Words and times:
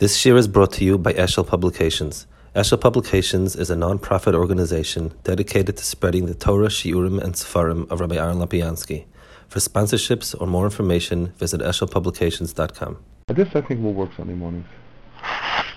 This 0.00 0.24
year 0.24 0.38
is 0.38 0.48
brought 0.48 0.72
to 0.72 0.84
you 0.86 0.96
by 0.96 1.12
Eshel 1.12 1.46
Publications. 1.46 2.26
Eshel 2.56 2.80
Publications 2.80 3.54
is 3.54 3.68
a 3.68 3.76
non-profit 3.76 4.34
organization 4.34 5.12
dedicated 5.24 5.76
to 5.76 5.84
spreading 5.84 6.24
the 6.24 6.32
Torah, 6.32 6.68
Shiurim, 6.68 7.22
and 7.22 7.34
Sefarim 7.34 7.86
of 7.90 8.00
Rabbi 8.00 8.16
Aaron 8.16 8.38
Lopiansky. 8.38 9.04
For 9.48 9.58
sponsorships 9.58 10.34
or 10.40 10.46
more 10.46 10.64
information, 10.64 11.34
visit 11.36 11.60
eshelpublications.com. 11.60 12.96
This, 13.26 13.48
I 13.54 13.60
think, 13.60 13.82
will 13.82 13.92
work 13.92 14.08
Sunday 14.16 14.32
mornings. 14.32 14.64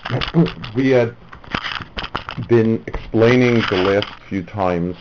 we 0.74 0.92
had 0.92 1.18
been 2.48 2.82
explaining 2.88 3.56
the 3.70 3.84
last 3.84 4.08
few 4.30 4.44
times, 4.44 4.96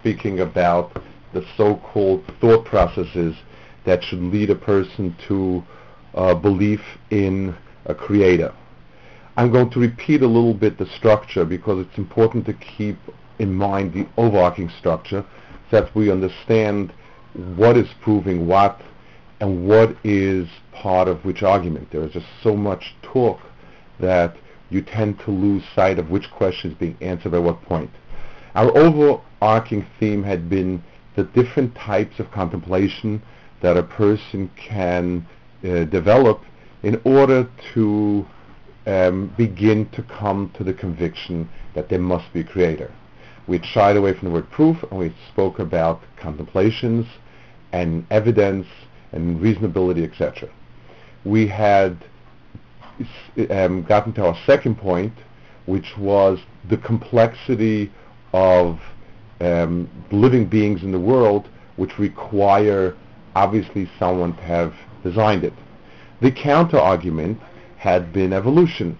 speaking 0.00 0.40
about 0.40 1.00
the 1.34 1.46
so-called 1.56 2.24
thought 2.40 2.64
processes 2.64 3.36
that 3.84 4.02
should 4.02 4.24
lead 4.24 4.50
a 4.50 4.56
person 4.56 5.14
to 5.28 5.62
uh, 6.14 6.34
belief 6.34 6.80
in 7.10 7.56
a 7.86 7.94
creator. 7.94 8.54
I'm 9.36 9.52
going 9.52 9.70
to 9.70 9.80
repeat 9.80 10.22
a 10.22 10.26
little 10.26 10.54
bit 10.54 10.78
the 10.78 10.86
structure 10.86 11.44
because 11.44 11.86
it's 11.86 11.98
important 11.98 12.46
to 12.46 12.54
keep 12.54 12.98
in 13.38 13.52
mind 13.52 13.92
the 13.92 14.06
overarching 14.16 14.70
structure 14.78 15.24
so 15.70 15.80
that 15.80 15.94
we 15.94 16.10
understand 16.10 16.92
what 17.56 17.76
is 17.76 17.88
proving 18.00 18.46
what 18.46 18.80
and 19.40 19.68
what 19.68 19.94
is 20.04 20.48
part 20.72 21.08
of 21.08 21.24
which 21.24 21.42
argument. 21.42 21.90
There 21.90 22.02
is 22.02 22.12
just 22.12 22.26
so 22.42 22.56
much 22.56 22.94
talk 23.02 23.40
that 24.00 24.36
you 24.70 24.82
tend 24.82 25.18
to 25.20 25.30
lose 25.30 25.62
sight 25.74 25.98
of 25.98 26.10
which 26.10 26.30
question 26.30 26.72
is 26.72 26.78
being 26.78 26.96
answered 27.00 27.32
by 27.32 27.38
what 27.38 27.62
point. 27.62 27.90
Our 28.54 28.76
overarching 28.76 29.86
theme 30.00 30.22
had 30.22 30.48
been 30.48 30.82
the 31.14 31.24
different 31.24 31.74
types 31.74 32.18
of 32.18 32.30
contemplation 32.30 33.22
that 33.60 33.76
a 33.76 33.82
person 33.82 34.50
can 34.56 35.26
uh, 35.62 35.84
develop 35.84 36.42
in 36.82 37.00
order 37.04 37.48
to 37.74 38.26
um, 38.86 39.32
begin 39.36 39.88
to 39.90 40.02
come 40.02 40.52
to 40.56 40.64
the 40.64 40.72
conviction 40.72 41.48
that 41.74 41.88
there 41.88 41.98
must 41.98 42.32
be 42.32 42.40
a 42.40 42.44
creator. 42.44 42.92
We 43.46 43.60
shied 43.62 43.96
away 43.96 44.12
from 44.14 44.28
the 44.28 44.34
word 44.34 44.50
proof 44.50 44.82
and 44.90 44.98
we 44.98 45.14
spoke 45.32 45.58
about 45.58 46.02
contemplations 46.16 47.06
and 47.72 48.06
evidence 48.10 48.66
and 49.12 49.40
reasonability, 49.40 50.04
etc. 50.10 50.48
We 51.24 51.46
had 51.46 52.04
um, 53.50 53.84
gotten 53.84 54.12
to 54.14 54.26
our 54.26 54.36
second 54.46 54.78
point, 54.78 55.12
which 55.66 55.96
was 55.98 56.38
the 56.68 56.76
complexity 56.76 57.92
of 58.32 58.80
um, 59.40 59.88
living 60.10 60.46
beings 60.46 60.82
in 60.82 60.92
the 60.92 61.00
world, 61.00 61.48
which 61.76 61.98
require 61.98 62.96
obviously 63.34 63.90
someone 63.98 64.34
to 64.36 64.42
have 64.42 64.74
designed 65.02 65.44
it. 65.44 65.52
The 66.20 66.30
counter-argument 66.30 67.40
had 67.78 68.12
been 68.12 68.32
evolution, 68.32 68.98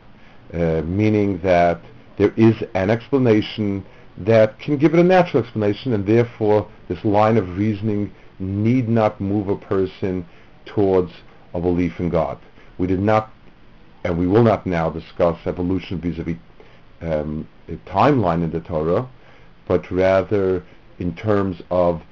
uh, 0.53 0.83
meaning 0.83 1.39
that 1.43 1.81
there 2.19 2.33
is 2.37 2.55
an 2.75 2.91
explanation 2.91 3.85
that 4.19 4.59
can 4.59 4.77
give 4.77 4.95
it 4.95 5.01
a 5.01 5.05
natural 5.05 5.43
explanation, 5.43 5.93
and 5.93 6.07
therefore 6.07 6.69
this 6.89 7.05
line 7.05 7.37
of 7.37 7.57
reasoning 7.57 8.13
need 8.39 8.89
not 8.89 9.21
move 9.21 9.49
a 9.49 9.57
person 9.57 10.27
towards 10.65 11.13
a 11.55 11.61
belief 11.61 12.01
in 12.01 12.09
God. 12.09 12.39
We 12.79 12.87
did 12.87 13.01
not, 13.01 13.31
and 14.05 14.19
we 14.19 14.27
will 14.27 14.43
not 14.43 14.67
now 14.67 14.91
discuss 14.91 15.39
evolution 15.47 16.01
vis-a-vis 16.01 16.37
um, 17.01 17.49
a 17.69 17.77
timeline 17.89 18.43
in 18.43 18.51
the 18.51 18.61
Torah, 18.61 19.09
but 19.67 19.91
rather 19.91 20.63
in 20.99 21.15
terms 21.15 21.61
of 21.71 22.03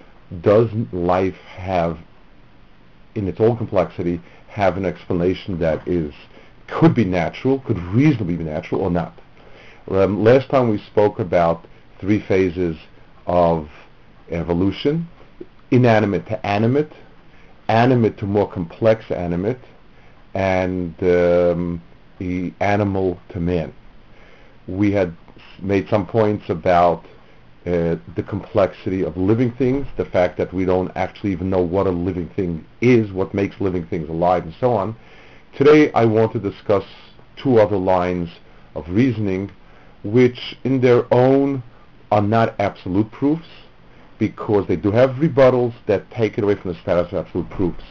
does 0.43 0.69
life 0.93 1.37
have, 1.57 1.99
in 3.15 3.29
its 3.29 3.41
own 3.41 3.57
complexity, 3.57 4.21
have 4.55 4.77
an 4.77 4.85
explanation 4.85 5.59
that 5.59 5.87
is 5.87 6.15
could 6.69 6.95
be 6.95 7.05
natural, 7.05 7.59
could 7.61 7.79
reasonably 7.79 8.37
be 8.37 8.45
natural, 8.45 8.81
or 8.81 8.91
not. 8.91 9.21
Um, 9.91 10.23
last 10.23 10.49
time 10.49 10.71
we 10.71 10.79
spoke 10.79 11.19
about 11.19 11.67
three 12.01 12.21
phases 12.21 12.77
of 13.27 13.69
evolution, 14.31 15.09
inanimate 15.73 16.27
to 16.27 16.47
animate, 16.47 16.93
animate 17.69 18.17
to 18.19 18.27
more 18.27 18.51
complex 18.51 19.11
animate, 19.11 19.59
and 20.35 20.95
um, 21.03 21.83
the 22.19 22.55
animal 22.61 23.19
to 23.31 23.41
man. 23.41 23.75
We 24.69 24.93
had 24.93 25.17
made 25.61 25.89
some 25.89 26.07
points 26.07 26.49
about 26.49 27.05
uh, 27.67 27.97
the 28.15 28.23
complexity 28.23 29.03
of 29.03 29.17
living 29.17 29.51
things, 29.53 29.87
the 29.97 30.05
fact 30.05 30.37
that 30.37 30.53
we 30.53 30.65
don't 30.65 30.91
actually 30.97 31.33
even 31.33 31.49
know 31.49 31.63
what 31.63 31.87
a 31.87 31.91
living 31.91 32.29
thing 32.31 32.65
is, 32.81 33.11
what 33.13 33.33
makes 33.33 33.59
living 33.61 33.87
things 33.87 34.09
alive, 34.09 34.45
and 34.45 34.55
so 34.61 34.73
on. 34.73 34.95
Today 35.57 35.91
I 35.93 36.05
want 36.05 36.33
to 36.33 36.39
discuss 36.39 36.85
two 37.37 37.59
other 37.59 37.77
lines 37.79 38.29
of 38.75 38.85
reasoning 38.89 39.51
which 40.03 40.57
in 40.65 40.81
their 40.81 41.13
own 41.13 41.63
are 42.11 42.23
not 42.23 42.55
absolute 42.61 43.11
proofs 43.11 43.49
because 44.19 44.67
they 44.69 44.77
do 44.77 44.91
have 44.91 45.11
rebuttals 45.11 45.75
that 45.87 46.11
take 46.11 46.39
it 46.39 46.45
away 46.45 46.55
from 46.57 46.73
the 46.73 46.81
status 46.81 47.13
of 47.13 47.27
absolute 47.27 47.49
proofs. 47.51 47.85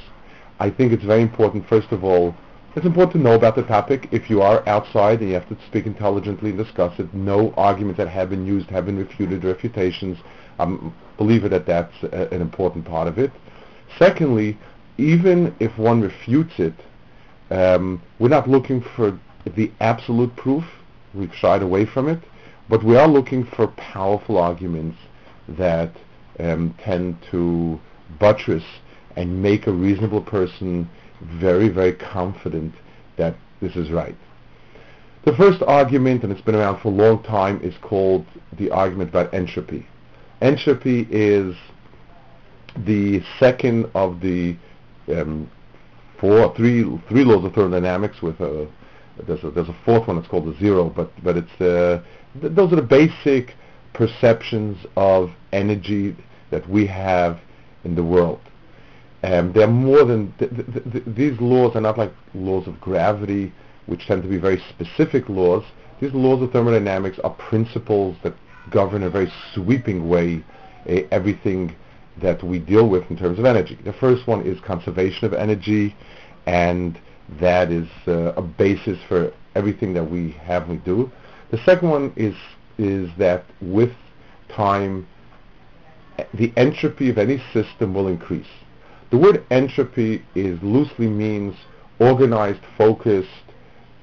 I 0.60 0.70
think 0.70 0.94
it's 0.94 1.04
very 1.04 1.22
important, 1.22 1.68
first 1.68 1.92
of 1.92 2.04
all, 2.04 2.36
it's 2.76 2.86
important 2.86 3.14
to 3.14 3.20
know 3.20 3.36
about 3.36 3.56
the 3.56 3.64
topic. 3.64 4.08
If 4.12 4.30
you 4.30 4.42
are 4.42 4.68
outside 4.68 5.20
and 5.20 5.30
you 5.30 5.36
have 5.36 5.48
to 5.50 5.58
speak 5.68 5.86
intelligently 5.86 6.50
and 6.50 6.58
discuss 6.58 6.98
it, 7.00 7.14
no 7.14 7.54
arguments 7.56 7.98
that 7.98 8.08
have 8.08 8.30
been 8.30 8.46
used 8.46 8.70
have 8.70 8.86
been 8.86 8.98
refuted, 8.98 9.44
refutations. 9.44 10.18
I 10.58 10.64
um, 10.64 10.96
believe 11.18 11.48
that 11.50 11.66
that's 11.66 11.94
a, 12.04 12.34
an 12.34 12.42
important 12.42 12.86
part 12.86 13.08
of 13.08 13.20
it. 13.20 13.32
Secondly, 14.00 14.58
even 14.98 15.56
if 15.60 15.78
one 15.78 16.02
refutes 16.02 16.54
it, 16.58 16.74
um, 17.52 18.02
we're 18.20 18.30
not 18.30 18.50
looking 18.50 18.84
for 18.96 19.20
the 19.56 19.72
absolute 19.80 20.36
proof. 20.36 20.64
We've 21.14 21.34
shied 21.36 21.62
away 21.62 21.86
from 21.86 22.10
it. 22.10 22.20
But 22.70 22.84
we 22.84 22.96
are 22.98 23.08
looking 23.08 23.46
for 23.46 23.68
powerful 23.68 24.38
arguments 24.38 24.98
that 25.48 25.92
um, 26.40 26.74
tend 26.84 27.18
to 27.30 27.80
buttress 28.20 28.64
and 29.16 29.44
make 29.44 29.68
a 29.68 29.72
reasonable 29.72 30.22
person 30.22 30.90
very, 31.24 31.70
very 31.70 31.94
confident 31.94 32.74
that 33.18 33.36
this 33.62 33.76
is 33.76 33.92
right. 33.92 34.16
The 35.26 35.36
first 35.36 35.62
argument, 35.62 36.24
and 36.24 36.32
it's 36.32 36.42
been 36.42 36.56
around 36.56 36.82
for 36.82 36.90
a 36.90 36.92
long 36.92 37.24
time, 37.24 37.62
is 37.62 37.76
called 37.82 38.26
the 38.58 38.70
argument 38.72 39.10
about 39.10 39.34
entropy. 39.34 39.88
Entropy 40.42 41.08
is 41.10 41.56
the 42.86 43.22
second 43.40 43.90
of 43.96 44.20
the 44.20 44.58
um, 45.08 45.50
four, 46.20 46.54
three, 46.56 46.84
three 47.08 47.24
laws 47.24 47.46
of 47.46 47.54
thermodynamics. 47.54 48.22
With 48.22 48.40
a 48.42 48.68
there's 49.26 49.44
a 49.44 49.52
there's 49.52 49.70
a 49.70 49.78
fourth 49.86 50.08
one. 50.08 50.18
It's 50.18 50.28
called 50.28 50.46
the 50.46 50.58
zero, 50.60 50.90
but 50.90 51.12
but 51.24 51.38
it's 51.38 51.62
uh, 51.62 52.04
th- 52.42 52.54
those 52.54 52.74
are 52.74 52.78
the 52.78 52.82
basic 52.82 53.56
perceptions 53.94 54.78
of 54.98 55.32
energy 55.52 56.16
that 56.52 56.68
we 56.70 56.86
have 56.88 57.40
in 57.84 57.96
the 57.96 58.04
world. 58.04 58.42
Um, 59.24 59.54
they're 59.54 59.68
more 59.68 60.04
than 60.04 60.34
th- 60.38 60.52
th- 60.52 60.92
th- 60.92 61.04
these 61.08 61.40
laws 61.40 61.76
are 61.76 61.82
not 61.82 61.98
like 61.98 62.12
laws 62.34 62.68
of 62.68 62.80
gravity, 62.82 63.54
which 63.86 64.06
tend 64.06 64.22
to 64.24 64.30
be 64.30 64.38
very 64.38 64.62
specific 64.70 65.30
laws. 65.30 65.64
These 66.02 66.14
laws 66.14 66.42
of 66.42 66.52
thermodynamics 66.52 67.20
are 67.24 67.30
principles 67.32 68.18
that 68.24 68.34
govern 68.70 69.04
a 69.04 69.10
very 69.10 69.32
sweeping 69.54 70.10
way 70.10 70.44
uh, 70.90 71.02
everything 71.12 71.74
that 72.22 72.44
we 72.44 72.60
deal 72.60 72.88
with 72.88 73.10
in 73.10 73.18
terms 73.18 73.40
of 73.40 73.46
energy. 73.46 73.78
The 73.84 73.94
first 73.94 74.28
one 74.28 74.46
is 74.46 74.60
conservation 74.60 75.26
of 75.26 75.34
energy, 75.34 75.96
and 76.46 77.00
that 77.40 77.72
is 77.72 77.88
uh, 78.08 78.34
a 78.34 78.42
basis 78.42 79.00
for 79.08 79.32
everything 79.56 79.94
that 79.94 80.04
we 80.04 80.32
have 80.32 80.68
we 80.68 80.78
do. 80.78 81.12
The 81.52 81.60
second 81.60 81.90
one 81.90 82.14
is 82.16 82.36
is 82.78 83.10
that 83.20 83.46
with 83.62 83.94
time, 84.50 85.08
the 86.34 86.52
entropy 86.58 87.10
of 87.10 87.18
any 87.18 87.42
system 87.54 87.94
will 87.94 88.08
increase. 88.08 88.48
The 89.14 89.20
word 89.20 89.46
entropy 89.52 90.26
is 90.34 90.58
loosely 90.64 91.06
means 91.06 91.54
organized, 92.00 92.62
focused 92.76 93.30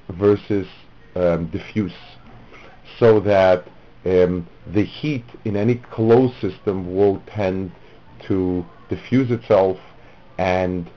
versus 0.07 0.65
um, 1.17 1.47
diffuse, 1.47 1.91
so 2.97 3.19
that 3.19 3.67
um, 4.05 4.47
the 4.67 4.85
heat 4.85 5.25
in 5.43 5.57
any 5.57 5.75
closed 5.75 6.39
system 6.39 6.95
will 6.95 7.21
tend 7.27 7.73
to 8.27 8.65
diffuse 8.87 9.31
itself, 9.31 9.77
and 10.37 10.89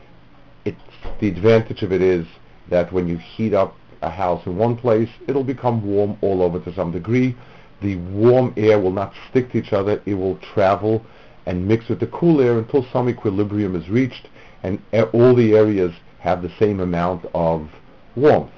it's 0.64 0.78
the 1.18 1.26
advantage 1.26 1.82
of 1.82 1.90
it 1.90 2.00
is 2.00 2.24
that 2.70 2.92
when 2.92 3.08
you 3.08 3.16
heat 3.16 3.52
up 3.52 3.76
a 4.00 4.10
house 4.10 4.46
in 4.46 4.56
one 4.56 4.76
place, 4.76 5.10
it'll 5.26 5.42
become 5.42 5.84
warm 5.84 6.16
all 6.20 6.40
over 6.40 6.60
to 6.60 6.72
some 6.74 6.92
degree. 6.92 7.34
The 7.82 7.96
warm 7.96 8.54
air 8.56 8.78
will 8.78 8.92
not 8.92 9.12
stick 9.28 9.50
to 9.50 9.58
each 9.58 9.72
other; 9.72 10.00
it 10.06 10.14
will 10.14 10.36
travel 10.36 11.04
and 11.46 11.66
mix 11.66 11.88
with 11.88 12.00
the 12.00 12.06
cool 12.08 12.40
air 12.40 12.58
until 12.58 12.86
some 12.92 13.08
equilibrium 13.08 13.76
is 13.76 13.88
reached 13.88 14.28
and 14.62 14.80
all 15.12 15.34
the 15.34 15.54
areas 15.54 15.92
have 16.20 16.42
the 16.42 16.52
same 16.58 16.80
amount 16.80 17.24
of 17.34 17.68
warmth. 18.16 18.50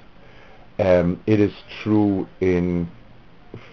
Um, 0.79 1.21
it 1.27 1.41
is 1.41 1.53
true 1.83 2.29
in 2.41 2.89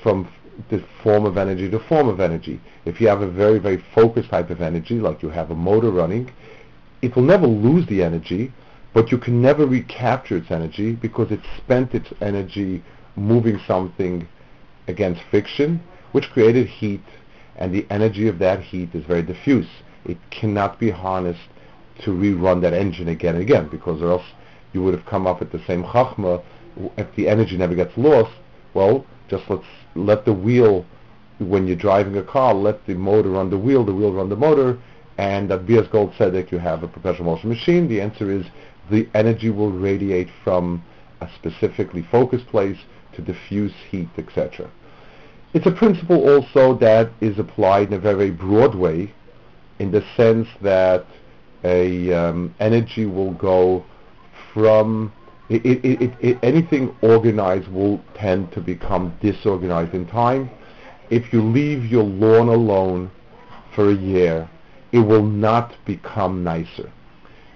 from 0.02 0.28
the 0.70 0.84
form 1.04 1.26
of 1.26 1.38
energy 1.38 1.70
to 1.70 1.80
form 1.80 2.08
of 2.08 2.20
energy. 2.20 2.60
If 2.86 3.00
you 3.00 3.08
have 3.08 3.22
a 3.22 3.30
very, 3.30 3.60
very 3.60 3.84
focused 3.94 4.30
type 4.30 4.50
of 4.50 4.62
energy, 4.62 4.96
like 4.96 5.22
you 5.22 5.30
have 5.30 5.52
a 5.52 5.56
motor 5.56 5.92
running, 5.92 6.32
it 7.02 7.16
will 7.16 7.24
never 7.24 7.48
lose 7.48 7.86
the 7.88 8.02
energy, 8.02 8.52
but 8.94 9.12
you 9.12 9.18
can 9.18 9.42
never 9.42 9.66
recapture 9.66 10.38
its 10.38 10.52
energy 10.52 10.94
because 10.94 11.32
it 11.32 11.42
spent 11.58 11.94
its 11.94 12.10
energy 12.22 12.84
moving 13.16 13.60
something 13.68 14.28
against 14.88 15.22
friction, 15.30 15.82
which 16.14 16.30
created 16.32 16.68
heat, 16.68 17.04
and 17.58 17.74
the 17.74 17.86
energy 17.90 18.28
of 18.28 18.40
that 18.40 18.62
heat 18.62 18.94
is 18.94 19.04
very 19.06 19.24
diffuse. 19.24 19.68
It 20.06 20.18
cannot 20.32 20.80
be 20.80 20.90
harnessed 20.90 21.50
to 22.04 22.12
rerun 22.12 22.62
that 22.62 22.74
engine 22.74 23.08
again 23.08 23.36
and 23.36 23.44
again, 23.44 23.68
because 23.70 24.02
or 24.02 24.12
else 24.12 24.26
you 24.74 24.82
would 24.84 24.94
have 24.94 25.06
come 25.06 25.28
up 25.28 25.40
with 25.40 25.52
the 25.52 25.64
same 25.66 25.84
chachma 25.84 26.44
if 26.98 27.16
the 27.16 27.28
energy 27.28 27.58
never 27.58 27.76
gets 27.76 27.96
lost. 27.98 28.32
Well, 28.74 29.06
just 29.30 29.50
let's 29.50 29.66
let 29.96 30.26
the 30.26 30.34
wheel, 30.34 30.86
when 31.40 31.68
you're 31.68 31.76
driving 31.76 32.18
a 32.18 32.24
car, 32.24 32.54
let 32.54 32.86
the 32.88 32.96
motor 32.96 33.30
run 33.30 33.50
the 33.50 33.58
wheel, 33.58 33.86
the 33.86 33.94
wheel 33.94 34.12
run 34.12 34.30
the 34.30 34.36
motor, 34.36 34.80
and 35.18 35.52
at 35.52 35.68
Bias 35.68 35.88
Gold 35.88 36.14
said 36.18 36.34
that 36.34 36.52
you 36.52 36.58
have 36.58 36.82
a 36.82 36.88
perpetual 36.88 37.26
motion 37.26 37.50
machine. 37.50 37.88
The 37.88 38.02
answer 38.02 38.32
is 38.32 38.46
the 38.90 39.08
energy 39.14 39.52
will 39.52 39.72
radiate 39.72 40.30
from 40.44 40.84
a 41.22 41.30
specifically 41.36 42.02
focused 42.12 42.48
place 42.48 42.78
to 43.14 43.22
diffuse 43.22 43.74
heat, 43.92 44.10
etc. 44.18 44.70
It's 45.54 45.66
a 45.66 45.72
principle 45.72 46.28
also 46.28 46.76
that 46.80 47.12
is 47.22 47.38
applied 47.38 47.88
in 47.90 47.94
a 47.94 48.00
very 48.00 48.32
broad 48.32 48.74
way 48.76 49.14
in 49.80 49.92
the 49.92 50.04
sense 50.18 50.48
that 50.62 51.06
a 51.64 52.12
um, 52.12 52.56
energy 52.60 53.06
will 53.06 53.34
go 53.34 53.86
from 54.54 55.12
it, 55.50 55.66
it, 55.66 56.14
it, 56.22 56.40
anything 56.42 56.96
organized 57.02 57.68
will 57.68 58.02
tend 58.16 58.52
to 58.54 58.62
become 58.62 59.16
disorganized 59.22 59.94
in 59.94 60.08
time. 60.08 60.50
If 61.10 61.34
you 61.34 61.44
leave 61.44 61.86
your 61.86 62.04
lawn 62.04 62.48
alone 62.48 63.12
for 63.76 63.90
a 63.90 63.94
year, 63.94 64.50
it 64.92 65.00
will 65.00 65.24
not 65.24 65.76
become 65.86 66.44
nicer. 66.44 66.92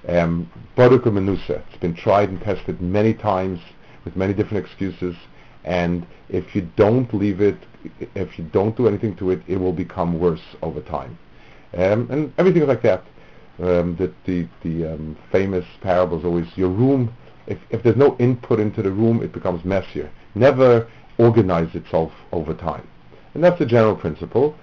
Um, 0.07 0.51
it's 0.77 1.77
been 1.79 1.95
tried 1.95 2.29
and 2.29 2.41
tested 2.41 2.81
many 2.81 3.13
times 3.13 3.59
with 4.05 4.15
many 4.15 4.33
different 4.33 4.65
excuses, 4.65 5.15
and 5.67 6.07
if 6.29 6.55
you 6.55 6.61
don't 6.77 7.13
leave 7.13 7.41
it, 7.41 7.57
if 8.15 8.39
you 8.39 8.45
don't 8.45 8.75
do 8.77 8.87
anything 8.87 9.17
to 9.17 9.31
it, 9.31 9.41
it 9.47 9.57
will 9.57 9.73
become 9.73 10.17
worse 10.17 10.55
over 10.61 10.81
time. 10.81 11.19
Um, 11.73 12.09
and 12.09 12.33
everything 12.37 12.65
like 12.65 12.81
that. 12.83 13.03
Um, 13.59 13.95
the 13.97 14.13
the, 14.25 14.47
the 14.63 14.93
um, 14.93 15.17
famous 15.31 15.65
parable 15.81 16.19
is 16.19 16.25
always 16.25 16.47
your 16.55 16.69
room. 16.69 17.13
If, 17.47 17.59
if 17.69 17.83
there's 17.83 17.97
no 17.97 18.15
input 18.17 18.59
into 18.59 18.81
the 18.81 18.91
room, 18.91 19.21
it 19.21 19.33
becomes 19.33 19.65
messier. 19.65 20.09
Never 20.35 20.87
organize 21.17 21.73
itself 21.75 22.11
over 22.31 22.53
time. 22.53 22.87
And 23.33 23.43
that's 23.43 23.59
the 23.59 23.65
general 23.65 23.95
principle. 23.95 24.55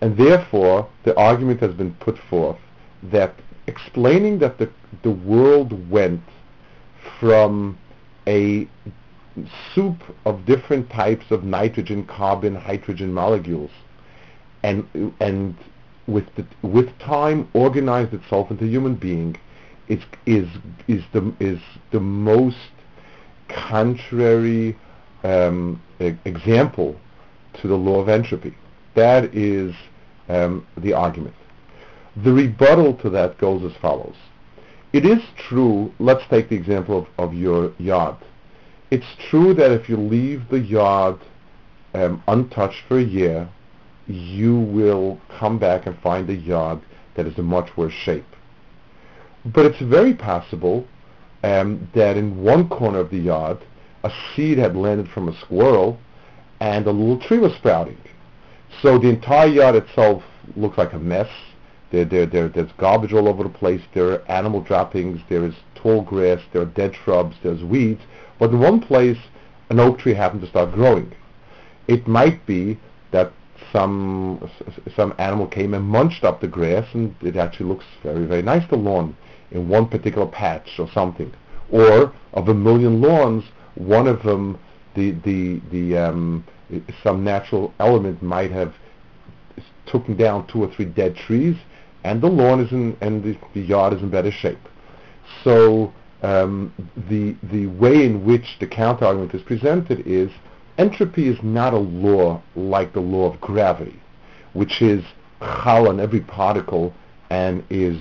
And 0.00 0.16
therefore, 0.16 0.88
the 1.04 1.16
argument 1.16 1.60
has 1.60 1.74
been 1.74 1.94
put 1.94 2.18
forth 2.30 2.58
that 3.02 3.34
explaining 3.66 4.38
that 4.38 4.58
the, 4.58 4.70
the 5.02 5.10
world 5.10 5.90
went 5.90 6.22
from 7.20 7.78
a 8.26 8.68
soup 9.74 10.02
of 10.24 10.44
different 10.44 10.90
types 10.90 11.30
of 11.30 11.44
nitrogen, 11.44 12.04
carbon, 12.04 12.54
hydrogen 12.54 13.12
molecules, 13.12 13.70
and 14.62 14.86
and 15.20 15.56
with 16.06 16.24
the, 16.36 16.46
with 16.66 16.98
time 16.98 17.48
organized 17.54 18.12
itself 18.12 18.50
into 18.50 18.66
human 18.66 18.94
being, 18.94 19.36
is 19.88 20.00
is 20.26 20.48
is 20.88 21.02
the 21.12 21.32
is 21.40 21.60
the 21.92 22.00
most 22.00 22.56
contrary 23.48 24.76
um, 25.24 25.80
e- 26.00 26.12
example 26.24 26.98
to 27.54 27.68
the 27.68 27.74
law 27.74 28.00
of 28.00 28.08
entropy. 28.08 28.56
That 28.94 29.34
is 29.34 29.74
um, 30.28 30.66
the 30.76 30.92
argument. 30.92 31.34
The 32.16 32.32
rebuttal 32.32 32.94
to 32.98 33.10
that 33.10 33.38
goes 33.38 33.62
as 33.64 33.76
follows. 33.80 34.16
It 34.92 35.06
is 35.06 35.22
true, 35.36 35.92
let's 35.98 36.26
take 36.28 36.50
the 36.50 36.56
example 36.56 36.98
of, 36.98 37.06
of 37.18 37.34
your 37.34 37.72
yard. 37.78 38.16
It's 38.92 39.16
true 39.30 39.54
that 39.54 39.72
if 39.72 39.88
you 39.88 39.96
leave 39.96 40.50
the 40.50 40.58
yard 40.58 41.18
um, 41.94 42.22
untouched 42.28 42.82
for 42.86 42.98
a 42.98 43.02
year, 43.02 43.48
you 44.06 44.54
will 44.54 45.18
come 45.38 45.58
back 45.58 45.86
and 45.86 45.98
find 46.00 46.28
a 46.28 46.34
yard 46.34 46.78
that 47.14 47.26
is 47.26 47.38
in 47.38 47.46
much 47.46 47.74
worse 47.74 47.94
shape. 47.94 48.36
But 49.46 49.64
it's 49.64 49.80
very 49.80 50.12
possible 50.12 50.86
um, 51.42 51.88
that 51.94 52.18
in 52.18 52.42
one 52.42 52.68
corner 52.68 52.98
of 52.98 53.08
the 53.08 53.16
yard, 53.16 53.64
a 54.04 54.12
seed 54.36 54.58
had 54.58 54.76
landed 54.76 55.08
from 55.08 55.26
a 55.26 55.40
squirrel 55.40 55.98
and 56.60 56.86
a 56.86 56.92
little 56.92 57.18
tree 57.18 57.38
was 57.38 57.54
sprouting. 57.54 57.96
So 58.82 58.98
the 58.98 59.08
entire 59.08 59.48
yard 59.48 59.74
itself 59.74 60.22
looks 60.54 60.76
like 60.76 60.92
a 60.92 60.98
mess. 60.98 61.30
There, 61.92 62.04
there, 62.04 62.26
there, 62.26 62.48
there's 62.50 62.72
garbage 62.76 63.14
all 63.14 63.26
over 63.26 63.42
the 63.42 63.48
place. 63.48 63.80
There 63.94 64.10
are 64.10 64.30
animal 64.30 64.60
droppings. 64.60 65.22
There 65.30 65.46
is 65.46 65.54
tall 65.74 66.02
grass. 66.02 66.42
There 66.52 66.60
are 66.60 66.66
dead 66.66 66.94
shrubs. 66.94 67.36
There's 67.42 67.64
weeds. 67.64 68.02
But 68.42 68.50
in 68.50 68.58
one 68.58 68.80
place, 68.80 69.18
an 69.70 69.78
oak 69.78 70.00
tree 70.00 70.14
happened 70.14 70.40
to 70.40 70.48
start 70.48 70.72
growing. 70.72 71.12
It 71.86 72.08
might 72.08 72.44
be 72.44 72.76
that 73.12 73.30
some 73.70 74.50
some 74.96 75.14
animal 75.18 75.46
came 75.46 75.74
and 75.74 75.84
munched 75.84 76.24
up 76.24 76.40
the 76.40 76.48
grass, 76.48 76.92
and 76.92 77.14
it 77.22 77.36
actually 77.36 77.66
looks 77.66 77.84
very, 78.02 78.24
very 78.26 78.42
nice, 78.42 78.68
the 78.68 78.76
lawn, 78.76 79.16
in 79.52 79.68
one 79.68 79.86
particular 79.86 80.26
patch 80.26 80.80
or 80.80 80.90
something. 80.90 81.32
Or 81.70 82.12
of 82.32 82.48
a 82.48 82.54
million 82.54 83.00
lawns, 83.00 83.44
one 83.76 84.08
of 84.08 84.24
them, 84.24 84.58
the 84.96 85.12
the 85.12 85.60
the 85.70 85.96
um, 85.98 86.44
some 87.04 87.22
natural 87.22 87.72
element 87.78 88.24
might 88.24 88.50
have 88.50 88.74
taken 89.86 90.16
down 90.16 90.48
two 90.48 90.64
or 90.64 90.74
three 90.74 90.86
dead 90.86 91.14
trees, 91.14 91.54
and 92.02 92.20
the 92.20 92.26
lawn 92.28 92.58
is 92.58 92.72
in 92.72 92.96
and 93.00 93.22
the, 93.22 93.38
the 93.54 93.60
yard 93.60 93.92
is 93.92 94.02
in 94.02 94.10
better 94.10 94.32
shape. 94.32 94.68
So 95.44 95.92
um, 96.22 96.72
the 97.08 97.36
the 97.52 97.66
way 97.66 98.04
in 98.06 98.24
which 98.24 98.56
the 98.60 98.66
counter 98.66 99.04
argument 99.04 99.34
is 99.34 99.42
presented 99.42 100.06
is 100.06 100.30
entropy 100.78 101.28
is 101.28 101.38
not 101.42 101.74
a 101.74 101.78
law 101.78 102.40
like 102.54 102.92
the 102.92 103.00
law 103.00 103.32
of 103.32 103.40
gravity, 103.40 104.00
which 104.52 104.80
is 104.80 105.04
chal 105.40 105.88
on 105.88 106.00
every 106.00 106.20
particle 106.20 106.94
and 107.30 107.64
is 107.70 108.00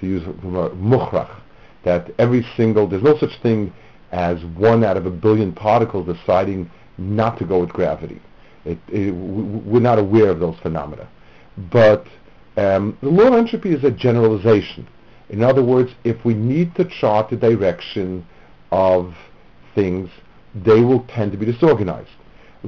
to 0.00 0.06
use 0.06 0.22
mukhrach, 0.22 1.40
that 1.84 2.10
every 2.18 2.46
single 2.56 2.86
there's 2.86 3.02
no 3.02 3.18
such 3.18 3.40
thing 3.42 3.72
as 4.12 4.42
one 4.44 4.84
out 4.84 4.96
of 4.96 5.06
a 5.06 5.10
billion 5.10 5.52
particles 5.52 6.06
deciding 6.06 6.70
not 6.96 7.38
to 7.38 7.44
go 7.44 7.60
with 7.60 7.70
gravity. 7.70 8.20
It, 8.64 8.78
it, 8.88 9.10
we're 9.12 9.80
not 9.80 9.98
aware 9.98 10.30
of 10.30 10.40
those 10.40 10.56
phenomena. 10.60 11.08
But 11.70 12.06
um, 12.56 12.96
the 13.02 13.08
law 13.08 13.28
of 13.28 13.34
entropy 13.34 13.70
is 13.70 13.84
a 13.84 13.90
generalization. 13.90 14.86
In 15.30 15.42
other 15.42 15.62
words, 15.62 15.92
if 16.04 16.24
we 16.24 16.34
need 16.34 16.74
to 16.76 16.84
chart 16.84 17.30
the 17.30 17.36
direction 17.36 18.26
of 18.72 19.14
things, 19.74 20.10
they 20.54 20.80
will 20.80 21.04
tend 21.08 21.32
to 21.32 21.38
be 21.38 21.46
disorganized. 21.46 22.10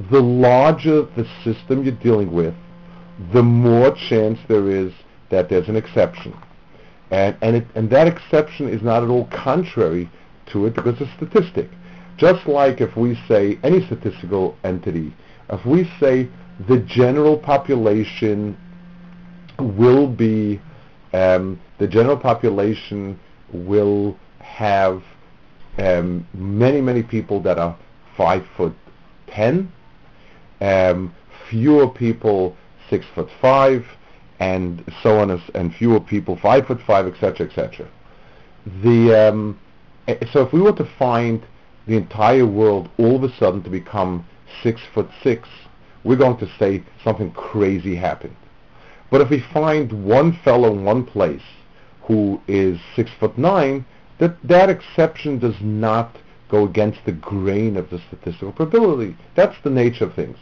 The 0.09 0.21
larger 0.21 1.03
the 1.03 1.27
system 1.43 1.83
you're 1.83 1.95
dealing 1.95 2.31
with, 2.31 2.53
the 3.33 3.43
more 3.43 3.93
chance 4.09 4.39
there 4.47 4.69
is 4.69 4.93
that 5.29 5.49
there's 5.49 5.67
an 5.67 5.75
exception. 5.75 6.33
And, 7.09 7.35
and, 7.41 7.57
it, 7.57 7.67
and 7.75 7.89
that 7.89 8.07
exception 8.07 8.69
is 8.69 8.81
not 8.81 9.03
at 9.03 9.09
all 9.09 9.25
contrary 9.27 10.09
to 10.47 10.65
it 10.65 10.75
because 10.75 11.01
it's 11.01 11.11
a 11.11 11.15
statistic. 11.17 11.69
Just 12.17 12.47
like 12.47 12.81
if 12.81 12.95
we 12.95 13.17
say 13.27 13.59
any 13.63 13.85
statistical 13.85 14.55
entity, 14.63 15.13
if 15.49 15.65
we 15.65 15.89
say 15.99 16.29
the 16.67 16.77
general 16.79 17.37
population 17.37 18.57
will 19.59 20.07
be, 20.07 20.61
um, 21.13 21.59
the 21.77 21.87
general 21.87 22.17
population 22.17 23.19
will 23.51 24.17
have 24.39 25.03
um, 25.77 26.27
many, 26.33 26.81
many 26.81 27.03
people 27.03 27.41
that 27.41 27.57
are 27.57 27.77
five 28.17 28.45
foot 28.57 28.75
ten, 29.27 29.71
um, 30.59 31.13
fewer 31.49 31.87
people 31.87 32.55
six 32.89 33.05
foot 33.15 33.29
five, 33.41 33.85
and 34.39 34.83
so 35.01 35.19
on, 35.19 35.31
as, 35.31 35.41
and 35.55 35.73
fewer 35.75 35.99
people 35.99 36.37
five 36.41 36.67
foot 36.67 36.81
five, 36.85 37.05
etc., 37.07 37.47
etc. 37.47 37.87
The 38.83 39.29
um, 39.29 39.59
eh, 40.07 40.17
so 40.31 40.41
if 40.41 40.53
we 40.53 40.61
were 40.61 40.73
to 40.73 40.89
find 40.97 41.45
the 41.87 41.95
entire 41.97 42.45
world 42.45 42.89
all 42.97 43.15
of 43.15 43.23
a 43.23 43.35
sudden 43.37 43.63
to 43.63 43.69
become 43.69 44.25
six 44.61 44.81
foot 44.93 45.09
six, 45.23 45.47
we're 46.03 46.17
going 46.17 46.37
to 46.37 46.49
say 46.57 46.83
something 47.03 47.31
crazy 47.31 47.95
happened. 47.95 48.35
But 49.11 49.21
if 49.21 49.29
we 49.29 49.43
find 49.53 50.05
one 50.05 50.33
fellow 50.43 50.71
in 50.71 50.83
one 50.83 51.05
place 51.05 51.43
who 52.03 52.41
is 52.47 52.79
six 52.95 53.11
foot 53.19 53.37
nine, 53.37 53.85
that 54.17 54.41
that 54.43 54.69
exception 54.69 55.37
does 55.37 55.61
not 55.61 56.17
go 56.49 56.65
against 56.65 57.05
the 57.05 57.11
grain 57.11 57.77
of 57.77 57.89
the 57.89 57.99
statistical 58.07 58.51
probability. 58.51 59.15
That's 59.35 59.61
the 59.63 59.69
nature 59.69 60.05
of 60.05 60.15
things. 60.15 60.37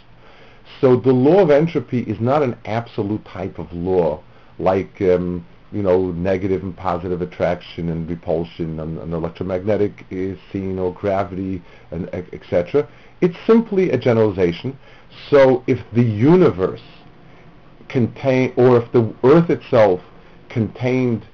So 0.79 0.95
the 0.95 1.11
law 1.11 1.41
of 1.41 1.49
entropy 1.49 2.01
is 2.01 2.19
not 2.21 2.43
an 2.43 2.55
absolute 2.65 3.25
type 3.25 3.59
of 3.59 3.73
law 3.73 4.21
like 4.59 5.01
um, 5.01 5.45
you 5.71 5.83
know, 5.83 6.11
negative 6.11 6.63
and 6.63 6.75
positive 6.75 7.21
attraction 7.21 7.89
and 7.89 8.09
repulsion 8.09 8.79
and, 8.79 8.97
and 8.97 9.13
electromagnetic 9.13 10.05
scene 10.51 10.79
or 10.79 10.93
gravity 10.93 11.61
and 11.91 12.09
etc. 12.33 12.87
It's 13.21 13.37
simply 13.45 13.91
a 13.91 13.97
generalization. 13.97 14.77
So 15.29 15.63
if 15.67 15.79
the 15.93 16.03
universe 16.03 16.81
contain, 17.89 18.53
or 18.55 18.77
if 18.77 18.91
the 18.91 19.13
Earth 19.23 19.49
itself 19.49 20.01
contained 20.49 21.25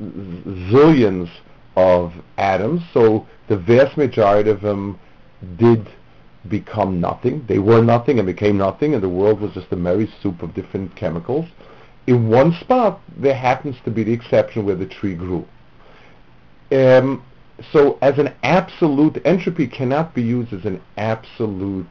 zillions 0.00 1.30
of 1.76 2.12
atoms. 2.38 2.82
So 2.92 3.26
the 3.48 3.56
vast 3.56 3.96
majority 3.96 4.50
of 4.50 4.60
them 4.60 4.98
did 5.56 5.88
become 6.48 7.00
nothing. 7.00 7.44
They 7.46 7.58
were 7.58 7.82
nothing 7.82 8.18
and 8.18 8.26
became 8.26 8.58
nothing, 8.58 8.94
and 8.94 9.02
the 9.02 9.08
world 9.08 9.40
was 9.40 9.52
just 9.52 9.72
a 9.72 9.76
merry 9.76 10.12
soup 10.22 10.42
of 10.42 10.54
different 10.54 10.94
chemicals. 10.96 11.46
In 12.06 12.28
one 12.28 12.52
spot, 12.54 13.00
there 13.16 13.34
happens 13.34 13.76
to 13.84 13.90
be 13.90 14.02
the 14.02 14.12
exception 14.12 14.66
where 14.66 14.74
the 14.74 14.86
tree 14.86 15.14
grew. 15.14 15.46
Um, 16.72 17.22
so 17.70 17.98
as 18.02 18.18
an 18.18 18.34
absolute, 18.42 19.20
entropy 19.24 19.68
cannot 19.68 20.14
be 20.14 20.22
used 20.22 20.52
as 20.52 20.64
an 20.64 20.80
absolute, 20.96 21.86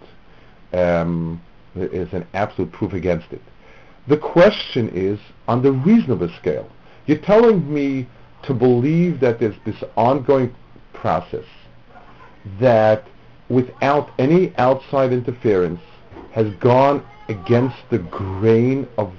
um, 0.74 1.42
as 1.76 2.12
an 2.12 2.28
absolute 2.34 2.72
proof 2.74 2.94
against 2.94 3.32
it. 3.32 3.42
The 4.08 4.18
question 4.18 4.90
is, 4.90 5.20
on 5.48 5.62
the 5.62 5.72
reasonable 5.72 6.30
scale, 6.40 6.70
you're 7.06 7.20
telling 7.20 7.72
me 7.72 8.08
to 8.44 8.54
believe 8.54 9.20
that 9.20 9.40
there's 9.40 9.56
this 9.66 9.84
ongoing 9.96 10.54
process 10.94 11.46
that 12.60 13.08
without 13.50 14.10
any 14.18 14.56
outside 14.58 15.14
interference 15.14 15.82
has 16.32 16.52
gone 16.56 17.06
against 17.30 17.78
the 17.90 18.00
grain 18.00 18.88
of 18.98 19.14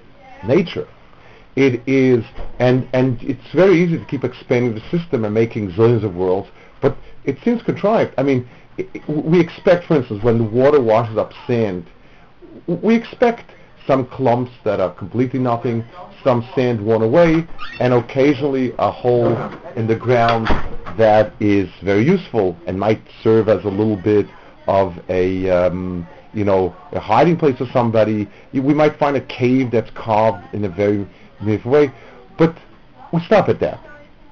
nature. 0.45 0.89
It 1.55 1.83
is, 1.87 2.25
and, 2.59 2.89
and 2.93 3.23
it's 3.23 3.53
very 3.53 3.83
easy 3.83 3.99
to 3.99 4.05
keep 4.07 4.25
expanding 4.25 4.75
the 4.75 4.81
system 4.97 5.25
and 5.25 5.35
making 5.35 5.73
zillions 5.73 6.03
of 6.03 6.15
worlds, 6.15 6.49
but 6.81 6.97
it 7.25 7.39
seems 7.45 7.63
contrived. 7.63 8.15
I 8.17 8.23
mean, 8.23 8.49
it, 8.79 9.07
we 9.07 9.39
expect, 9.39 9.85
for 9.87 9.97
instance, 9.97 10.23
when 10.25 10.39
the 10.39 10.45
water 10.45 10.81
washes 10.81 11.19
up 11.19 11.33
sand, 11.47 11.87
we 12.67 12.95
expect 12.95 13.53
some 13.87 14.07
clumps 14.07 14.53
that 14.65 14.81
are 14.81 14.93
completely 14.95 15.39
nothing, 15.39 15.85
some 16.23 16.49
sand 16.55 16.85
worn 16.85 17.03
away, 17.03 17.47
and 17.81 17.93
occasionally 17.93 18.73
a 18.79 18.91
hole 18.91 19.37
in 19.77 19.87
the 19.87 19.97
ground 19.97 20.47
that 20.97 21.33
is 21.41 21.69
very 21.83 22.05
useful 22.05 22.57
and 22.67 22.79
might 22.79 23.01
serve 23.23 23.49
as 23.49 23.65
a 23.65 23.69
little 23.69 23.97
bit 23.97 24.27
of 24.69 24.95
a 25.09 25.51
um, 25.51 26.07
you 26.33 26.45
know 26.45 26.75
a 26.93 27.01
hiding 27.01 27.37
place 27.37 27.57
for 27.59 27.67
somebody. 27.73 28.29
We 28.53 28.75
might 28.75 28.99
find 28.99 29.17
a 29.17 29.27
cave 29.27 29.71
that's 29.71 29.91
carved 29.91 30.55
in 30.55 30.65
a 30.65 30.69
very 30.69 31.07
beautiful 31.41 31.73
way, 31.73 31.93
but 32.39 32.57
we 33.13 33.21
stop 33.21 33.49
at 33.49 33.61
that. 33.61 33.81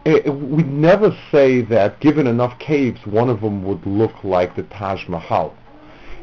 It, 0.04 0.26
it, 0.26 0.30
we 0.30 0.62
never 0.62 1.16
say 1.30 1.60
that 1.62 2.00
given 2.00 2.26
enough 2.26 2.58
caves, 2.58 3.00
one 3.04 3.28
of 3.28 3.40
them 3.40 3.62
would 3.64 3.84
look 3.84 4.24
like 4.24 4.56
the 4.56 4.62
Taj 4.64 5.06
Mahal. 5.08 5.54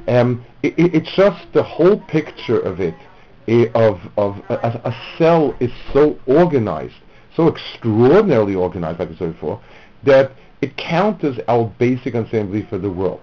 Um, 0.08 0.46
it, 0.64 0.74
it's 0.78 1.16
just 1.16 1.52
the 1.54 1.64
whole 1.64 2.00
picture 2.00 2.60
of 2.60 2.80
it, 2.80 2.96
of, 3.48 4.00
of 4.18 4.38
a, 4.50 4.82
a, 4.84 4.96
cell 5.18 5.56
is 5.60 5.72
so 5.94 6.20
organized, 6.26 6.96
so 7.36 7.48
extraordinarily 7.48 8.56
organized, 8.56 9.00
like 9.00 9.10
I 9.10 9.16
said 9.16 9.34
before, 9.34 9.62
that 10.04 10.32
it 10.62 10.76
counters 10.78 11.40
our 11.48 11.66
basic 11.80 12.16
understanding 12.16 12.68
for 12.68 12.78
the 12.78 12.90
world. 12.90 13.22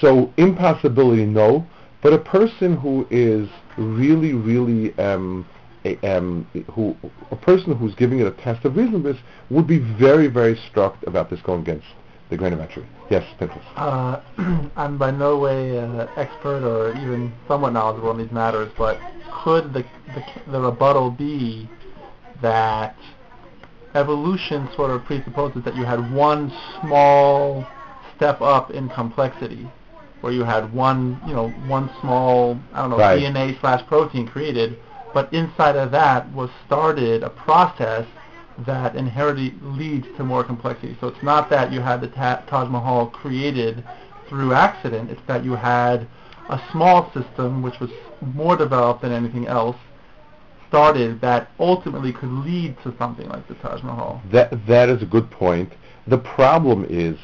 So 0.00 0.32
impossibility, 0.36 1.24
no, 1.24 1.66
but 2.02 2.12
a 2.12 2.18
person 2.18 2.76
who 2.76 3.06
is 3.10 3.48
really, 3.76 4.34
really 4.34 4.96
um, 4.98 5.46
a, 5.84 6.16
um, 6.16 6.46
who 6.72 6.96
a 7.30 7.36
person 7.36 7.76
who's 7.76 7.94
giving 7.94 8.20
it 8.20 8.26
a 8.26 8.32
test 8.32 8.64
of 8.64 8.76
reasonableness 8.76 9.20
would 9.50 9.66
be 9.66 9.78
very, 9.78 10.26
very 10.28 10.56
struck 10.68 10.96
about 11.06 11.30
this 11.30 11.40
going 11.40 11.62
against 11.62 11.86
the 12.30 12.36
grain 12.36 12.52
of 12.52 12.60
entropy. 12.60 12.88
Yes, 13.10 13.24
Pinchas. 13.38 13.62
Uh, 13.76 14.20
I'm 14.76 14.98
by 14.98 15.10
no 15.10 15.38
way 15.38 15.76
an 15.76 16.08
expert 16.16 16.64
or 16.64 16.90
even 17.00 17.32
somewhat 17.46 17.72
knowledgeable 17.72 18.10
in 18.12 18.18
these 18.18 18.32
matters, 18.32 18.72
but 18.76 18.98
could 19.42 19.72
the, 19.72 19.84
the, 20.14 20.50
the 20.50 20.60
rebuttal 20.60 21.10
be 21.10 21.68
that 22.42 22.96
evolution 23.94 24.68
sort 24.76 24.90
of 24.90 25.04
presupposes 25.04 25.64
that 25.64 25.74
you 25.76 25.84
had 25.84 26.12
one 26.12 26.52
small 26.80 27.66
step 28.16 28.40
up 28.40 28.70
in 28.70 28.88
complexity, 28.88 29.70
where 30.20 30.32
you 30.32 30.42
had 30.44 30.72
one, 30.72 31.20
you 31.26 31.34
know, 31.34 31.50
one 31.66 31.90
small, 32.00 32.58
I 32.72 32.82
don't 32.82 32.90
know, 32.90 32.98
right. 32.98 33.20
DNA 33.20 33.58
slash 33.60 33.86
protein 33.86 34.26
created, 34.26 34.78
but 35.14 35.32
inside 35.32 35.76
of 35.76 35.90
that 35.92 36.30
was 36.32 36.50
started 36.66 37.22
a 37.22 37.30
process 37.30 38.06
that 38.64 38.96
inherently 38.96 39.54
leads 39.62 40.06
to 40.16 40.24
more 40.24 40.42
complexity. 40.42 40.96
So 41.00 41.08
it's 41.08 41.22
not 41.22 41.50
that 41.50 41.72
you 41.72 41.80
had 41.80 42.00
the 42.00 42.08
ta- 42.08 42.42
Taj 42.48 42.68
Mahal 42.68 43.08
created 43.08 43.84
through 44.28 44.52
accident, 44.52 45.10
it's 45.10 45.20
that 45.26 45.44
you 45.44 45.52
had 45.52 46.08
a 46.48 46.60
small 46.72 47.12
system 47.12 47.62
which 47.62 47.78
was 47.80 47.90
more 48.34 48.56
developed 48.56 49.02
than 49.02 49.12
anything 49.12 49.46
else 49.46 49.76
started 50.68 51.20
that 51.20 51.50
ultimately 51.60 52.12
could 52.12 52.30
lead 52.30 52.76
to 52.82 52.94
something 52.98 53.28
like 53.28 53.46
the 53.48 53.54
Taj 53.54 53.82
Mahal. 53.82 54.20
That 54.32 54.66
that 54.66 54.88
is 54.88 55.02
a 55.02 55.06
good 55.06 55.30
point. 55.30 55.72
The 56.06 56.18
problem 56.18 56.86
is 56.88 57.18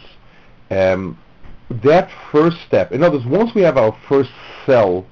um, 0.70 1.18
that 1.70 2.10
first 2.30 2.58
step. 2.66 2.92
In 2.92 3.02
other 3.02 3.16
words, 3.16 3.26
once 3.26 3.54
we 3.54 3.62
have 3.62 3.76
our 3.76 3.96
first 4.08 4.30
cell, 4.66 5.06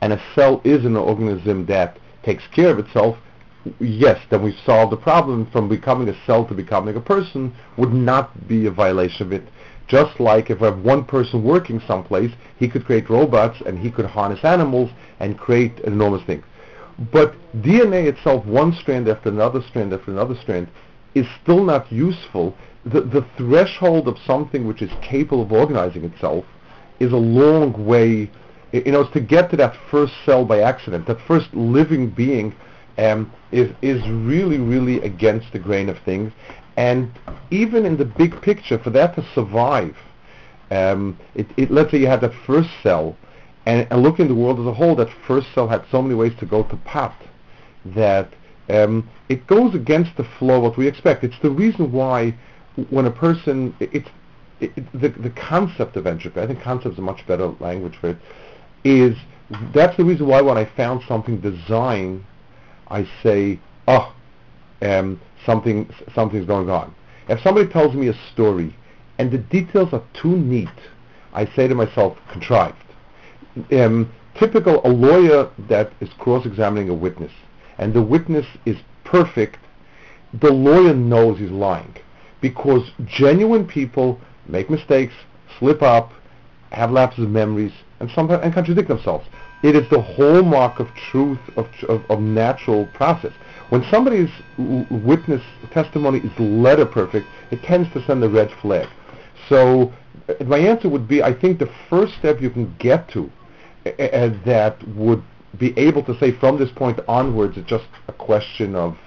and 0.00 0.12
a 0.12 0.22
cell 0.34 0.60
is 0.64 0.84
an 0.84 0.96
organism 0.96 1.66
that 1.66 1.98
takes 2.22 2.46
care 2.48 2.70
of 2.70 2.78
itself, 2.78 3.16
yes, 3.80 4.20
then 4.30 4.42
we've 4.42 4.58
solved 4.64 4.92
the 4.92 4.96
problem 4.96 5.46
from 5.50 5.68
becoming 5.68 6.08
a 6.08 6.24
cell 6.26 6.44
to 6.46 6.54
becoming 6.54 6.96
a 6.96 7.00
person 7.00 7.54
would 7.76 7.92
not 7.92 8.48
be 8.48 8.66
a 8.66 8.70
violation 8.70 9.26
of 9.26 9.32
it. 9.32 9.44
Just 9.86 10.18
like 10.18 10.50
if 10.50 10.62
I 10.62 10.66
have 10.66 10.78
one 10.78 11.04
person 11.04 11.42
working 11.44 11.80
someplace, 11.86 12.32
he 12.58 12.68
could 12.68 12.84
create 12.84 13.10
robots 13.10 13.60
and 13.66 13.78
he 13.78 13.90
could 13.90 14.06
harness 14.06 14.44
animals 14.44 14.90
and 15.20 15.38
create 15.38 15.78
enormous 15.80 16.24
things. 16.24 16.44
But 17.12 17.34
DNA 17.60 18.06
itself, 18.06 18.46
one 18.46 18.72
strand 18.72 19.08
after 19.08 19.28
another 19.28 19.60
strand 19.68 19.92
after 19.92 20.10
another 20.10 20.36
strand, 20.36 20.68
is 21.14 21.26
still 21.42 21.62
not 21.64 21.90
useful. 21.92 22.56
The, 22.84 23.00
the 23.00 23.26
threshold 23.36 24.08
of 24.08 24.16
something 24.26 24.66
which 24.66 24.82
is 24.82 24.90
capable 25.02 25.42
of 25.42 25.52
organizing 25.52 26.04
itself 26.04 26.44
is 27.00 27.12
a 27.12 27.16
long 27.16 27.84
way. 27.84 28.30
You 28.72 28.92
know, 28.92 29.08
to 29.10 29.20
get 29.20 29.50
to 29.50 29.56
that 29.58 29.76
first 29.90 30.12
cell 30.24 30.44
by 30.44 30.60
accident, 30.60 31.06
that 31.06 31.20
first 31.26 31.52
living 31.52 32.10
being 32.10 32.54
um, 32.98 33.30
is 33.52 33.72
is 33.82 34.06
really 34.08 34.58
really 34.58 35.00
against 35.00 35.52
the 35.52 35.58
grain 35.58 35.88
of 35.88 35.98
things. 36.04 36.32
And 36.76 37.12
even 37.50 37.86
in 37.86 37.96
the 37.96 38.04
big 38.04 38.40
picture, 38.42 38.78
for 38.78 38.90
that 38.90 39.14
to 39.14 39.24
survive, 39.34 39.96
um, 40.70 41.16
it, 41.34 41.46
it, 41.56 41.70
let's 41.70 41.90
say 41.90 41.98
you 41.98 42.08
have 42.08 42.20
that 42.22 42.34
first 42.46 42.68
cell, 42.82 43.16
and, 43.66 43.86
and 43.90 44.02
look 44.02 44.18
in 44.18 44.26
the 44.26 44.34
world 44.34 44.58
as 44.58 44.66
a 44.66 44.74
whole, 44.74 44.96
that 44.96 45.08
first 45.26 45.46
cell 45.54 45.68
had 45.68 45.84
so 45.90 46.02
many 46.02 46.14
ways 46.14 46.32
to 46.40 46.46
go 46.46 46.64
to 46.64 46.76
pot 46.78 47.14
that 47.84 48.32
um, 48.70 49.08
it 49.28 49.46
goes 49.46 49.74
against 49.74 50.16
the 50.16 50.24
flow 50.38 50.60
what 50.60 50.76
we 50.76 50.88
expect. 50.88 51.22
It's 51.22 51.38
the 51.42 51.50
reason 51.50 51.92
why 51.92 52.34
when 52.90 53.06
a 53.06 53.10
person, 53.10 53.74
it's 53.78 54.08
it, 54.60 54.74
the, 54.92 55.08
the 55.08 55.30
concept 55.30 55.96
of 55.96 56.06
entropy, 56.06 56.40
I 56.40 56.46
think 56.46 56.60
concept 56.60 56.94
is 56.94 56.98
a 56.98 57.02
much 57.02 57.26
better 57.26 57.48
language 57.60 57.96
for 58.00 58.10
it, 58.10 58.18
is 58.84 59.16
that's 59.72 59.96
the 59.96 60.04
reason 60.04 60.26
why 60.26 60.40
when 60.40 60.56
I 60.56 60.64
found 60.64 61.02
something 61.06 61.40
designed 61.40 62.24
I 62.94 63.08
say, 63.24 63.58
oh, 63.88 64.14
um, 64.80 65.20
something 65.44 65.92
something's 66.14 66.46
going 66.46 66.70
on. 66.70 66.94
If 67.28 67.42
somebody 67.42 67.68
tells 67.68 67.94
me 67.94 68.06
a 68.06 68.14
story 68.32 68.76
and 69.18 69.32
the 69.32 69.38
details 69.38 69.92
are 69.92 70.02
too 70.12 70.36
neat, 70.36 70.68
I 71.32 71.46
say 71.56 71.66
to 71.66 71.74
myself, 71.74 72.16
contrived. 72.30 72.76
Um, 73.72 74.12
typical 74.38 74.80
a 74.86 74.88
lawyer 74.88 75.50
that 75.68 75.92
is 76.00 76.08
cross-examining 76.20 76.88
a 76.88 76.94
witness, 76.94 77.32
and 77.78 77.92
the 77.92 78.02
witness 78.02 78.46
is 78.64 78.76
perfect, 79.02 79.58
the 80.32 80.52
lawyer 80.52 80.94
knows 80.94 81.38
he's 81.38 81.50
lying 81.50 81.96
because 82.40 82.90
genuine 83.06 83.66
people 83.66 84.20
make 84.46 84.70
mistakes, 84.70 85.14
slip 85.58 85.82
up, 85.82 86.12
have 86.70 86.92
lapses 86.92 87.24
of 87.24 87.30
memories, 87.30 87.72
and 87.98 88.10
sometimes 88.10 88.42
and 88.44 88.54
contradict 88.54 88.86
themselves. 88.86 89.26
It 89.64 89.74
is 89.74 89.88
the 89.88 90.02
hallmark 90.02 90.78
of 90.78 90.88
truth, 91.10 91.38
of, 91.56 91.66
of, 91.88 92.04
of 92.10 92.20
natural 92.20 92.84
process. 92.92 93.32
When 93.70 93.82
somebody's 93.90 94.28
witness 94.58 95.42
testimony 95.72 96.18
is 96.18 96.38
letter 96.38 96.84
perfect, 96.84 97.26
it 97.50 97.62
tends 97.62 97.90
to 97.94 98.04
send 98.04 98.22
a 98.22 98.28
red 98.28 98.50
flag. 98.60 98.86
So 99.48 99.90
uh, 100.28 100.44
my 100.44 100.58
answer 100.58 100.90
would 100.90 101.08
be, 101.08 101.22
I 101.22 101.32
think 101.32 101.58
the 101.58 101.72
first 101.88 102.12
step 102.18 102.42
you 102.42 102.50
can 102.50 102.76
get 102.78 103.08
to 103.12 103.30
that 103.84 104.76
would 104.88 105.22
be 105.58 105.76
able 105.78 106.02
to 106.04 106.18
say 106.18 106.32
from 106.32 106.58
this 106.58 106.70
point 106.70 107.00
onwards, 107.08 107.56
it's 107.56 107.68
just 107.68 107.86
a 108.08 108.12
question 108.12 108.74
of 108.74 108.98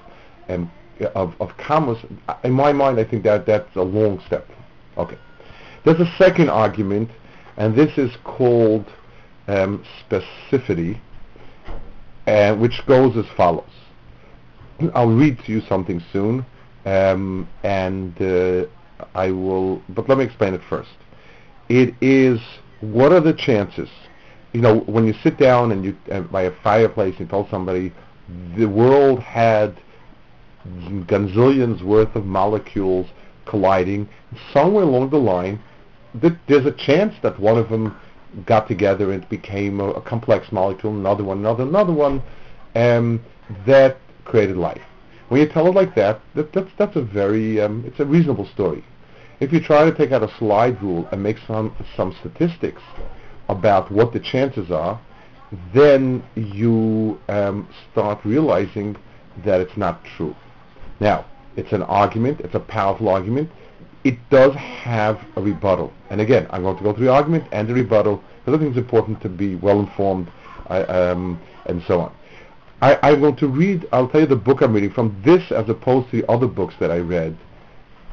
um, 0.49 0.71
of, 1.13 1.35
of 1.39 1.55
commerce. 1.57 1.99
In 2.43 2.51
my 2.51 2.73
mind, 2.73 2.99
I 2.99 3.03
think 3.03 3.23
that 3.25 3.45
that's 3.45 3.75
a 3.75 3.83
long 3.83 4.19
step. 4.25 4.47
Okay. 4.97 5.17
There's 5.85 5.99
a 5.99 6.11
second 6.17 6.49
argument, 6.49 7.11
and 7.57 7.75
this 7.75 7.95
is 7.99 8.09
called 8.23 8.85
um, 9.47 9.83
specificity, 10.09 10.99
uh, 12.27 12.55
which 12.55 12.85
goes 12.85 13.15
as 13.17 13.25
follows. 13.35 13.69
I'll 14.93 15.09
read 15.09 15.39
to 15.45 15.51
you 15.51 15.61
something 15.61 16.03
soon, 16.13 16.45
um, 16.85 17.47
and 17.63 18.21
uh, 18.21 18.65
I 19.15 19.31
will, 19.31 19.81
but 19.89 20.07
let 20.07 20.17
me 20.17 20.25
explain 20.25 20.53
it 20.53 20.61
first. 20.69 20.89
It 21.69 21.95
is, 22.01 22.39
what 22.81 23.11
are 23.11 23.19
the 23.19 23.33
chances? 23.33 23.89
You 24.53 24.61
know, 24.61 24.79
when 24.81 25.05
you 25.05 25.13
sit 25.23 25.37
down 25.37 25.71
and 25.71 25.83
you, 25.83 25.97
uh, 26.11 26.21
by 26.21 26.43
a 26.43 26.51
fireplace, 26.61 27.13
and 27.13 27.21
you 27.21 27.25
tell 27.27 27.47
somebody, 27.49 27.93
the 28.55 28.65
world 28.65 29.19
had 29.19 29.77
gazillions 31.05 31.81
worth 31.81 32.15
of 32.15 32.25
molecules 32.25 33.07
colliding. 33.45 34.07
Somewhere 34.53 34.83
along 34.83 35.09
the 35.09 35.17
line, 35.17 35.61
th- 36.21 36.33
there's 36.47 36.65
a 36.65 36.71
chance 36.71 37.15
that 37.23 37.39
one 37.39 37.57
of 37.57 37.69
them 37.69 37.97
got 38.45 38.67
together 38.67 39.11
and 39.11 39.27
became 39.29 39.79
a, 39.79 39.91
a 39.91 40.01
complex 40.01 40.51
molecule, 40.51 40.93
another 40.93 41.23
one, 41.23 41.39
another, 41.39 41.63
another 41.63 41.93
one, 41.93 42.21
um, 42.75 43.23
that 43.65 43.97
created 44.25 44.57
life. 44.57 44.81
When 45.29 45.41
you 45.41 45.47
tell 45.47 45.67
it 45.67 45.75
like 45.75 45.95
that, 45.95 46.21
that 46.35 46.53
that's, 46.53 46.71
that's 46.77 46.95
a 46.95 47.01
very, 47.01 47.59
um, 47.59 47.83
it's 47.85 47.99
a 47.99 48.05
reasonable 48.05 48.47
story. 48.53 48.83
If 49.39 49.53
you 49.53 49.59
try 49.59 49.89
to 49.89 49.95
take 49.95 50.11
out 50.11 50.23
a 50.23 50.33
slide 50.37 50.81
rule 50.81 51.07
and 51.11 51.21
make 51.21 51.37
some, 51.47 51.75
some 51.95 52.15
statistics 52.19 52.81
about 53.49 53.91
what 53.91 54.13
the 54.13 54.19
chances 54.19 54.71
are, 54.71 54.99
then 55.73 56.23
you 56.35 57.19
um, 57.29 57.69
start 57.91 58.19
realizing 58.25 58.95
that 59.45 59.61
it's 59.61 59.77
not 59.77 60.03
true. 60.03 60.35
Now, 60.99 61.25
it's 61.55 61.71
an 61.71 61.83
argument, 61.83 62.41
it's 62.41 62.55
a 62.55 62.59
powerful 62.59 63.09
argument. 63.09 63.49
It 64.07 64.17
does 64.29 64.55
have 64.55 65.19
a 65.35 65.41
rebuttal. 65.41 65.91
And 66.09 66.21
again, 66.21 66.47
I'm 66.51 66.63
going 66.63 66.77
to 66.77 66.83
go 66.83 66.93
through 66.93 67.07
the 67.07 67.11
argument 67.11 67.43
and 67.51 67.67
the 67.67 67.73
rebuttal 67.73 68.23
because 68.39 68.57
I 68.57 68.63
think 68.63 68.69
it's 68.69 68.77
important 68.77 69.19
to 69.21 69.27
be 69.27 69.55
well 69.55 69.81
informed 69.81 70.31
uh, 70.69 70.85
um, 70.87 71.41
and 71.65 71.83
so 71.85 71.99
on. 71.99 72.13
I, 72.81 72.97
I'm 73.03 73.19
going 73.19 73.35
to 73.35 73.49
read, 73.49 73.85
I'll 73.91 74.07
tell 74.07 74.21
you 74.21 74.27
the 74.27 74.37
book 74.37 74.61
I'm 74.61 74.71
reading 74.71 74.93
from. 74.93 75.21
This, 75.25 75.51
as 75.51 75.67
opposed 75.67 76.09
to 76.11 76.21
the 76.21 76.31
other 76.31 76.47
books 76.47 76.75
that 76.79 76.89
I 76.89 76.99
read, 76.99 77.37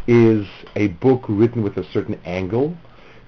is 0.09 0.49
a 0.75 0.89
book 0.89 1.27
written 1.29 1.63
with 1.63 1.77
a 1.77 1.85
certain 1.93 2.21
angle. 2.25 2.77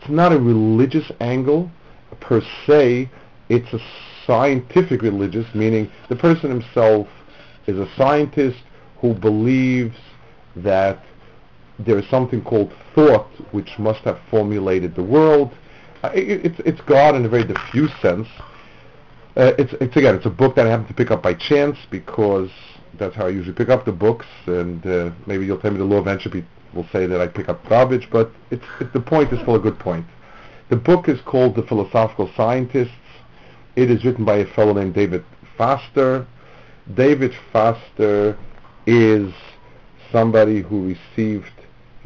It's 0.00 0.11
not 0.11 0.32
a 0.32 0.40
religious 0.40 1.12
angle 1.20 1.70
per 2.18 2.42
se. 2.66 3.08
It's 3.49 3.73
a 3.75 3.78
scientific 4.26 5.02
religious, 5.02 5.46
meaning 5.54 5.88
the 6.08 6.16
person 6.16 6.50
himself 6.50 7.06
is 7.68 7.78
a 7.78 7.88
scientist 7.96 8.58
who 9.00 9.14
believes 9.14 9.94
that 10.56 11.04
there 11.78 11.99
is 11.99 12.09
something 12.09 12.42
called 12.42 12.73
thought 12.95 13.28
which 13.52 13.78
must 13.78 14.00
have 14.00 14.18
formulated 14.30 14.95
the 14.95 15.02
world. 15.02 15.52
Uh, 16.02 16.11
it, 16.14 16.47
it's, 16.47 16.61
it's 16.61 16.80
God 16.83 17.14
in 17.14 17.25
a 17.25 17.28
very 17.28 17.45
diffuse 17.45 17.92
sense. 18.00 18.28
Uh, 19.37 19.52
it's, 19.59 19.75
it's 19.75 19.97
again, 19.97 20.14
it's 20.14 20.26
a 20.26 20.30
book 20.30 20.56
that 20.56 20.66
I 20.66 20.71
happened 20.71 20.88
to 20.88 20.95
pick 20.95 21.11
up 21.11 21.23
by 21.23 21.35
chance 21.35 21.76
because 21.90 22.50
that's 22.99 23.14
how 23.14 23.26
I 23.26 23.28
usually 23.28 23.54
pick 23.54 23.68
up 23.68 23.85
the 23.85 23.92
books. 23.92 24.26
And 24.47 24.87
uh, 24.87 25.11
maybe 25.26 25.45
you'll 25.45 25.59
tell 25.59 25.71
me 25.71 25.78
the 25.78 25.85
law 25.85 25.99
of 25.99 26.06
entropy 26.06 26.45
will 26.75 26.87
say 26.92 27.06
that 27.06 27.21
I 27.21 27.26
pick 27.26 27.49
up 27.49 27.66
garbage, 27.68 28.09
but 28.11 28.30
it's, 28.50 28.64
it, 28.80 28.92
the 28.92 29.00
point 29.00 29.33
is 29.33 29.40
still 29.40 29.56
a 29.56 29.59
good 29.59 29.78
point. 29.78 30.06
The 30.68 30.76
book 30.76 31.09
is 31.09 31.21
called 31.21 31.54
The 31.54 31.62
Philosophical 31.62 32.30
Scientists. 32.37 32.90
It 33.76 33.90
is 33.90 34.04
written 34.04 34.25
by 34.25 34.38
a 34.38 34.47
fellow 34.47 34.73
named 34.73 34.95
David 34.95 35.25
Foster. 35.56 36.26
David 36.95 37.35
Foster 37.52 38.37
is 38.87 39.33
somebody 40.12 40.62
who 40.62 40.95
received, 40.95 41.50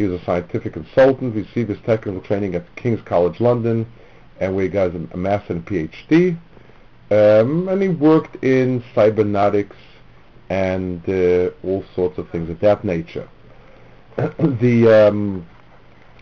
he 0.00 0.06
was 0.06 0.18
a 0.18 0.24
scientific 0.24 0.72
consultant, 0.72 1.34
received 1.34 1.68
his 1.68 1.78
technical 1.84 2.22
training 2.22 2.54
at 2.54 2.74
King's 2.74 3.02
College 3.02 3.38
London, 3.38 3.86
and 4.40 4.54
where 4.54 4.64
he 4.64 4.70
got 4.70 4.94
a 4.94 5.16
master 5.16 5.52
and 5.52 5.66
PhD. 5.66 6.38
Um, 7.10 7.68
and 7.68 7.82
he 7.82 7.88
worked 7.88 8.42
in 8.42 8.82
cybernetics 8.94 9.76
and 10.48 11.06
uh, 11.06 11.50
all 11.62 11.84
sorts 11.94 12.16
of 12.16 12.30
things 12.30 12.48
of 12.48 12.58
that 12.60 12.82
nature. 12.82 13.28
the 14.16 15.08
um, 15.08 15.46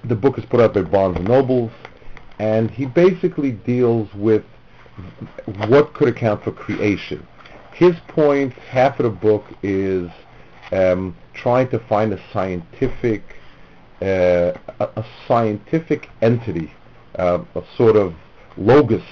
the 0.04 0.16
book 0.16 0.38
is 0.38 0.44
put 0.47 0.61
out 0.61 0.75
by 0.75 0.82
Barnes 0.82 1.16
and 1.16 1.28
Nobles, 1.28 1.70
and 2.40 2.73
he 2.73 2.85
basically 2.85 3.52
deals 3.52 4.12
with 4.14 4.44
what 5.68 5.94
could 5.94 6.08
account 6.08 6.42
for 6.42 6.50
creation. 6.50 7.25
His 7.75 7.94
point, 8.08 8.54
half 8.54 8.99
of 8.99 9.04
the 9.04 9.11
book 9.11 9.44
is 9.62 10.11
um, 10.73 11.16
trying 11.32 11.68
to 11.68 11.78
find 11.78 12.12
a 12.12 12.20
scientific 12.32 13.38
a, 14.00 14.59
a, 14.81 15.05
scientific 15.26 16.09
entity, 16.23 16.73
uh, 17.19 17.43
a 17.55 17.62
sort 17.76 17.97
of 17.97 18.14
logos 18.57 19.02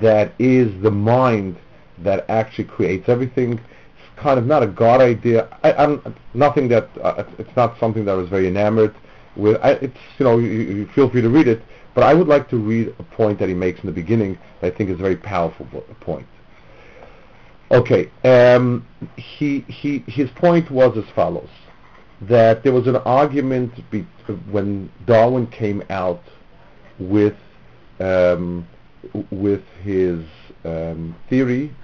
that 0.00 0.32
is 0.38 0.70
the 0.82 0.90
mind 0.90 1.56
that 1.98 2.24
actually 2.28 2.64
creates 2.64 3.08
everything. 3.08 3.52
It's 3.54 4.22
kind 4.22 4.38
of 4.38 4.46
not 4.46 4.62
a 4.62 4.66
God 4.66 5.00
idea. 5.00 5.48
I, 5.62 5.72
I'm 5.72 6.14
nothing 6.34 6.68
that 6.68 6.88
uh, 7.02 7.24
it's 7.38 7.54
not 7.56 7.78
something 7.78 8.04
that 8.04 8.12
I 8.12 8.16
was 8.16 8.28
very 8.28 8.48
enamored 8.48 8.94
with. 9.36 9.58
I, 9.62 9.72
it's 9.72 9.98
you 10.18 10.24
know 10.24 10.38
you, 10.38 10.48
you 10.48 10.88
feel 10.94 11.10
free 11.10 11.22
to 11.22 11.28
read 11.28 11.48
it, 11.48 11.62
but 11.94 12.04
I 12.04 12.14
would 12.14 12.28
like 12.28 12.48
to 12.50 12.56
read 12.56 12.94
a 12.98 13.02
point 13.02 13.38
that 13.40 13.48
he 13.48 13.54
makes 13.54 13.80
in 13.80 13.86
the 13.86 13.92
beginning 13.92 14.38
that 14.60 14.72
I 14.72 14.76
think 14.76 14.90
is 14.90 14.98
a 14.98 15.02
very 15.02 15.16
powerful 15.16 15.66
point. 16.00 16.26
Okay, 17.72 18.10
um, 18.24 18.84
he, 19.16 19.60
he, 19.68 19.98
his 20.08 20.28
point 20.30 20.70
was 20.72 20.96
as 20.98 21.04
follows, 21.14 21.48
that 22.22 22.62
there 22.62 22.72
was 22.72 22.86
an 22.86 22.96
argument 22.96 23.72
be- 23.90 24.06
when 24.50 24.90
Darwin 25.06 25.46
came 25.46 25.82
out 25.90 26.22
with, 26.98 27.36
um, 27.98 28.66
with 29.30 29.62
his 29.82 30.20
um, 30.64 31.16
theory, 31.28 31.74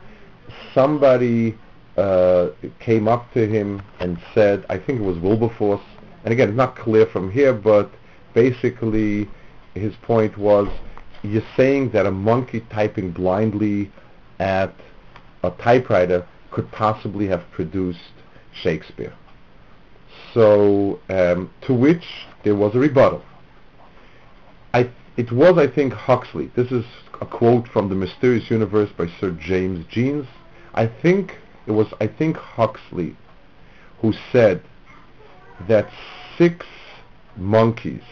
somebody 0.75 1.57
uh, 1.97 2.49
came 2.79 3.09
up 3.09 3.33
to 3.33 3.49
him 3.49 3.83
and 4.01 4.19
said, 4.35 4.67
I 4.69 4.77
think 4.77 5.01
it 5.01 5.05
was 5.05 5.19
Wilberforce, 5.19 5.81
and 6.25 6.33
again, 6.33 6.49
it's 6.51 6.57
not 6.57 6.77
clear 6.77 7.07
from 7.07 7.31
here, 7.31 7.55
but 7.55 7.91
basically 8.35 9.29
his 9.75 9.95
point 10.03 10.37
was, 10.37 10.69
you're 11.23 11.43
saying 11.57 11.91
that 11.91 12.07
a 12.07 12.11
monkey 12.11 12.61
typing 12.71 13.11
blindly 13.11 13.91
at 14.39 14.75
a 15.43 15.51
typewriter 15.51 16.27
could 16.51 16.71
possibly 16.73 17.27
have 17.27 17.43
produced 17.51 17.99
Shakespeare. 18.53 19.15
So, 20.35 21.01
um, 21.09 21.51
to 21.63 21.75
which 21.75 22.05
there 22.45 22.55
was 22.55 22.75
a 22.75 22.79
rebuttal. 22.79 23.23
I, 24.75 24.91
it 25.17 25.33
was, 25.33 25.57
I 25.59 25.67
think, 25.67 25.93
Huxley. 25.93 26.51
This 26.55 26.71
is 26.71 26.85
a 27.21 27.27
quote 27.27 27.69
from 27.69 27.89
The 27.89 27.95
Mysterious 27.95 28.51
Universe 28.51 28.91
by 28.97 29.07
Sir 29.21 29.31
James 29.33 29.87
Jeans. 29.89 30.27
I 30.75 30.87
think 30.87 31.39
it 31.67 31.73
was, 31.73 31.87
I 32.01 32.07
think, 32.07 32.37
Huxley 32.37 33.17
who 34.01 34.13
said 34.31 34.63
that 35.69 35.91
six 36.37 36.67
monkeys 37.37 38.03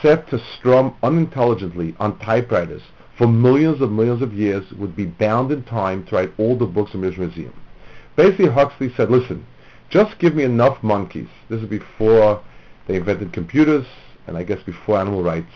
set 0.00 0.28
to 0.28 0.38
strum 0.56 0.94
unintelligently 1.02 1.94
on 1.98 2.18
typewriters 2.18 2.82
for 3.16 3.26
millions 3.26 3.80
of 3.80 3.90
millions 3.90 4.22
of 4.22 4.32
years 4.32 4.70
would 4.72 4.96
be 4.96 5.06
bound 5.06 5.52
in 5.52 5.62
time 5.64 6.04
to 6.06 6.14
write 6.14 6.32
all 6.38 6.56
the 6.56 6.66
books 6.66 6.94
in 6.94 7.00
the 7.00 7.10
Museum. 7.10 7.52
Basically, 8.16 8.48
Huxley 8.48 8.92
said, 8.96 9.10
listen, 9.10 9.46
just 9.92 10.18
give 10.18 10.34
me 10.34 10.42
enough 10.42 10.82
monkeys. 10.82 11.28
This 11.50 11.60
is 11.60 11.68
before 11.68 12.42
they 12.88 12.96
invented 12.96 13.34
computers, 13.34 13.86
and 14.26 14.38
I 14.38 14.42
guess 14.42 14.62
before 14.62 14.98
animal 14.98 15.22
rights 15.22 15.52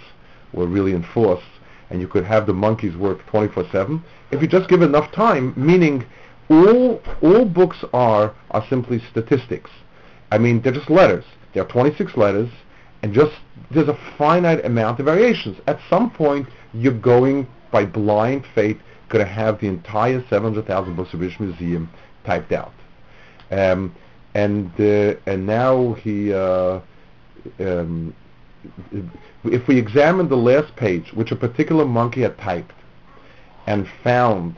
were 0.52 0.66
really 0.66 0.92
enforced, 0.92 1.46
and 1.88 2.02
you 2.02 2.06
could 2.06 2.24
have 2.24 2.46
the 2.46 2.52
monkeys 2.52 2.94
work 2.96 3.24
24-7. 3.28 4.02
If 4.30 4.42
you 4.42 4.46
just 4.46 4.68
give 4.68 4.82
enough 4.82 5.10
time, 5.10 5.54
meaning 5.56 6.04
all, 6.50 7.00
all 7.22 7.46
books 7.46 7.78
are, 7.94 8.34
are 8.50 8.66
simply 8.68 9.02
statistics. 9.10 9.70
I 10.30 10.36
mean, 10.36 10.60
they're 10.60 10.72
just 10.72 10.90
letters. 10.90 11.24
There 11.54 11.62
are 11.62 11.68
26 11.68 12.14
letters, 12.18 12.50
and 13.02 13.14
just 13.14 13.32
there's 13.70 13.88
a 13.88 13.98
finite 14.18 14.66
amount 14.66 15.00
of 15.00 15.06
variations. 15.06 15.56
At 15.66 15.80
some 15.88 16.10
point, 16.10 16.46
you're 16.74 16.92
going 16.92 17.46
by 17.70 17.86
blind 17.86 18.44
faith 18.54 18.76
going 19.08 19.24
to 19.24 19.32
have 19.32 19.60
the 19.60 19.66
entire 19.66 20.22
700,000 20.28 20.94
books 20.94 21.14
of 21.14 21.20
British 21.20 21.40
Museum 21.40 21.88
typed 22.24 22.52
out. 22.52 22.72
Um, 23.50 23.94
and 24.36 24.70
uh, 24.78 25.18
and 25.26 25.46
now 25.46 25.94
he, 25.94 26.32
uh, 26.32 26.80
um, 27.58 28.14
if 29.44 29.66
we 29.66 29.78
examine 29.78 30.28
the 30.28 30.36
last 30.36 30.76
page, 30.76 31.10
which 31.14 31.32
a 31.32 31.36
particular 31.36 31.86
monkey 31.86 32.20
had 32.20 32.36
typed, 32.36 32.74
and 33.66 33.88
found 34.04 34.56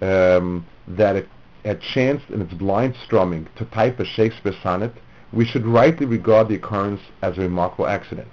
um, 0.00 0.66
that 0.88 1.14
it 1.14 1.28
had 1.64 1.82
chanced 1.82 2.30
in 2.30 2.40
its 2.40 2.54
blind 2.54 2.94
strumming 3.04 3.46
to 3.56 3.66
type 3.66 4.00
a 4.00 4.04
Shakespeare 4.04 4.54
sonnet, 4.62 4.94
we 5.30 5.44
should 5.44 5.66
rightly 5.66 6.06
regard 6.06 6.48
the 6.48 6.54
occurrence 6.54 7.02
as 7.20 7.36
a 7.36 7.42
remarkable 7.42 7.86
accident. 7.86 8.28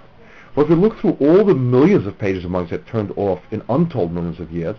But 0.54 0.62
if 0.62 0.68
we 0.70 0.76
look 0.76 0.98
through 0.98 1.18
all 1.20 1.44
the 1.44 1.54
millions 1.54 2.06
of 2.06 2.18
pages 2.18 2.44
of 2.44 2.52
monkeys 2.52 2.70
that 2.70 2.86
turned 2.86 3.12
off 3.16 3.40
in 3.50 3.62
untold 3.68 4.12
millions 4.12 4.40
of 4.40 4.50
years, 4.50 4.76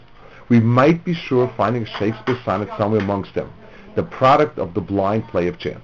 we 0.49 0.59
might 0.59 1.05
be 1.05 1.13
sure 1.13 1.43
of 1.43 1.55
finding 1.55 1.83
a 1.83 1.97
Shakespeare 1.99 2.39
sonnet 2.43 2.69
somewhere 2.77 3.01
amongst 3.01 3.35
them, 3.35 3.51
the 3.95 4.03
product 4.03 4.59
of 4.59 4.73
the 4.73 4.81
blind 4.81 5.27
play 5.27 5.47
of 5.47 5.57
chance. 5.57 5.83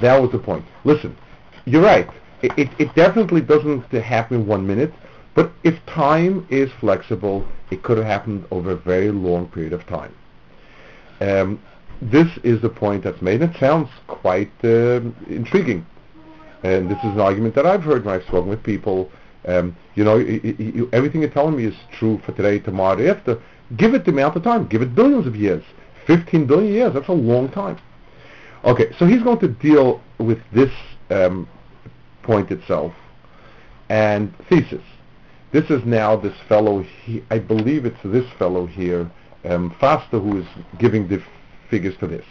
That 0.00 0.20
was 0.20 0.30
the 0.30 0.38
point. 0.38 0.64
Listen, 0.84 1.16
you're 1.64 1.82
right. 1.82 2.08
It, 2.42 2.52
it, 2.56 2.68
it 2.78 2.94
definitely 2.94 3.40
doesn't 3.40 3.82
happen 3.90 4.42
in 4.42 4.46
one 4.46 4.66
minute, 4.66 4.92
but 5.34 5.50
if 5.64 5.74
time 5.86 6.46
is 6.50 6.70
flexible, 6.80 7.46
it 7.70 7.82
could 7.82 7.96
have 7.96 8.06
happened 8.06 8.46
over 8.50 8.72
a 8.72 8.76
very 8.76 9.10
long 9.10 9.48
period 9.48 9.72
of 9.72 9.86
time. 9.86 10.14
Um, 11.20 11.60
this 12.00 12.28
is 12.44 12.60
the 12.62 12.68
point 12.68 13.02
that's 13.02 13.20
made. 13.20 13.42
It 13.42 13.56
sounds 13.58 13.88
quite 14.06 14.52
uh, 14.62 15.00
intriguing. 15.28 15.84
And 16.62 16.90
this 16.90 16.98
is 16.98 17.12
an 17.12 17.20
argument 17.20 17.54
that 17.56 17.66
I've 17.66 17.82
heard 17.82 18.04
when 18.04 18.14
I've 18.14 18.26
spoken 18.26 18.48
with 18.48 18.62
people. 18.62 19.10
Um, 19.46 19.76
you 19.94 20.04
know, 20.04 20.18
everything 20.92 21.22
you're 21.22 21.30
telling 21.30 21.56
me 21.56 21.64
is 21.64 21.74
true 21.92 22.20
for 22.24 22.32
today, 22.32 22.58
tomorrow, 22.58 23.08
after. 23.08 23.40
Give 23.76 23.94
it 23.94 24.04
the 24.04 24.10
amount 24.10 24.36
of 24.36 24.42
time. 24.42 24.66
Give 24.66 24.82
it 24.82 24.94
billions 24.94 25.26
of 25.26 25.36
years. 25.36 25.64
15 26.08 26.46
billion 26.46 26.72
years. 26.72 26.94
That's 26.94 27.08
a 27.08 27.12
long 27.12 27.48
time. 27.50 27.78
Okay, 28.64 28.92
so 28.98 29.06
he's 29.06 29.22
going 29.22 29.38
to 29.38 29.48
deal 29.48 30.00
with 30.18 30.38
this 30.52 30.72
um, 31.10 31.48
point 32.22 32.50
itself, 32.50 32.92
and 33.88 34.34
thesis. 34.48 34.82
This 35.52 35.70
is 35.70 35.84
now 35.84 36.16
this 36.16 36.34
fellow, 36.48 36.82
he, 37.04 37.22
I 37.30 37.38
believe 37.38 37.86
it's 37.86 38.02
this 38.02 38.28
fellow 38.38 38.66
here, 38.66 39.10
um, 39.44 39.74
Foster, 39.78 40.18
who 40.18 40.38
is 40.40 40.46
giving 40.78 41.08
the 41.08 41.22
figures 41.70 41.94
for 42.00 42.06
this. 42.06 42.24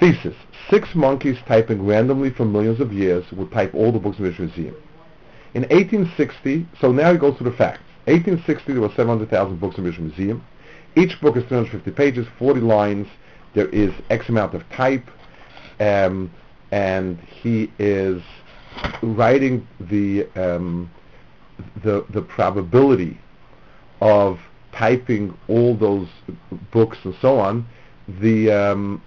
Thesis. 0.00 0.34
Six 0.68 0.94
monkeys 0.94 1.38
typing 1.46 1.86
randomly 1.86 2.30
for 2.30 2.44
millions 2.44 2.80
of 2.80 2.92
years 2.92 3.24
would 3.32 3.52
type 3.52 3.74
all 3.74 3.92
the 3.92 3.98
books 3.98 4.18
in 4.18 4.24
the 4.24 4.30
Museum. 4.30 4.74
In 5.54 5.62
1860, 5.62 6.66
so 6.80 6.90
now 6.90 7.12
he 7.12 7.18
goes 7.18 7.36
to 7.38 7.44
the 7.44 7.52
facts. 7.52 7.82
1860 8.06 8.72
there 8.72 8.82
were 8.82 8.88
700,000 8.88 9.60
books 9.60 9.78
in 9.78 9.84
the 9.84 9.90
Museum. 10.00 10.44
Each 10.94 11.18
book 11.20 11.36
is 11.36 11.44
350 11.44 11.90
pages, 11.92 12.26
40 12.38 12.60
lines. 12.60 13.08
There 13.54 13.68
is 13.68 13.92
X 14.10 14.28
amount 14.28 14.54
of 14.54 14.68
type. 14.70 15.08
Um, 15.80 16.30
and 16.70 17.18
he 17.20 17.70
is 17.78 18.22
writing 19.02 19.66
the, 19.80 20.26
um, 20.36 20.90
the, 21.82 22.04
the 22.10 22.22
probability 22.22 23.18
of 24.00 24.38
typing 24.72 25.36
all 25.48 25.76
those 25.76 26.08
books 26.70 26.98
and 27.04 27.14
so 27.20 27.38
on. 27.38 27.66
The, 28.20 28.50
um, 28.50 29.02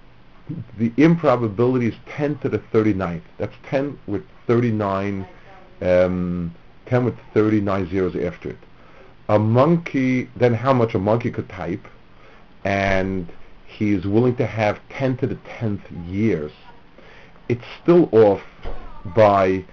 the 0.78 0.92
improbability 0.98 1.88
is 1.88 1.96
10 2.08 2.40
to 2.40 2.50
the 2.50 2.60
39th. 2.60 3.22
That's 3.38 3.56
10 3.70 4.00
with 4.08 4.24
39, 4.48 5.28
um, 5.82 6.56
10 6.86 7.06
with 7.06 7.16
39 7.34 7.90
zeros 7.90 8.16
after 8.16 8.50
it. 8.50 8.58
A 9.28 9.40
monkey, 9.40 10.30
then 10.36 10.54
how 10.54 10.74
much 10.74 10.94
a 10.94 11.00
monkey 11.00 11.32
could 11.32 11.50
type, 11.50 11.88
and 12.64 13.28
he's 13.66 14.06
willing 14.06 14.36
to 14.36 14.46
have 14.46 14.80
10 14.90 15.18
to 15.18 15.28
the 15.28 15.36
10th 15.36 15.82
years. 16.08 16.52
It's 17.50 17.66
still 17.82 18.10
off 18.12 18.42
by 19.16 19.66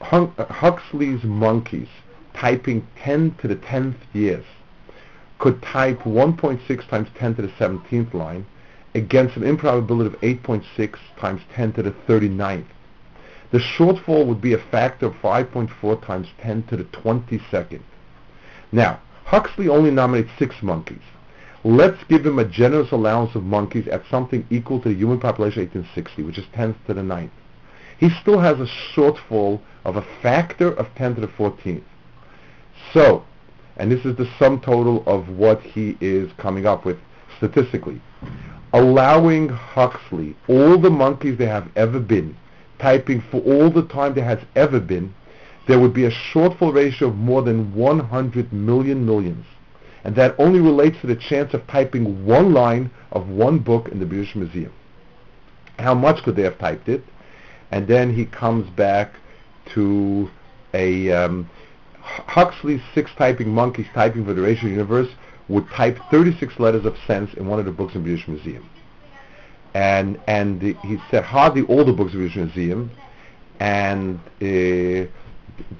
Huxley's 0.00 1.22
monkeys 1.24 1.88
typing 2.34 2.86
10 2.98 3.36
to 3.40 3.48
the 3.48 3.56
10th 3.56 3.96
years 4.12 4.44
could 5.38 5.62
type 5.62 6.00
1.6 6.00 6.88
times 6.88 7.08
10 7.18 7.34
to 7.36 7.42
the 7.42 7.48
17th 7.48 8.14
line 8.14 8.46
against 8.94 9.36
an 9.36 9.42
improbability 9.42 10.14
of 10.14 10.20
8.6 10.20 10.96
times 11.18 11.42
10 11.54 11.72
to 11.74 11.82
the 11.82 11.90
39th. 11.90 12.64
The 13.50 13.58
shortfall 13.58 14.26
would 14.26 14.40
be 14.40 14.52
a 14.52 14.58
factor 14.58 15.06
of 15.06 15.14
5.4 15.14 16.04
times 16.04 16.28
10 16.40 16.64
to 16.64 16.76
the 16.76 16.84
22nd. 16.84 17.80
Now, 18.72 19.00
Huxley 19.24 19.68
only 19.68 19.90
nominates 19.90 20.30
six 20.38 20.54
monkeys. 20.62 21.02
Let's 21.64 22.02
give 22.04 22.26
him 22.26 22.38
a 22.38 22.44
generous 22.44 22.92
allowance 22.92 23.34
of 23.34 23.44
monkeys 23.44 23.88
at 23.88 24.02
something 24.10 24.46
equal 24.50 24.80
to 24.82 24.88
the 24.90 24.94
human 24.94 25.18
population 25.18 25.62
of 25.62 25.74
1860, 25.74 26.22
which 26.22 26.38
is 26.38 26.44
10 26.54 26.74
to 26.86 26.94
the 26.94 27.00
9th. 27.00 27.30
He 27.98 28.10
still 28.20 28.40
has 28.40 28.60
a 28.60 28.66
shortfall 28.94 29.60
of 29.84 29.96
a 29.96 30.06
factor 30.20 30.72
of 30.72 30.94
10 30.96 31.14
to 31.14 31.20
the 31.22 31.28
14th. 31.28 31.82
So, 32.92 33.24
and 33.76 33.90
this 33.90 34.04
is 34.04 34.16
the 34.16 34.30
sum 34.38 34.60
total 34.60 35.02
of 35.06 35.28
what 35.28 35.62
he 35.62 35.96
is 36.00 36.30
coming 36.38 36.66
up 36.66 36.84
with 36.84 36.98
statistically 37.38 38.00
allowing 38.74 39.48
Huxley 39.48 40.36
all 40.48 40.76
the 40.76 40.90
monkeys 40.90 41.38
there 41.38 41.48
have 41.48 41.70
ever 41.76 42.00
been, 42.00 42.36
typing 42.80 43.22
for 43.30 43.40
all 43.42 43.70
the 43.70 43.86
time 43.86 44.14
there 44.14 44.24
has 44.24 44.40
ever 44.56 44.80
been, 44.80 45.14
there 45.66 45.78
would 45.78 45.94
be 45.94 46.04
a 46.04 46.10
shortfall 46.10 46.74
ratio 46.74 47.08
of 47.08 47.16
more 47.16 47.42
than 47.42 47.74
100 47.74 48.52
million 48.52 49.06
millions. 49.06 49.46
And 50.04 50.14
that 50.16 50.34
only 50.38 50.60
relates 50.60 51.00
to 51.00 51.06
the 51.06 51.16
chance 51.16 51.54
of 51.54 51.66
typing 51.66 52.26
one 52.26 52.52
line 52.52 52.90
of 53.12 53.28
one 53.28 53.58
book 53.58 53.88
in 53.88 54.00
the 54.00 54.06
British 54.06 54.34
Museum. 54.34 54.72
How 55.78 55.94
much 55.94 56.22
could 56.22 56.36
they 56.36 56.42
have 56.42 56.58
typed 56.58 56.88
it? 56.88 57.02
And 57.70 57.88
then 57.88 58.14
he 58.14 58.26
comes 58.26 58.68
back 58.70 59.14
to 59.74 60.30
a 60.74 61.10
um, 61.10 61.48
Huxley's 62.02 62.82
six 62.94 63.10
typing 63.16 63.48
monkeys 63.48 63.86
typing 63.94 64.26
for 64.26 64.34
the 64.34 64.42
racial 64.42 64.68
universe 64.68 65.08
would 65.48 65.68
type 65.70 65.98
36 66.10 66.58
letters 66.58 66.84
of 66.84 66.96
sense 67.06 67.32
in 67.34 67.46
one 67.46 67.58
of 67.58 67.64
the 67.64 67.70
books 67.70 67.94
in 67.94 68.02
the 68.02 68.08
British 68.08 68.28
Museum. 68.28 68.68
And, 69.72 70.20
and 70.26 70.62
he 70.62 70.98
said 71.10 71.24
hardly 71.24 71.62
all 71.62 71.84
the 71.84 71.92
books 71.92 72.12
in 72.12 72.18
the 72.20 72.28
British 72.28 72.54
Museum, 72.54 72.90
and 73.58 74.20
uh, 74.40 75.10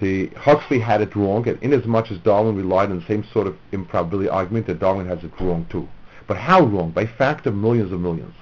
the 0.01 0.29
Huxley 0.37 0.79
had 0.79 1.01
it 1.01 1.17
wrong, 1.17 1.49
and 1.49 1.61
in 1.63 1.73
as 1.73 2.19
Darwin 2.19 2.57
relied 2.57 2.91
on 2.91 3.01
the 3.01 3.07
same 3.07 3.25
sort 3.33 3.47
of 3.47 3.57
improbability 3.73 4.29
argument, 4.29 4.67
that 4.67 4.79
Darwin 4.79 5.07
has 5.07 5.23
it 5.25 5.33
wrong 5.41 5.67
too. 5.71 5.89
But 6.27 6.37
how 6.37 6.65
wrong? 6.65 6.91
By 6.91 7.07
factor 7.07 7.51
of 7.51 7.57
millions 7.57 7.93
of 7.93 8.01
millions. 8.01 8.35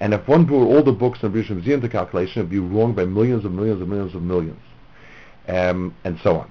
And 0.00 0.14
if 0.14 0.26
one 0.26 0.44
brought 0.44 0.66
all 0.66 0.82
the 0.82 0.92
books 0.92 1.22
in 1.22 1.28
the 1.28 1.32
British 1.32 1.50
Museum 1.50 1.80
to 1.80 1.88
calculation, 1.88 2.40
it 2.40 2.44
would 2.44 2.50
be 2.50 2.58
wrong 2.58 2.94
by 2.94 3.04
millions 3.04 3.44
of 3.44 3.52
millions 3.52 3.82
of 3.82 3.88
millions 3.88 4.14
of 4.14 4.22
millions, 4.22 4.60
um, 5.48 5.94
and 6.04 6.18
so 6.22 6.38
on. 6.38 6.50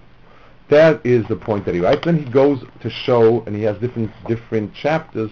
That 0.70 1.04
is 1.04 1.28
the 1.28 1.36
point 1.36 1.66
that 1.66 1.74
he 1.74 1.82
writes. 1.82 2.02
Then 2.06 2.24
he 2.24 2.30
goes 2.30 2.64
to 2.82 2.90
show, 2.90 3.42
and 3.46 3.56
he 3.56 3.64
has 3.64 3.78
different 3.80 4.12
different 4.28 4.74
chapters 4.74 5.32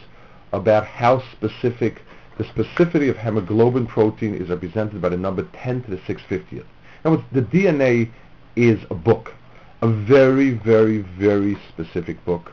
about 0.51 0.85
how 0.85 1.21
specific 1.31 2.01
the 2.37 2.43
specificity 2.43 3.09
of 3.09 3.17
hemoglobin 3.17 3.87
protein 3.87 4.35
is 4.35 4.49
represented 4.49 5.01
by 5.01 5.09
the 5.09 5.17
number 5.17 5.47
10 5.53 5.83
to 5.83 5.91
the 5.91 5.97
650th. 5.97 6.65
Now, 7.03 7.23
the 7.31 7.41
DNA 7.41 8.11
is 8.57 8.79
a 8.89 8.95
book, 8.95 9.33
a 9.81 9.87
very, 9.87 10.51
very, 10.51 10.99
very 11.19 11.57
specific 11.69 12.23
book, 12.25 12.51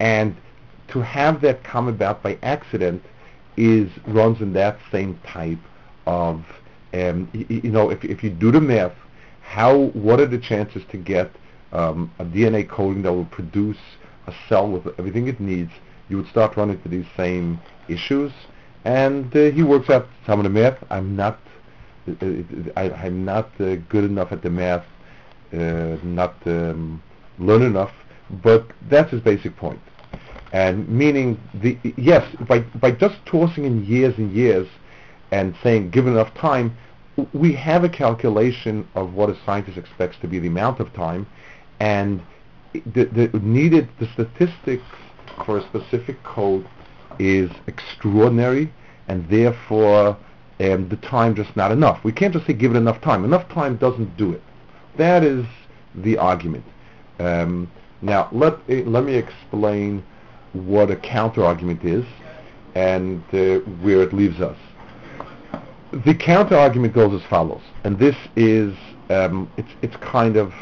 and 0.00 0.36
to 0.88 1.00
have 1.02 1.40
that 1.42 1.62
come 1.64 1.88
about 1.88 2.22
by 2.22 2.38
accident 2.42 3.02
is 3.56 3.90
runs 4.06 4.40
in 4.40 4.52
that 4.52 4.78
same 4.92 5.18
type 5.26 5.58
of, 6.06 6.44
um, 6.92 7.28
you, 7.32 7.46
you 7.48 7.70
know, 7.70 7.90
if 7.90 8.04
if 8.04 8.22
you 8.22 8.30
do 8.30 8.50
the 8.50 8.60
math, 8.60 8.92
how 9.42 9.86
what 9.94 10.20
are 10.20 10.26
the 10.26 10.38
chances 10.38 10.82
to 10.90 10.96
get 10.96 11.30
um, 11.72 12.10
a 12.18 12.24
DNA 12.24 12.68
coding 12.68 13.02
that 13.02 13.12
will 13.12 13.26
produce 13.26 13.78
a 14.26 14.34
cell 14.48 14.68
with 14.68 14.86
everything 14.98 15.28
it 15.28 15.40
needs, 15.40 15.70
you 16.08 16.16
would 16.16 16.28
start 16.28 16.56
running 16.56 16.76
into 16.76 16.88
these 16.88 17.06
same 17.16 17.60
issues. 17.88 18.32
And 18.84 19.34
uh, 19.36 19.50
he 19.50 19.62
works 19.62 19.90
out 19.90 20.08
some 20.26 20.38
of 20.38 20.44
the 20.44 20.50
math. 20.50 20.78
I'm 20.90 21.16
not, 21.16 21.38
uh, 22.08 22.14
I, 22.76 23.06
am 23.06 23.24
not 23.24 23.50
uh, 23.60 23.76
good 23.88 24.04
enough 24.04 24.32
at 24.32 24.42
the 24.42 24.50
math, 24.50 24.84
uh, 24.84 24.95
not 25.56 26.34
um, 26.46 27.02
learn 27.38 27.62
enough, 27.62 27.92
but 28.42 28.66
that's 28.88 29.10
his 29.10 29.20
basic 29.20 29.56
point. 29.56 29.80
And 30.52 30.88
meaning, 30.88 31.40
the 31.54 31.76
yes, 31.96 32.24
by 32.48 32.60
by 32.60 32.92
just 32.92 33.16
tossing 33.26 33.64
in 33.64 33.84
years 33.84 34.16
and 34.16 34.32
years, 34.32 34.68
and 35.30 35.54
saying 35.62 35.90
given 35.90 36.12
enough 36.14 36.32
time, 36.34 36.76
we 37.32 37.52
have 37.54 37.84
a 37.84 37.88
calculation 37.88 38.86
of 38.94 39.14
what 39.14 39.28
a 39.28 39.36
scientist 39.44 39.76
expects 39.76 40.16
to 40.20 40.28
be 40.28 40.38
the 40.38 40.48
amount 40.48 40.80
of 40.80 40.92
time, 40.92 41.26
and 41.80 42.22
the, 42.72 43.04
the 43.04 43.38
needed 43.40 43.88
the 43.98 44.06
statistics 44.12 44.84
for 45.44 45.58
a 45.58 45.62
specific 45.62 46.22
code 46.22 46.66
is 47.18 47.50
extraordinary, 47.66 48.72
and 49.08 49.28
therefore 49.28 50.16
um, 50.60 50.88
the 50.88 50.98
time 51.02 51.34
just 51.34 51.54
not 51.56 51.70
enough. 51.70 52.02
We 52.04 52.12
can't 52.12 52.32
just 52.32 52.46
say 52.46 52.52
give 52.52 52.74
it 52.74 52.76
enough 52.76 53.00
time. 53.00 53.24
Enough 53.24 53.48
time 53.48 53.76
doesn't 53.76 54.16
do 54.16 54.32
it. 54.32 54.42
That 54.96 55.24
is 55.24 55.44
the 55.94 56.18
argument. 56.18 56.64
Um, 57.18 57.70
now 58.02 58.28
let 58.32 58.54
uh, 58.54 58.88
let 58.88 59.04
me 59.04 59.14
explain 59.14 60.04
what 60.52 60.90
a 60.90 60.96
counter 60.96 61.44
argument 61.44 61.84
is 61.84 62.04
and 62.74 63.22
uh, 63.32 63.58
where 63.80 64.02
it 64.02 64.12
leaves 64.12 64.40
us. 64.40 64.56
The 66.04 66.14
counter 66.14 66.56
argument 66.56 66.94
goes 66.94 67.20
as 67.20 67.26
follows, 67.28 67.62
and 67.84 67.98
this 67.98 68.16
is 68.36 68.74
um, 69.10 69.50
it's 69.56 69.70
it's 69.82 69.96
kind 69.96 70.36
of 70.36 70.52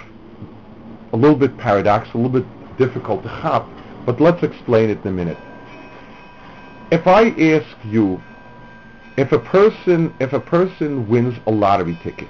a 1.12 1.16
little 1.16 1.36
bit 1.36 1.56
paradoxical, 1.58 2.20
a 2.20 2.26
little 2.26 2.40
bit 2.40 2.78
difficult 2.78 3.22
to 3.22 3.28
hop, 3.28 3.68
but 4.04 4.20
let's 4.20 4.42
explain 4.42 4.90
it 4.90 5.00
in 5.02 5.08
a 5.08 5.12
minute. 5.12 5.38
If 6.90 7.06
I 7.06 7.28
ask 7.30 7.76
you, 7.84 8.22
if 9.16 9.32
a 9.32 9.38
person, 9.38 10.14
if 10.20 10.32
a 10.32 10.40
person 10.40 11.08
wins 11.08 11.38
a 11.46 11.50
lottery 11.50 11.96
ticket, 12.02 12.28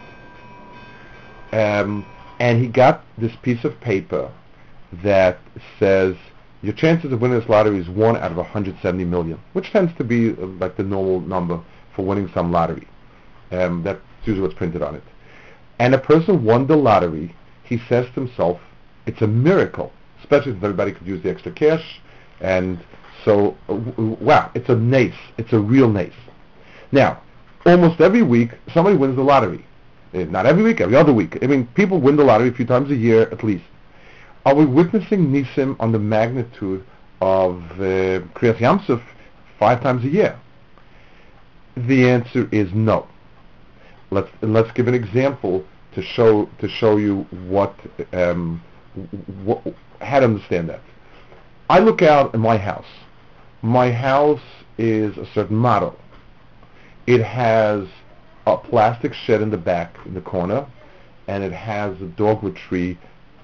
um, 1.55 2.05
and 2.41 2.61
he 2.61 2.67
got 2.67 3.05
this 3.17 3.33
piece 3.43 3.65
of 3.65 3.81
paper 3.81 4.31
that 5.05 5.39
says 5.79 6.17
your 6.63 6.73
chances 6.73 7.13
of 7.13 7.21
winning 7.21 7.39
this 7.39 7.49
lottery 7.49 7.79
is 7.79 7.89
one 7.89 8.17
out 8.17 8.33
of 8.33 8.37
170 8.37 9.05
million, 9.05 9.39
which 9.53 9.71
tends 9.71 9.97
to 9.99 10.05
be 10.05 10.31
uh, 10.31 10.47
like 10.59 10.77
the 10.77 10.83
normal 10.83 11.21
number 11.21 11.63
for 11.95 12.05
winning 12.05 12.29
some 12.35 12.51
lottery. 12.51 12.89
Um, 13.53 13.83
that's 13.85 14.01
usually 14.25 14.43
what's 14.43 14.55
printed 14.55 14.83
on 14.83 14.97
it. 14.97 15.03
And 15.79 15.95
a 15.95 15.99
person 15.99 16.45
won 16.45 16.67
the 16.67 16.77
lottery, 16.77 17.35
he 17.63 17.79
says 17.89 18.07
to 18.15 18.25
himself, 18.25 18.61
it's 19.07 19.23
a 19.23 19.27
miracle, 19.27 19.93
especially 20.21 20.53
if 20.53 20.63
everybody 20.63 20.93
could 20.93 21.07
use 21.07 21.23
the 21.23 21.31
extra 21.31 21.53
cash. 21.53 22.01
And 22.41 22.83
so, 23.25 23.57
uh, 23.69 23.75
wow, 23.75 24.51
it's 24.55 24.69
a 24.69 24.77
nace. 24.77 25.15
It's 25.39 25.53
a 25.53 25.59
real 25.59 25.89
nace. 25.89 26.13
Now, 26.91 27.23
almost 27.65 28.01
every 28.01 28.23
week, 28.23 28.51
somebody 28.73 28.97
wins 28.97 29.17
the 29.17 29.23
lottery. 29.23 29.65
Uh, 30.15 30.25
not 30.31 30.47
every 30.47 30.63
week, 30.63 30.81
every 30.81 30.97
other 30.97 31.13
week. 31.13 31.39
I 31.43 31.47
mean, 31.47 31.67
people 31.75 32.01
win 32.01 32.17
the 32.17 32.25
lottery 32.25 32.49
a 32.49 32.53
few 32.53 32.67
times 32.67 32.91
a 32.91 32.95
year 32.95 33.23
at 33.33 33.43
least. 33.43 33.65
Are 34.47 34.55
we 34.55 34.65
witnessing 34.65 35.29
Nisim 35.33 35.77
on 35.81 35.91
the 35.91 35.99
magnitude 35.99 36.85
of 37.21 37.63
uh, 37.73 38.21
Kriyas 38.35 38.61
Yam 38.61 38.81
Suf 38.87 39.01
five 39.59 39.83
times 39.83 40.05
a 40.05 40.09
year? 40.09 40.39
The 41.77 42.09
answer 42.09 42.49
is 42.53 42.73
no. 42.73 43.09
let's 44.11 44.31
let's 44.43 44.71
give 44.73 44.87
an 44.87 44.95
example 44.95 45.65
to 45.95 46.03
show 46.03 46.49
to 46.61 46.69
show 46.69 46.97
you 46.97 47.27
what 47.49 47.75
um, 48.13 48.63
what 49.43 49.63
how 50.01 50.21
to 50.21 50.27
understand 50.27 50.69
that. 50.69 50.81
I 51.69 51.81
look 51.81 52.03
out 52.03 52.35
in 52.35 52.41
my 52.41 52.57
house. 52.57 52.87
My 53.63 53.91
house 53.91 54.43
is 54.79 55.17
a 55.17 55.27
certain 55.35 55.57
model. 55.57 55.97
It 57.07 57.23
has 57.25 57.89
a 58.47 58.57
plastic 58.57 59.15
shed 59.15 59.41
in 59.43 59.51
the 59.51 59.57
back 59.57 59.97
in 60.05 60.15
the 60.15 60.21
corner, 60.21 60.67
and 61.29 61.43
it 61.43 61.53
has 61.53 62.01
a 62.01 62.07
dogwood 62.07 62.57
tree 62.57 62.99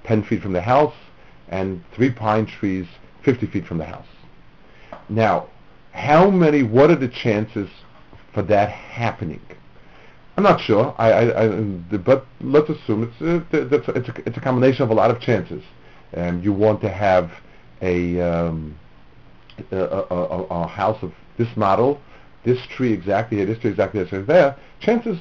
10 0.04 0.24
feet 0.24 0.42
from 0.42 0.52
the 0.52 0.60
house 0.60 0.94
and 1.48 1.82
three 1.92 2.10
pine 2.10 2.46
trees 2.46 2.86
50 3.24 3.46
feet 3.46 3.66
from 3.66 3.78
the 3.78 3.84
house. 3.84 4.06
Now, 5.08 5.48
how 5.92 6.30
many, 6.30 6.62
what 6.62 6.90
are 6.90 6.96
the 6.96 7.08
chances 7.08 7.68
for 8.32 8.42
that 8.42 8.70
happening? 8.70 9.40
I'm 10.36 10.44
not 10.44 10.60
sure, 10.60 10.94
I, 10.96 11.10
I, 11.10 11.44
I 11.44 11.48
but 11.98 12.24
let's 12.40 12.70
assume 12.70 13.02
it's 13.02 13.20
a, 13.20 13.44
it's, 13.52 13.88
a, 13.88 13.92
it's, 13.92 14.08
a, 14.08 14.14
it's 14.26 14.36
a 14.36 14.40
combination 14.40 14.82
of 14.84 14.90
a 14.90 14.94
lot 14.94 15.10
of 15.10 15.20
chances. 15.20 15.62
Um, 16.16 16.42
you 16.42 16.52
want 16.52 16.80
to 16.80 16.88
have 16.88 17.30
a, 17.82 18.20
um, 18.20 18.78
a, 19.70 19.76
a, 19.76 20.46
a, 20.50 20.66
house 20.66 21.02
of 21.02 21.12
this 21.36 21.48
model, 21.56 22.00
this 22.44 22.58
tree 22.66 22.92
exactly 22.92 23.38
here, 23.38 23.46
this 23.46 23.58
tree 23.58 23.70
exactly 23.70 24.04
here, 24.04 24.22
there, 24.22 24.56
chances 24.80 25.18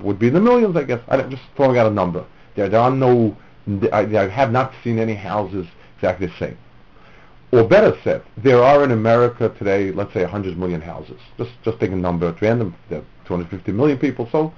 would 0.00 0.18
be 0.18 0.28
in 0.28 0.34
the 0.34 0.40
millions, 0.40 0.76
I 0.76 0.84
guess. 0.84 1.00
I'm 1.08 1.30
just 1.30 1.42
throwing 1.56 1.78
out 1.78 1.86
a 1.86 1.94
number. 1.94 2.24
There, 2.56 2.68
there 2.68 2.80
are 2.80 2.90
no, 2.90 3.36
I, 3.92 4.00
I 4.00 4.28
have 4.28 4.50
not 4.50 4.72
seen 4.82 4.98
any 4.98 5.14
houses 5.14 5.66
exactly 5.96 6.26
the 6.26 6.36
same. 6.38 6.58
Or 7.52 7.62
better 7.62 7.96
said, 8.02 8.22
there 8.36 8.62
are 8.62 8.82
in 8.82 8.90
America 8.90 9.54
today, 9.56 9.92
let's 9.92 10.12
say 10.12 10.22
100 10.22 10.58
million 10.58 10.80
houses. 10.80 11.20
Just, 11.38 11.52
just 11.64 11.78
take 11.78 11.92
a 11.92 11.96
number 11.96 12.28
at 12.28 12.42
random. 12.42 12.74
There 12.88 12.98
are 12.98 13.04
250 13.26 13.70
million 13.72 13.98
people. 13.98 14.28
So 14.32 14.52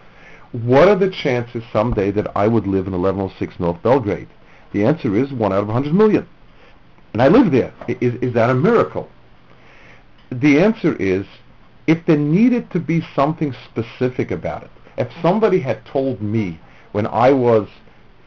what 0.52 0.88
are 0.88 0.96
the 0.96 1.10
chances 1.10 1.62
someday 1.72 2.10
that 2.12 2.34
I 2.34 2.48
would 2.48 2.66
live 2.66 2.86
in 2.86 2.92
1106 2.92 3.60
North 3.60 3.82
Belgrade? 3.82 4.28
The 4.72 4.84
answer 4.84 5.14
is 5.14 5.32
1 5.32 5.52
out 5.52 5.60
of 5.60 5.66
100 5.66 5.92
million. 5.92 6.26
And 7.12 7.22
I 7.22 7.28
live 7.28 7.52
there. 7.52 7.72
Is, 7.88 8.14
is 8.22 8.32
that 8.34 8.50
a 8.50 8.54
miracle? 8.54 9.08
The 10.30 10.60
answer 10.60 10.94
is, 10.96 11.26
if 11.86 12.04
there 12.06 12.16
needed 12.16 12.70
to 12.72 12.80
be 12.80 13.06
something 13.14 13.54
specific 13.70 14.30
about 14.30 14.64
it, 14.64 14.70
if 14.96 15.08
somebody 15.22 15.60
had 15.60 15.84
told 15.84 16.20
me 16.20 16.58
when 16.92 17.06
I 17.06 17.30
was 17.32 17.68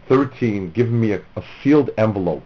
13, 0.08 0.72
given 0.72 1.00
me 1.00 1.12
a, 1.12 1.22
a 1.36 1.44
sealed 1.62 1.90
envelope 1.98 2.46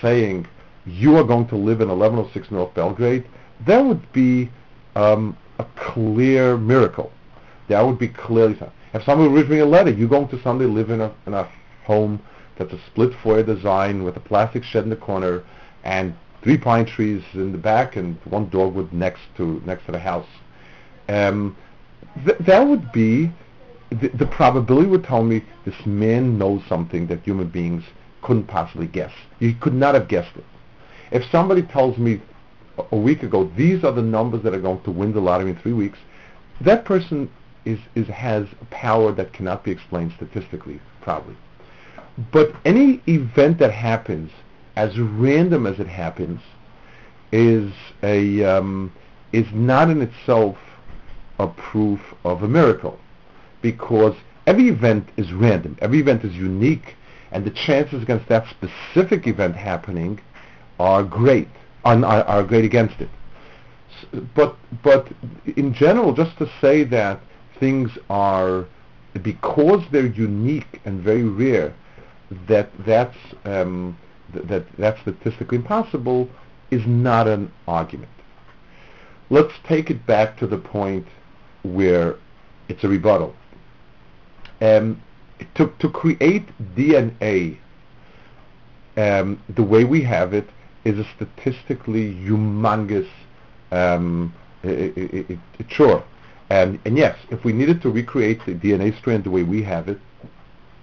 saying, 0.00 0.46
you 0.86 1.16
are 1.16 1.24
going 1.24 1.46
to 1.48 1.56
live 1.56 1.80
in 1.80 1.88
1106 1.88 2.50
North 2.50 2.72
Belgrade, 2.74 3.26
that 3.66 3.84
would 3.84 4.12
be 4.12 4.50
um, 4.94 5.36
a 5.58 5.64
clear 5.76 6.56
miracle. 6.56 7.10
That 7.68 7.82
would 7.82 7.98
be 7.98 8.08
clearly 8.08 8.54
something. 8.58 8.76
If 8.94 9.04
somebody 9.04 9.30
reads 9.30 9.48
me 9.48 9.58
a 9.58 9.66
letter, 9.66 9.90
you're 9.90 10.08
going 10.08 10.28
to 10.28 10.40
someday 10.42 10.66
live 10.66 10.90
in 10.90 11.00
a, 11.00 11.12
in 11.26 11.34
a 11.34 11.48
home 11.84 12.22
that's 12.56 12.72
a 12.72 12.80
split 12.86 13.12
foyer 13.22 13.42
design 13.42 14.04
with 14.04 14.16
a 14.16 14.20
plastic 14.20 14.64
shed 14.64 14.84
in 14.84 14.90
the 14.90 14.96
corner 14.96 15.44
and 15.84 16.14
three 16.42 16.56
pine 16.56 16.86
trees 16.86 17.22
in 17.34 17.52
the 17.52 17.58
back 17.58 17.96
and 17.96 18.16
one 18.24 18.48
dogwood 18.48 18.92
next 18.92 19.22
to 19.36 19.60
next 19.66 19.84
to 19.86 19.92
the 19.92 19.98
house. 19.98 20.26
Um, 21.08 21.56
th- 22.24 22.38
that 22.40 22.66
would 22.66 22.92
be 22.92 23.32
the, 23.90 24.08
the 24.08 24.26
probability 24.26 24.88
would 24.88 25.04
tell 25.04 25.22
me 25.22 25.44
this 25.64 25.86
man 25.86 26.38
knows 26.38 26.62
something 26.68 27.06
that 27.06 27.22
human 27.22 27.48
beings 27.48 27.84
couldn't 28.22 28.46
possibly 28.46 28.86
guess. 28.86 29.12
You 29.38 29.54
could 29.54 29.74
not 29.74 29.94
have 29.94 30.08
guessed 30.08 30.36
it. 30.36 30.44
If 31.12 31.30
somebody 31.30 31.62
tells 31.62 31.96
me 31.98 32.20
a 32.90 32.96
week 32.96 33.22
ago, 33.22 33.50
these 33.56 33.84
are 33.84 33.92
the 33.92 34.02
numbers 34.02 34.42
that 34.42 34.54
are 34.54 34.60
going 34.60 34.82
to 34.82 34.90
win 34.90 35.12
the 35.12 35.20
lottery 35.20 35.50
in 35.50 35.56
three 35.56 35.72
weeks, 35.72 35.98
that 36.60 36.84
person 36.84 37.30
is, 37.64 37.78
is, 37.94 38.08
has 38.08 38.46
a 38.60 38.64
power 38.66 39.12
that 39.12 39.32
cannot 39.32 39.64
be 39.64 39.70
explained 39.70 40.12
statistically, 40.16 40.80
probably. 41.00 41.36
But 42.32 42.54
any 42.64 43.02
event 43.06 43.58
that 43.58 43.72
happens, 43.72 44.30
as 44.74 44.98
random 44.98 45.66
as 45.66 45.78
it 45.78 45.88
happens, 45.88 46.40
is 47.32 47.72
a 48.02 48.44
um, 48.44 48.92
is 49.32 49.46
not 49.52 49.90
in 49.90 50.00
itself 50.00 50.56
a 51.38 51.46
proof 51.46 52.00
of 52.24 52.42
a 52.42 52.48
miracle, 52.48 52.98
because 53.62 54.14
every 54.46 54.68
event 54.68 55.08
is 55.16 55.32
random, 55.32 55.76
every 55.80 55.98
event 55.98 56.24
is 56.24 56.34
unique, 56.34 56.94
and 57.32 57.44
the 57.44 57.50
chances 57.50 58.02
against 58.02 58.28
that 58.28 58.46
specific 58.48 59.26
event 59.26 59.56
happening 59.56 60.20
are 60.78 61.02
great, 61.02 61.48
are, 61.84 62.04
are 62.04 62.42
great 62.44 62.64
against 62.64 63.00
it. 63.00 63.10
But 64.34 64.56
but 64.82 65.08
in 65.56 65.72
general, 65.72 66.12
just 66.12 66.36
to 66.38 66.50
say 66.60 66.84
that 66.84 67.20
things 67.58 67.90
are 68.10 68.66
because 69.22 69.82
they're 69.90 70.06
unique 70.06 70.80
and 70.84 71.00
very 71.00 71.24
rare, 71.24 71.74
that 72.46 72.70
that's 72.84 73.16
um, 73.44 73.96
th- 74.32 74.46
that 74.46 74.66
that's 74.76 75.00
statistically 75.00 75.56
impossible 75.56 76.28
is 76.70 76.86
not 76.86 77.26
an 77.26 77.50
argument. 77.66 78.10
Let's 79.30 79.54
take 79.66 79.90
it 79.90 80.06
back 80.06 80.36
to 80.38 80.46
the 80.46 80.58
point 80.58 81.06
where 81.74 82.16
it's 82.68 82.82
a 82.84 82.88
rebuttal. 82.88 83.34
Um, 84.60 85.02
to, 85.54 85.72
to 85.78 85.90
create 85.90 86.46
DNA 86.74 87.58
um, 88.96 89.42
the 89.54 89.62
way 89.62 89.84
we 89.84 90.02
have 90.02 90.32
it 90.32 90.48
is 90.84 90.98
a 90.98 91.06
statistically 91.16 92.14
humongous 92.14 93.08
um, 93.70 94.32
chore. 95.68 96.04
And, 96.48 96.78
and 96.84 96.96
yes, 96.96 97.18
if 97.30 97.44
we 97.44 97.52
needed 97.52 97.82
to 97.82 97.90
recreate 97.90 98.44
the 98.46 98.54
DNA 98.54 98.96
strand 98.98 99.24
the 99.24 99.30
way 99.30 99.42
we 99.42 99.62
have 99.64 99.88
it, 99.88 99.98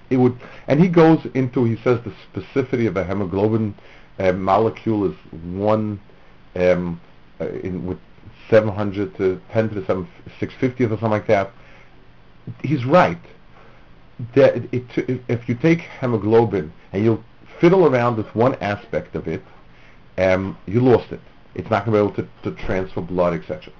it 0.10 0.18
would. 0.18 0.38
And 0.68 0.80
he 0.80 0.90
goes 0.90 1.26
into, 1.34 1.64
he 1.64 1.78
says 1.84 2.00
the 2.04 2.14
specificity 2.34 2.88
of 2.88 2.98
a 2.98 3.04
hemoglobin 3.04 3.74
uh, 4.20 4.34
molecule 4.34 5.10
is 5.10 5.16
one 5.42 6.00
um, 6.56 7.00
uh, 7.40 7.48
in, 7.48 7.86
with 7.86 7.98
700 8.50 9.16
to 9.18 9.42
10 9.52 9.70
to 9.70 9.76
the 9.76 9.86
7, 9.86 10.08
650 10.40 10.84
or 10.84 10.90
something 10.90 11.10
like 11.10 11.28
that. 11.28 11.52
He's 12.64 12.86
right. 12.86 13.20
That 14.36 14.56
it, 14.72 14.86
it, 14.98 15.22
if 15.28 15.50
you 15.50 15.56
take 15.56 15.82
hemoglobin 15.82 16.72
and 16.92 17.04
you 17.04 17.24
fiddle 17.60 17.86
around 17.88 18.18
with 18.18 18.28
one 18.36 18.56
aspect 18.56 19.16
of 19.16 19.28
it, 19.28 19.42
um, 20.18 20.58
you 20.66 20.82
lost 20.82 21.12
it. 21.12 21.22
It's 21.56 21.70
not 21.70 21.86
going 21.86 21.98
to 21.98 22.12
be 22.12 22.22
able 22.22 22.30
to, 22.44 22.52
to 22.52 22.64
transfer 22.66 23.02
blood, 23.02 23.34
etc. 23.34 23.72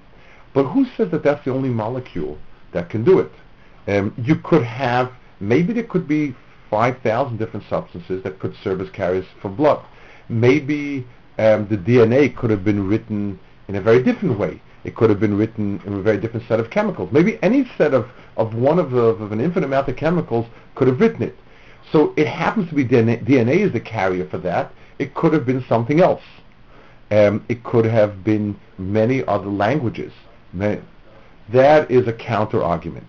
But 0.52 0.64
who 0.64 0.86
says 0.96 1.10
that 1.10 1.22
that's 1.22 1.44
the 1.44 1.50
only 1.50 1.68
molecule 1.68 2.38
that 2.72 2.88
can 2.88 3.04
do 3.04 3.18
it? 3.18 3.32
Um, 3.86 4.14
you 4.16 4.36
could 4.36 4.62
have, 4.62 5.12
maybe 5.40 5.72
there 5.72 5.84
could 5.84 6.08
be 6.08 6.34
5,000 6.70 7.36
different 7.36 7.66
substances 7.68 8.22
that 8.22 8.38
could 8.38 8.54
serve 8.62 8.80
as 8.80 8.90
carriers 8.90 9.26
for 9.40 9.48
blood. 9.48 9.84
Maybe 10.28 11.06
um, 11.38 11.68
the 11.68 11.76
DNA 11.76 12.34
could 12.34 12.50
have 12.50 12.64
been 12.64 12.88
written 12.88 13.38
in 13.68 13.76
a 13.76 13.80
very 13.80 14.02
different 14.02 14.38
way. 14.38 14.60
It 14.84 14.94
could 14.94 15.08
have 15.08 15.20
been 15.20 15.36
written 15.36 15.80
in 15.86 15.94
a 15.94 16.02
very 16.02 16.18
different 16.18 16.46
set 16.46 16.60
of 16.60 16.70
chemicals. 16.70 17.10
Maybe 17.10 17.38
any 17.42 17.70
set 17.78 17.94
of, 17.94 18.08
of 18.36 18.54
one 18.54 18.78
of, 18.78 18.90
the, 18.90 19.00
of 19.00 19.32
an 19.32 19.40
infinite 19.40 19.66
amount 19.66 19.88
of 19.88 19.96
chemicals 19.96 20.46
could 20.74 20.88
have 20.88 21.00
written 21.00 21.22
it. 21.22 21.36
So 21.90 22.12
it 22.16 22.26
happens 22.26 22.68
to 22.68 22.74
be 22.74 22.84
DNA, 22.84 23.24
DNA 23.24 23.60
is 23.60 23.72
the 23.72 23.80
carrier 23.80 24.26
for 24.28 24.38
that. 24.38 24.72
It 24.98 25.14
could 25.14 25.32
have 25.32 25.46
been 25.46 25.64
something 25.68 26.00
else. 26.00 26.22
Um, 27.10 27.44
it 27.48 27.62
could 27.64 27.84
have 27.84 28.24
been 28.24 28.58
many 28.78 29.24
other 29.24 29.48
languages. 29.48 30.12
That 30.54 31.90
is 31.90 32.06
a 32.06 32.12
counter 32.12 32.62
argument, 32.62 33.06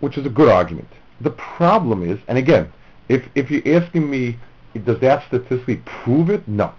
which 0.00 0.16
is 0.16 0.26
a 0.26 0.30
good 0.30 0.48
argument. 0.48 0.88
The 1.20 1.30
problem 1.30 2.08
is, 2.08 2.18
and 2.28 2.38
again, 2.38 2.72
if, 3.08 3.28
if 3.34 3.50
you're 3.50 3.80
asking 3.82 4.10
me, 4.10 4.38
does 4.84 5.00
that 5.00 5.26
statistically 5.28 5.82
prove 5.84 6.30
it? 6.30 6.46
No. 6.46 6.72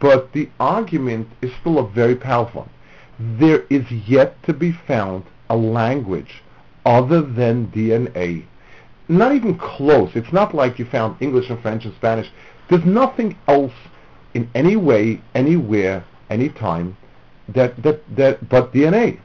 But 0.00 0.32
the 0.32 0.48
argument 0.58 1.28
is 1.40 1.52
still 1.60 1.78
a 1.78 1.88
very 1.88 2.16
powerful 2.16 2.62
one. 2.62 3.38
There 3.38 3.64
is 3.70 3.90
yet 3.90 4.42
to 4.44 4.52
be 4.52 4.72
found 4.72 5.24
a 5.48 5.56
language 5.56 6.42
other 6.84 7.20
than 7.22 7.68
DNA. 7.68 8.44
Not 9.08 9.34
even 9.34 9.56
close. 9.56 10.10
It's 10.14 10.32
not 10.32 10.54
like 10.54 10.78
you 10.78 10.84
found 10.84 11.16
English 11.20 11.50
and 11.50 11.60
French 11.60 11.84
and 11.84 11.94
Spanish. 11.94 12.30
There's 12.68 12.84
nothing 12.84 13.36
else 13.46 13.72
in 14.34 14.50
any 14.54 14.76
way, 14.76 15.20
anywhere, 15.34 16.04
anytime 16.30 16.96
that 17.48 17.82
that 17.82 18.02
that 18.16 18.48
but 18.48 18.72
DNA, 18.72 19.18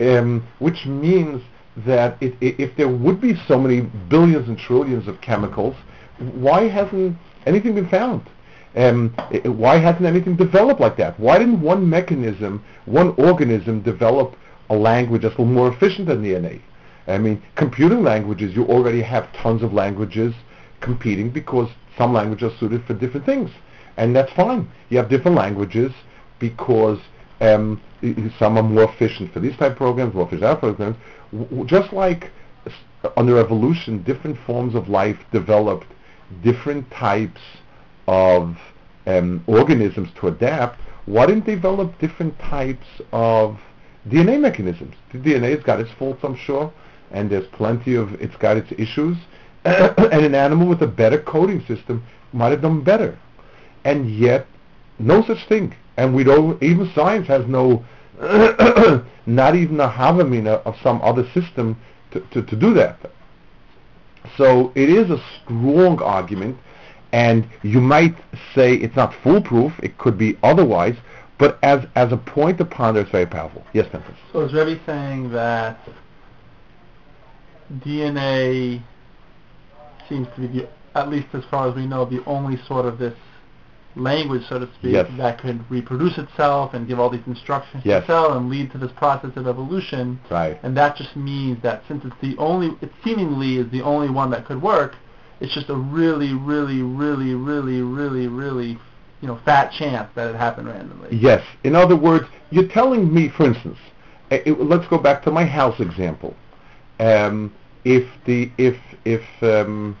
um, 0.00 0.46
which 0.58 0.86
means 0.86 1.42
that 1.76 2.16
if 2.20 2.76
there 2.76 2.88
would 2.88 3.20
be 3.20 3.34
so 3.46 3.58
many 3.58 3.80
billions 3.80 4.48
and 4.48 4.58
trillions 4.58 5.08
of 5.08 5.20
chemicals, 5.20 5.74
why 6.18 6.68
hasn't 6.68 7.16
anything 7.46 7.74
been 7.74 7.88
found? 7.88 8.22
Um, 8.74 9.14
it, 9.30 9.46
why 9.48 9.76
hasn't 9.78 10.06
anything 10.06 10.36
developed 10.36 10.80
like 10.80 10.96
that? 10.96 11.18
Why 11.20 11.38
didn't 11.38 11.60
one 11.60 11.88
mechanism, 11.88 12.64
one 12.86 13.14
organism 13.18 13.82
develop 13.82 14.36
a 14.70 14.74
language 14.76 15.22
that's 15.22 15.34
a 15.36 15.38
little 15.42 15.52
more 15.54 15.72
efficient 15.72 16.08
than 16.08 16.22
DNA? 16.22 16.60
I 17.06 17.18
mean, 17.18 17.42
computing 17.56 18.02
languages, 18.02 18.54
you 18.54 18.64
already 18.64 19.02
have 19.02 19.32
tons 19.34 19.62
of 19.62 19.72
languages 19.72 20.34
competing 20.80 21.30
because 21.30 21.68
some 21.98 22.12
languages 22.12 22.52
are 22.52 22.58
suited 22.58 22.84
for 22.84 22.94
different 22.94 23.26
things, 23.26 23.50
and 23.96 24.14
that's 24.14 24.32
fine. 24.32 24.68
You 24.88 24.98
have 24.98 25.08
different 25.10 25.36
languages 25.36 25.92
because 26.38 26.98
um, 27.40 27.80
some 28.38 28.56
are 28.56 28.62
more 28.62 28.84
efficient 28.84 29.32
for 29.32 29.40
these 29.40 29.56
type 29.56 29.72
of 29.72 29.78
programs, 29.78 30.14
more 30.14 30.26
efficient 30.26 30.60
for 30.60 30.72
programs. 30.72 30.96
W- 31.32 31.66
just 31.66 31.92
like 31.92 32.30
under 33.16 33.38
evolution, 33.38 34.02
different 34.02 34.38
forms 34.46 34.74
of 34.74 34.88
life 34.88 35.18
developed 35.32 35.86
different 36.42 36.90
types 36.90 37.40
of 38.06 38.56
um, 39.06 39.42
organisms 39.46 40.08
to 40.20 40.28
adapt, 40.28 40.80
why 41.06 41.26
didn't 41.26 41.46
they 41.46 41.54
develop 41.54 41.98
different 41.98 42.38
types 42.38 42.86
of 43.12 43.58
DNA 44.08 44.40
mechanisms? 44.40 44.94
The 45.12 45.18
DNA 45.18 45.54
has 45.54 45.62
got 45.62 45.80
its 45.80 45.90
faults, 45.98 46.20
I'm 46.22 46.36
sure, 46.36 46.72
and 47.10 47.30
there's 47.30 47.46
plenty 47.48 47.94
of, 47.94 48.14
it's 48.14 48.36
got 48.36 48.56
its 48.56 48.72
issues, 48.78 49.16
and 49.64 50.24
an 50.24 50.34
animal 50.34 50.68
with 50.68 50.82
a 50.82 50.86
better 50.86 51.20
coding 51.20 51.64
system 51.66 52.04
might 52.32 52.50
have 52.50 52.62
done 52.62 52.82
better. 52.82 53.18
And 53.84 54.10
yet, 54.10 54.46
no 54.98 55.22
such 55.22 55.46
thing. 55.48 55.74
And 55.96 56.14
we 56.14 56.24
don't, 56.24 56.62
even 56.62 56.90
science 56.94 57.26
has 57.28 57.46
no, 57.46 57.84
not 59.26 59.54
even 59.56 59.80
a 59.80 59.88
hava 59.88 60.22
amina 60.22 60.52
of 60.64 60.76
some 60.82 61.00
other 61.02 61.28
system 61.32 61.76
to, 62.12 62.20
to, 62.32 62.42
to 62.42 62.56
do 62.56 62.72
that. 62.74 62.98
So 64.36 64.72
it 64.74 64.88
is 64.88 65.10
a 65.10 65.22
strong 65.42 66.00
argument, 66.00 66.56
and 67.12 67.46
you 67.62 67.80
might 67.80 68.14
say 68.54 68.74
it's 68.74 68.96
not 68.96 69.14
foolproof, 69.22 69.72
it 69.82 69.98
could 69.98 70.16
be 70.16 70.38
otherwise, 70.42 70.96
but 71.38 71.58
as, 71.62 71.84
as 71.94 72.12
a 72.12 72.16
point 72.16 72.58
to 72.58 72.64
ponder, 72.64 73.00
it's 73.00 73.10
very 73.10 73.26
powerful. 73.26 73.64
Yes, 73.72 73.92
Memphis. 73.92 74.14
So 74.32 74.40
is 74.40 74.52
Rebbe 74.52 74.80
saying 74.86 75.30
that 75.32 75.78
DNA 77.78 78.82
seems 80.08 80.28
to 80.34 80.40
be, 80.40 80.46
the, 80.46 80.68
at 80.94 81.08
least 81.08 81.28
as 81.32 81.44
far 81.50 81.68
as 81.68 81.74
we 81.74 81.86
know, 81.86 82.04
the 82.04 82.24
only 82.26 82.58
sort 82.66 82.86
of 82.86 82.98
this 82.98 83.14
language, 83.94 84.42
so 84.48 84.58
to 84.58 84.66
speak, 84.74 84.92
Yes. 84.92 85.10
that 85.18 85.38
could 85.38 85.68
reproduce 85.70 86.16
itself 86.16 86.72
and 86.74 86.86
give 86.88 86.98
all 86.98 87.10
these 87.10 87.26
instructions 87.26 87.82
Yes. 87.84 88.02
to 88.02 88.06
cell 88.06 88.36
and 88.36 88.48
lead 88.48 88.70
to 88.72 88.78
this 88.78 88.92
process 88.92 89.32
of 89.36 89.46
evolution. 89.46 90.18
Right. 90.30 90.58
And 90.62 90.76
that 90.76 90.96
just 90.96 91.14
means 91.16 91.60
that 91.62 91.82
since 91.88 92.04
it's 92.04 92.16
the 92.22 92.36
only, 92.38 92.76
it 92.80 92.90
seemingly 93.04 93.58
is 93.58 93.70
the 93.70 93.82
only 93.82 94.08
one 94.08 94.30
that 94.30 94.46
could 94.46 94.62
work, 94.62 94.96
it's 95.42 95.52
just 95.52 95.68
a 95.70 95.74
really, 95.74 96.32
really, 96.34 96.82
really, 96.82 97.34
really, 97.34 97.82
really, 97.82 98.28
really, 98.28 98.78
you 99.20 99.26
know, 99.28 99.40
fat 99.44 99.72
chance 99.72 100.08
that 100.14 100.30
it 100.32 100.36
happened 100.36 100.68
randomly. 100.68 101.08
Yes. 101.10 101.44
In 101.64 101.74
other 101.74 101.96
words, 101.96 102.26
you're 102.50 102.68
telling 102.68 103.12
me, 103.12 103.28
for 103.28 103.46
instance, 103.46 103.78
uh, 104.30 104.36
it- 104.46 104.60
let's 104.60 104.86
go 104.86 104.98
back 104.98 105.20
to 105.24 105.32
my 105.32 105.44
house 105.44 105.80
example. 105.80 106.36
Um, 107.00 107.52
if 107.84 108.06
the 108.24 108.52
if 108.56 108.76
if 109.04 109.22
um, 109.42 109.98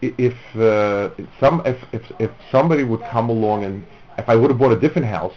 if 0.00 0.36
uh, 0.56 1.10
some 1.40 1.62
if, 1.64 1.76
if 1.92 2.02
if 2.20 2.30
somebody 2.52 2.84
would 2.84 3.00
come 3.10 3.30
along 3.30 3.64
and 3.64 3.84
if 4.16 4.28
I 4.28 4.36
would 4.36 4.50
have 4.50 4.60
bought 4.60 4.72
a 4.72 4.78
different 4.78 5.08
house 5.08 5.34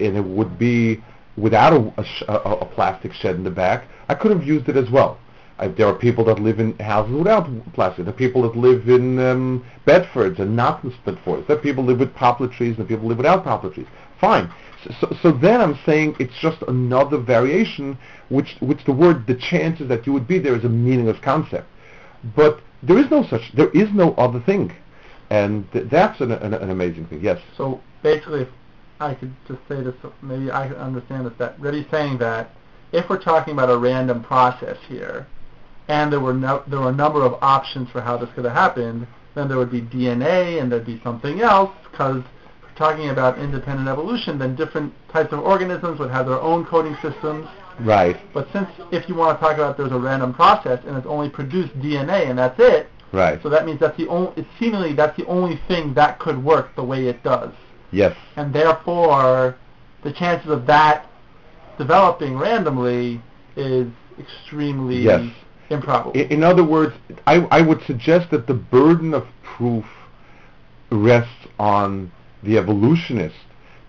and 0.00 0.16
it 0.18 0.24
would 0.24 0.58
be 0.58 1.02
without 1.38 1.72
a, 1.72 2.04
a, 2.28 2.34
a 2.34 2.66
plastic 2.66 3.14
shed 3.14 3.36
in 3.36 3.44
the 3.44 3.50
back, 3.50 3.86
I 4.10 4.14
could 4.14 4.32
have 4.32 4.44
used 4.44 4.68
it 4.68 4.76
as 4.76 4.90
well. 4.90 5.18
I, 5.58 5.68
there 5.68 5.86
are 5.86 5.94
people 5.94 6.24
that 6.24 6.38
live 6.38 6.60
in 6.60 6.78
houses 6.78 7.14
without 7.14 7.48
plastic. 7.72 8.04
There 8.04 8.14
are 8.14 8.16
people 8.16 8.42
that 8.42 8.56
live 8.56 8.88
in 8.88 9.18
um, 9.18 9.64
Bedfords 9.86 10.38
and 10.38 10.54
not 10.54 10.84
in 10.84 10.92
Bedfords. 11.04 11.46
There 11.46 11.56
are 11.56 11.60
people 11.60 11.84
live 11.84 11.98
with 11.98 12.14
poplar 12.14 12.48
trees 12.48 12.78
and 12.78 12.86
people 12.86 13.08
live 13.08 13.16
without 13.16 13.44
poplar 13.44 13.70
trees. 13.70 13.86
Fine. 14.20 14.52
So, 15.00 15.16
so, 15.22 15.32
then 15.32 15.60
I'm 15.60 15.78
saying 15.84 16.16
it's 16.20 16.38
just 16.40 16.62
another 16.68 17.18
variation, 17.18 17.98
which, 18.28 18.56
which 18.60 18.84
the 18.84 18.92
word, 18.92 19.26
the 19.26 19.34
chances 19.34 19.88
that 19.88 20.06
you 20.06 20.12
would 20.12 20.28
be 20.28 20.38
there 20.38 20.54
is 20.54 20.64
a 20.64 20.68
meaningless 20.68 21.18
concept. 21.20 21.66
But 22.36 22.60
there 22.82 22.98
is 22.98 23.10
no 23.10 23.24
such, 23.24 23.52
there 23.54 23.70
is 23.70 23.92
no 23.92 24.14
other 24.14 24.40
thing. 24.40 24.72
And 25.30 25.70
th- 25.72 25.86
that's 25.90 26.20
an, 26.20 26.30
an, 26.30 26.54
an 26.54 26.70
amazing 26.70 27.06
thing, 27.06 27.20
yes. 27.20 27.40
So 27.56 27.80
basically, 28.02 28.46
I 29.00 29.14
could 29.14 29.32
just 29.48 29.60
say 29.68 29.82
this, 29.82 29.94
maybe 30.22 30.50
I 30.50 30.68
understand 30.68 31.26
this, 31.26 31.34
that 31.38 31.60
Rebbe's 31.60 31.90
saying 31.90 32.18
that 32.18 32.50
if 32.92 33.08
we're 33.08 33.22
talking 33.22 33.52
about 33.52 33.70
a 33.70 33.76
random 33.76 34.22
process 34.22 34.78
here, 34.88 35.26
and 35.88 36.12
there 36.12 36.20
were 36.20 36.34
no, 36.34 36.62
there 36.66 36.80
were 36.80 36.90
a 36.90 36.94
number 36.94 37.22
of 37.24 37.38
options 37.42 37.90
for 37.90 38.00
how 38.00 38.16
this 38.16 38.28
could 38.34 38.44
have 38.44 38.54
happened, 38.54 39.06
then 39.34 39.48
there 39.48 39.56
would 39.56 39.70
be 39.70 39.80
DNA 39.80 40.60
and 40.60 40.70
there'd 40.70 40.86
be 40.86 41.00
something 41.02 41.40
else, 41.40 41.70
because 41.90 42.22
we're 42.62 42.74
talking 42.76 43.08
about 43.08 43.38
independent 43.38 43.88
evolution, 43.88 44.38
then 44.38 44.54
different 44.54 44.92
types 45.10 45.32
of 45.32 45.40
organisms 45.40 45.98
would 45.98 46.10
have 46.10 46.26
their 46.26 46.40
own 46.40 46.64
coding 46.66 46.96
systems. 47.02 47.46
Right, 47.80 48.16
But 48.34 48.48
since 48.52 48.68
if 48.90 49.08
you 49.08 49.14
want 49.14 49.38
to 49.38 49.40
talk 49.40 49.54
about 49.54 49.76
there's 49.76 49.92
a 49.92 49.98
random 49.98 50.34
process 50.34 50.82
and 50.84 50.96
it's 50.96 51.06
only 51.06 51.30
produced 51.30 51.78
DNA 51.78 52.28
and 52.28 52.36
that's 52.36 52.58
it, 52.58 52.88
right, 53.12 53.40
so 53.40 53.48
that 53.48 53.66
means 53.66 53.78
that's 53.78 53.96
the 53.96 54.08
only, 54.08 54.32
it's 54.36 54.48
seemingly 54.58 54.94
that's 54.94 55.16
the 55.16 55.24
only 55.26 55.60
thing 55.68 55.94
that 55.94 56.18
could 56.18 56.42
work 56.42 56.74
the 56.74 56.82
way 56.82 57.06
it 57.06 57.22
does 57.22 57.52
yes, 57.92 58.16
and 58.34 58.52
therefore 58.52 59.56
the 60.02 60.12
chances 60.12 60.50
of 60.50 60.66
that 60.66 61.08
developing 61.78 62.36
randomly 62.36 63.22
is 63.56 63.86
extremely 64.18 64.96
Yes. 64.96 65.30
Improbable. 65.70 66.20
In 66.20 66.42
other 66.42 66.64
words, 66.64 66.94
I, 67.26 67.36
I 67.50 67.60
would 67.60 67.82
suggest 67.82 68.30
that 68.30 68.46
the 68.46 68.54
burden 68.54 69.14
of 69.14 69.26
proof 69.42 69.84
rests 70.90 71.46
on 71.58 72.10
the 72.42 72.56
evolutionist 72.58 73.36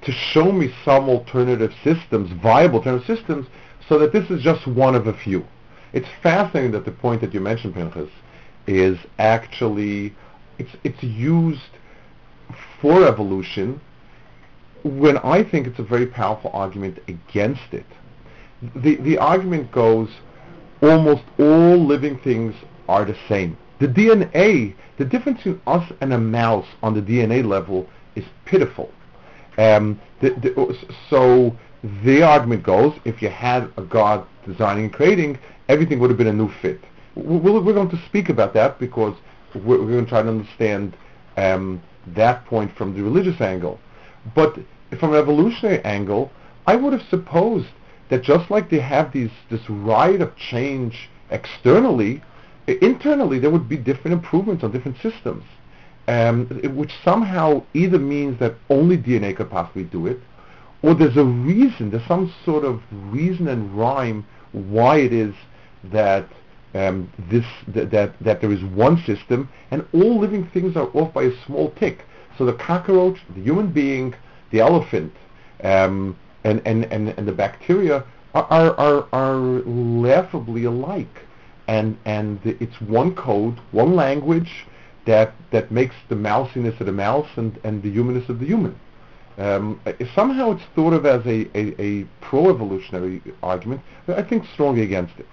to 0.01 0.11
show 0.11 0.51
me 0.51 0.73
some 0.83 1.09
alternative 1.09 1.73
systems, 1.83 2.31
viable 2.41 2.79
alternative 2.79 3.17
systems, 3.17 3.47
so 3.87 3.97
that 3.99 4.13
this 4.13 4.29
is 4.29 4.41
just 4.41 4.65
one 4.67 4.95
of 4.95 5.07
a 5.07 5.13
few. 5.13 5.45
It's 5.93 6.07
fascinating 6.21 6.71
that 6.71 6.85
the 6.85 6.91
point 6.91 7.21
that 7.21 7.33
you 7.33 7.39
mentioned, 7.39 7.73
Pinchas, 7.73 8.09
is 8.67 8.97
actually 9.17 10.13
it's 10.57 10.75
it's 10.83 11.01
used 11.01 11.61
for 12.81 13.07
evolution 13.07 13.81
when 14.83 15.17
I 15.17 15.43
think 15.43 15.67
it's 15.67 15.79
a 15.79 15.83
very 15.83 16.05
powerful 16.05 16.51
argument 16.53 16.99
against 17.07 17.73
it. 17.73 17.85
The 18.75 18.95
the 18.97 19.17
argument 19.17 19.71
goes 19.71 20.09
almost 20.81 21.23
all 21.37 21.77
living 21.77 22.19
things 22.19 22.55
are 22.87 23.05
the 23.05 23.17
same. 23.27 23.57
The 23.79 23.87
DNA, 23.87 24.75
the 24.97 25.05
difference 25.05 25.39
between 25.39 25.61
us 25.67 25.91
and 26.01 26.13
a 26.13 26.17
mouse 26.17 26.67
on 26.83 26.93
the 26.93 27.01
DNA 27.01 27.45
level 27.45 27.87
is 28.15 28.25
pitiful. 28.45 28.91
Um, 29.57 29.99
the, 30.21 30.31
the, 30.31 30.87
so 31.09 31.55
the 32.03 32.23
argument 32.23 32.63
goes, 32.63 32.93
if 33.05 33.21
you 33.21 33.29
had 33.29 33.71
a 33.77 33.81
God 33.81 34.25
designing 34.45 34.85
and 34.85 34.93
creating, 34.93 35.39
everything 35.67 35.99
would 35.99 36.09
have 36.09 36.17
been 36.17 36.27
a 36.27 36.33
new 36.33 36.51
fit. 36.61 36.79
We're, 37.15 37.61
we're 37.61 37.73
going 37.73 37.89
to 37.89 38.05
speak 38.07 38.29
about 38.29 38.53
that 38.53 38.79
because 38.79 39.15
we're, 39.55 39.79
we're 39.79 39.91
going 39.91 40.05
to 40.05 40.09
try 40.09 40.21
to 40.21 40.29
understand 40.29 40.95
um, 41.37 41.81
that 42.07 42.45
point 42.45 42.75
from 42.75 42.93
the 42.93 43.01
religious 43.01 43.39
angle. 43.41 43.79
But 44.35 44.55
from 44.99 45.13
an 45.13 45.19
evolutionary 45.19 45.83
angle, 45.85 46.31
I 46.67 46.75
would 46.75 46.93
have 46.93 47.07
supposed 47.09 47.67
that 48.09 48.23
just 48.23 48.49
like 48.49 48.69
they 48.69 48.79
have 48.79 49.11
these 49.13 49.31
this 49.49 49.69
rite 49.69 50.21
of 50.21 50.35
change 50.35 51.09
externally, 51.29 52.21
internally 52.67 53.39
there 53.39 53.49
would 53.49 53.69
be 53.69 53.77
different 53.77 54.13
improvements 54.13 54.63
on 54.63 54.71
different 54.71 54.97
systems, 55.01 55.43
um, 56.07 56.47
which 56.75 56.91
somehow 57.03 57.63
either 57.73 57.99
means 57.99 58.39
that 58.39 58.55
only 58.69 58.97
DNA 58.97 59.35
could 59.35 59.49
possibly 59.49 59.83
do 59.83 60.07
it, 60.07 60.19
or 60.81 60.95
there's 60.95 61.17
a 61.17 61.25
reason, 61.25 61.91
there's 61.91 62.07
some 62.07 62.33
sort 62.45 62.63
of 62.63 62.81
reason 62.91 63.47
and 63.47 63.71
rhyme 63.77 64.25
why 64.51 64.97
it 64.97 65.13
is 65.13 65.35
that 65.91 66.27
um, 66.73 67.11
this 67.29 67.45
th- 67.73 67.89
that 67.89 68.13
that 68.21 68.41
there 68.41 68.51
is 68.51 68.63
one 68.63 69.03
system 69.03 69.49
and 69.71 69.85
all 69.93 70.19
living 70.19 70.47
things 70.53 70.75
are 70.75 70.89
off 70.93 71.13
by 71.13 71.23
a 71.23 71.45
small 71.45 71.71
tick. 71.71 72.05
So 72.37 72.45
the 72.45 72.53
cockroach, 72.53 73.17
the 73.35 73.41
human 73.41 73.71
being, 73.71 74.15
the 74.51 74.61
elephant, 74.61 75.13
um, 75.63 76.15
and, 76.43 76.61
and, 76.65 76.85
and, 76.85 77.09
and 77.09 77.27
the 77.27 77.31
bacteria 77.31 78.03
are, 78.33 78.47
are, 78.77 79.07
are, 79.11 79.61
laughably 79.65 80.63
alike. 80.63 81.25
And, 81.67 81.97
and 82.05 82.39
it's 82.43 82.81
one 82.81 83.15
code, 83.15 83.59
one 83.71 83.95
language 83.95 84.65
that, 85.05 85.33
that 85.51 85.71
makes 85.71 85.95
the 86.07 86.15
mousiness 86.15 86.79
of 86.79 86.85
the 86.87 86.91
mouse 86.91 87.29
and, 87.35 87.59
and 87.63 87.83
the 87.83 87.91
humanness 87.91 88.27
of 88.29 88.39
the 88.39 88.45
human. 88.45 88.79
Um, 89.37 89.79
somehow 90.15 90.51
it's 90.51 90.63
thought 90.75 90.93
of 90.93 91.05
as 91.05 91.25
a, 91.25 91.47
a, 91.57 91.81
a 91.81 92.03
pro-evolutionary 92.21 93.21
argument, 93.41 93.81
I 94.07 94.21
think 94.21 94.45
strongly 94.53 94.81
against 94.81 95.17
it. 95.17 95.27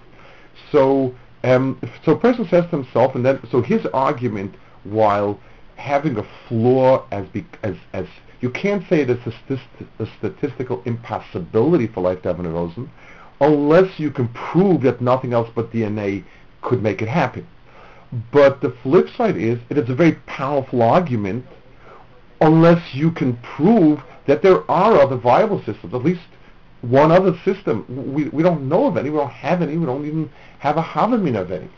So, 0.71 1.13
um, 1.43 1.79
so 2.05 2.13
a 2.13 2.19
person 2.19 2.47
says 2.47 2.63
to 2.65 2.77
himself, 2.77 3.15
and 3.15 3.25
then 3.25 3.39
so 3.51 3.61
his 3.61 3.85
argument, 3.87 4.55
while 4.83 5.39
having 5.75 6.17
a 6.17 6.27
flaw 6.47 7.05
as 7.11 7.27
be, 7.27 7.45
as 7.63 7.75
as 7.93 8.05
you 8.41 8.49
can't 8.49 8.87
say 8.87 9.03
that 9.03 9.17
it 9.19 9.27
is 9.27 9.33
a, 9.33 9.37
statist- 9.45 9.91
a 9.99 10.07
statistical 10.17 10.81
impossibility 10.85 11.87
for 11.87 12.01
life 12.01 12.21
to 12.21 12.29
have 12.29 12.39
an 12.39 12.45
erosion, 12.45 12.89
unless 13.41 13.99
you 13.99 14.11
can 14.11 14.27
prove 14.29 14.81
that 14.81 15.01
nothing 15.01 15.33
else 15.33 15.49
but 15.55 15.71
DNA 15.71 16.23
could 16.61 16.81
make 16.81 17.01
it 17.01 17.07
happen. 17.07 17.47
But 18.31 18.61
the 18.61 18.75
flip 18.83 19.07
side 19.17 19.37
is 19.37 19.59
it 19.69 19.77
is 19.77 19.89
a 19.89 19.95
very 19.95 20.13
powerful 20.25 20.81
argument 20.81 21.45
unless 22.39 22.93
you 22.93 23.11
can 23.11 23.37
prove 23.37 24.01
that 24.27 24.41
there 24.41 24.69
are 24.69 24.99
other 24.99 25.17
viable 25.17 25.59
systems, 25.63 25.93
at 25.93 26.03
least 26.03 26.21
one 26.81 27.11
other 27.11 27.37
system. 27.43 28.13
We, 28.13 28.29
we 28.29 28.43
don't 28.43 28.69
know 28.69 28.87
of 28.87 28.97
any, 28.97 29.09
we 29.09 29.17
don't 29.17 29.29
have 29.29 29.61
any, 29.61 29.77
we 29.77 29.85
don't 29.85 30.05
even 30.05 30.29
have 30.59 30.77
a 30.77 30.81
hava 30.81 31.15
amina 31.15 31.41
of 31.41 31.51
any. 31.51 31.69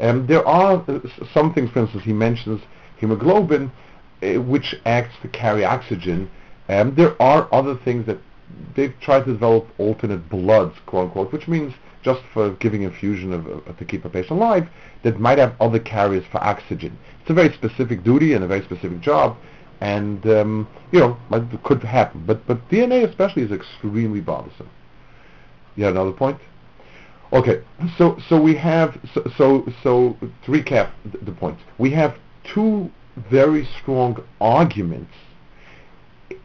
Um, 0.00 0.26
there 0.26 0.46
are 0.46 0.84
uh, 0.88 1.00
some 1.32 1.54
things, 1.54 1.70
for 1.70 1.80
instance, 1.80 2.02
he 2.04 2.12
mentions 2.12 2.60
hemoglobin, 2.98 3.70
which 4.22 4.74
acts 4.86 5.14
to 5.22 5.28
carry 5.28 5.64
oxygen. 5.64 6.30
Um, 6.68 6.94
there 6.94 7.20
are 7.20 7.52
other 7.52 7.76
things 7.76 8.06
that 8.06 8.18
they've 8.76 8.94
tried 9.00 9.24
to 9.24 9.32
develop 9.32 9.68
alternate 9.78 10.28
bloods, 10.28 10.76
quote 10.86 11.06
unquote, 11.06 11.32
which 11.32 11.48
means 11.48 11.74
just 12.02 12.20
for 12.32 12.50
giving 12.54 12.82
infusion 12.82 13.32
of, 13.32 13.46
of, 13.46 13.78
to 13.78 13.84
keep 13.84 14.04
a 14.04 14.08
patient 14.08 14.32
alive 14.32 14.68
that 15.02 15.20
might 15.20 15.38
have 15.38 15.54
other 15.60 15.78
carriers 15.78 16.24
for 16.30 16.42
oxygen. 16.42 16.96
It's 17.20 17.30
a 17.30 17.34
very 17.34 17.52
specific 17.52 18.02
duty 18.02 18.32
and 18.34 18.44
a 18.44 18.46
very 18.46 18.62
specific 18.62 19.00
job, 19.00 19.36
and 19.80 20.24
um, 20.26 20.68
you 20.90 21.00
know 21.00 21.16
it 21.32 21.62
could 21.62 21.82
happen. 21.82 22.24
But 22.26 22.46
but 22.46 22.68
DNA 22.68 23.08
especially 23.08 23.42
is 23.42 23.52
extremely 23.52 24.20
bothersome. 24.20 24.70
You 25.76 25.84
have 25.84 25.94
another 25.94 26.12
point? 26.12 26.38
Okay, 27.32 27.62
so 27.96 28.18
so 28.28 28.40
we 28.40 28.54
have 28.56 28.98
so 29.14 29.22
so, 29.38 29.72
so 29.82 30.16
to 30.44 30.50
recap 30.50 30.90
the, 31.10 31.18
the 31.18 31.32
points, 31.32 31.62
we 31.78 31.90
have 31.90 32.16
two 32.44 32.90
very 33.16 33.68
strong 33.80 34.22
arguments 34.40 35.12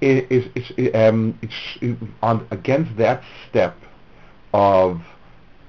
is, 0.02 0.46
is, 0.56 0.96
um, 0.96 1.40
on 2.22 2.46
against 2.52 2.96
that 2.98 3.24
step 3.50 3.76
of 4.54 5.02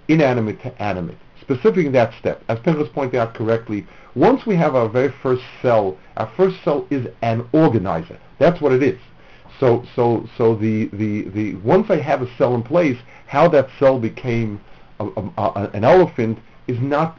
inanimate 0.08 0.60
to 0.62 0.82
animate. 0.82 1.18
Specifically 1.40 1.88
that 1.88 2.12
step, 2.18 2.42
as 2.48 2.58
Pinchas 2.60 2.88
pointed 2.92 3.18
out 3.18 3.34
correctly, 3.34 3.86
once 4.14 4.44
we 4.44 4.56
have 4.56 4.74
our 4.74 4.88
very 4.88 5.12
first 5.22 5.42
cell, 5.62 5.96
our 6.16 6.30
first 6.36 6.62
cell 6.64 6.86
is 6.90 7.06
an 7.22 7.48
organizer. 7.52 8.18
That's 8.38 8.60
what 8.60 8.72
it 8.72 8.82
is. 8.82 8.98
So, 9.60 9.84
so, 9.96 10.28
so 10.36 10.54
the, 10.54 10.86
the, 10.92 11.22
the 11.30 11.54
once 11.56 11.90
I 11.90 11.96
have 11.96 12.22
a 12.22 12.36
cell 12.36 12.54
in 12.54 12.62
place, 12.62 12.98
how 13.26 13.48
that 13.48 13.68
cell 13.78 13.98
became 13.98 14.60
a, 15.00 15.06
a, 15.06 15.32
a, 15.38 15.70
an 15.72 15.84
elephant 15.84 16.38
is 16.66 16.78
not 16.80 17.18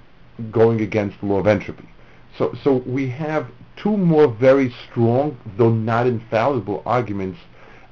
going 0.51 0.81
against 0.81 1.19
the 1.19 1.25
law 1.25 1.39
of 1.39 1.47
entropy. 1.47 1.89
So, 2.37 2.55
so 2.63 2.77
we 2.85 3.09
have 3.09 3.47
two 3.81 3.95
more 3.97 4.27
very 4.27 4.73
strong, 4.89 5.37
though 5.57 5.71
not 5.71 6.07
infallible, 6.07 6.83
arguments 6.85 7.39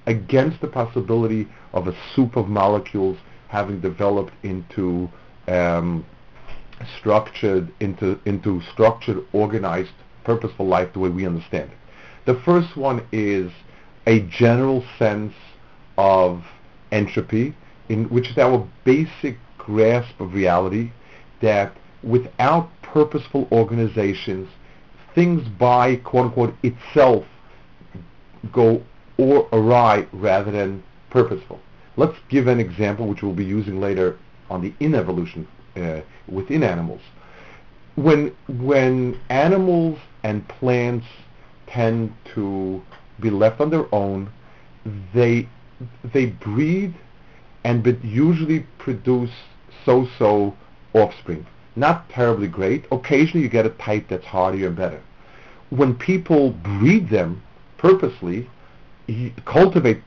against 0.06 0.62
the 0.62 0.68
possibility 0.68 1.48
of 1.74 1.88
a 1.88 1.96
soup 2.16 2.36
of 2.36 2.48
molecules 2.48 3.18
having 3.50 3.80
developed 3.80 4.34
into 4.44 5.10
um, 5.48 6.06
structured 6.98 7.72
into 7.80 8.20
into 8.26 8.62
structured, 8.74 9.26
organized, 9.34 9.92
purposeful 10.24 10.68
life 10.68 10.92
the 10.94 11.00
way 11.00 11.10
we 11.10 11.26
understand 11.26 11.72
it. 11.72 11.78
The 12.26 12.40
first 12.42 12.76
one 12.76 13.06
is 13.12 13.52
a 14.06 14.22
general 14.22 14.84
sense 15.00 15.34
of 15.98 16.44
entropy, 16.92 17.56
in 17.90 18.06
which 18.10 18.30
is 18.30 18.38
our 18.38 18.68
basic 18.84 19.38
grasp 19.58 20.20
of 20.20 20.34
reality 20.34 20.92
that 21.42 21.76
without 22.04 22.70
purposeful 22.82 23.48
organizations, 23.52 24.50
things 25.18 25.42
by 25.58 25.96
quote 25.96 26.26
unquote 26.26 26.54
itself 26.62 27.26
go 28.52 28.84
or 29.18 29.50
awry 29.52 30.06
rather 30.14 30.52
than 30.52 30.84
purposeful. 31.10 31.60
Let's 31.96 32.16
give 32.30 32.46
an 32.46 32.60
example 32.60 33.08
which 33.08 33.24
we'll 33.24 33.34
be 33.34 33.44
using 33.44 33.82
later 33.82 34.20
on 34.52 34.62
the 34.62 34.74
inevolution 34.80 35.48
uh, 35.76 36.02
within 36.28 36.62
animals. 36.62 37.02
When 37.96 38.36
when 38.48 39.20
animals 39.30 39.98
and 40.22 40.48
plants 40.48 41.08
tend 41.66 42.14
to 42.36 42.84
be 43.20 43.32
left 43.32 43.60
on 43.60 43.72
their 43.72 43.88
own, 43.92 44.32
they 45.16 45.50
they 46.14 46.28
breed 46.28 46.94
and 47.64 47.84
but 47.84 48.06
usually 48.06 48.68
produce 48.78 49.32
so-so 49.84 50.56
offspring. 50.94 51.48
Not 51.76 52.08
terribly 52.10 52.48
great. 52.48 52.86
Occasionally 52.92 53.42
you 53.42 53.50
get 53.50 53.66
a 53.66 53.70
type 53.70 54.10
that's 54.10 54.26
hardier 54.26 54.68
and 54.68 54.76
better. 54.76 55.02
When 55.70 55.96
people 55.96 56.52
breed 56.52 57.10
them 57.10 57.42
purposely, 57.78 58.50
cultivate 59.46 60.02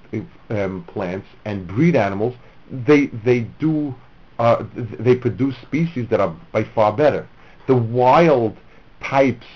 um, 0.51 0.85
plants 0.89 1.27
and 1.45 1.67
breed 1.67 1.97
animals, 1.97 2.35
they 2.71 3.07
they 3.07 3.41
do 3.59 3.95
uh, 4.39 4.65
they 4.75 5.15
produce 5.15 5.57
species 5.59 6.09
that 6.09 6.21
are 6.21 6.35
by 6.53 6.65
far 6.65 6.93
better. 6.93 7.29
The 7.67 7.77
wild 7.77 8.57
types 9.03 9.47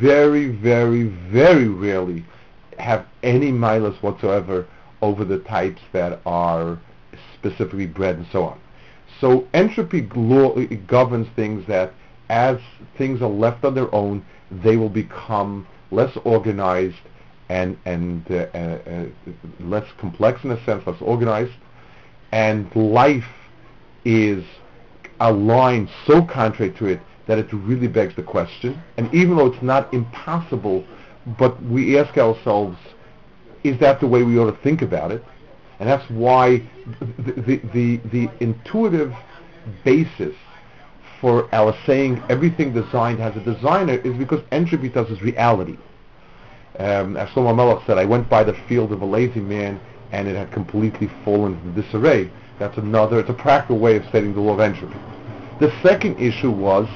very 0.00 0.48
very 0.48 1.04
very 1.04 1.68
rarely 1.68 2.24
have 2.78 3.06
any 3.22 3.50
malice 3.50 3.96
whatsoever 4.02 4.66
over 5.00 5.24
the 5.24 5.38
types 5.40 5.80
that 5.92 6.20
are 6.26 6.78
specifically 7.34 7.86
bred 7.86 8.16
and 8.16 8.26
so 8.32 8.44
on. 8.44 8.60
So 9.20 9.46
entropy 9.54 10.00
governs 10.00 11.28
things 11.36 11.66
that 11.68 11.92
as 12.28 12.58
things 12.96 13.20
are 13.22 13.28
left 13.28 13.64
on 13.64 13.74
their 13.74 13.92
own, 13.94 14.24
they 14.50 14.76
will 14.76 14.88
become 14.88 15.66
less 15.90 16.16
organized 16.24 16.96
and 17.48 17.76
and 17.84 18.24
uh, 18.30 18.34
uh, 18.34 19.06
less 19.60 19.86
complex 19.98 20.42
in 20.44 20.50
a 20.50 20.64
sense, 20.64 20.86
less 20.86 21.00
organized, 21.00 21.52
and 22.32 22.74
life 22.74 23.24
is 24.04 24.44
a 25.20 25.32
line 25.32 25.88
so 26.06 26.24
contrary 26.24 26.72
to 26.72 26.86
it 26.86 27.00
that 27.26 27.38
it 27.38 27.52
really 27.52 27.88
begs 27.88 28.14
the 28.16 28.22
question. 28.22 28.82
And 28.96 29.12
even 29.14 29.36
though 29.36 29.46
it's 29.46 29.62
not 29.62 29.92
impossible, 29.94 30.84
but 31.38 31.62
we 31.64 31.98
ask 31.98 32.16
ourselves, 32.18 32.76
is 33.62 33.78
that 33.80 34.00
the 34.00 34.06
way 34.06 34.22
we 34.22 34.38
ought 34.38 34.50
to 34.50 34.62
think 34.62 34.82
about 34.82 35.10
it? 35.10 35.24
And 35.78 35.88
that's 35.88 36.08
why 36.10 36.62
the, 37.00 37.32
the, 37.32 37.60
the, 37.72 37.96
the 38.12 38.30
intuitive 38.40 39.12
basis 39.84 40.34
for 41.24 41.48
our 41.54 41.74
saying 41.86 42.22
everything 42.28 42.74
designed 42.74 43.18
has 43.18 43.34
a 43.34 43.40
designer 43.40 43.94
is 43.94 44.14
because 44.18 44.42
entropy 44.52 44.90
does 44.90 45.08
is 45.08 45.22
reality. 45.22 45.78
Um, 46.78 47.16
as 47.16 47.30
Shlomo 47.30 47.56
Melech 47.56 47.82
said, 47.86 47.96
I 47.96 48.04
went 48.04 48.28
by 48.28 48.44
the 48.44 48.52
field 48.68 48.92
of 48.92 49.00
a 49.00 49.06
lazy 49.06 49.40
man 49.40 49.80
and 50.12 50.28
it 50.28 50.36
had 50.36 50.52
completely 50.52 51.10
fallen 51.24 51.54
into 51.54 51.80
disarray. 51.80 52.30
That's 52.58 52.76
another, 52.76 53.20
it's 53.20 53.30
a 53.30 53.32
practical 53.32 53.78
way 53.78 53.96
of 53.96 54.04
stating 54.10 54.34
the 54.34 54.40
law 54.42 54.52
of 54.52 54.60
entropy. 54.60 54.98
The 55.60 55.72
second 55.82 56.20
issue 56.20 56.50
was 56.50 56.86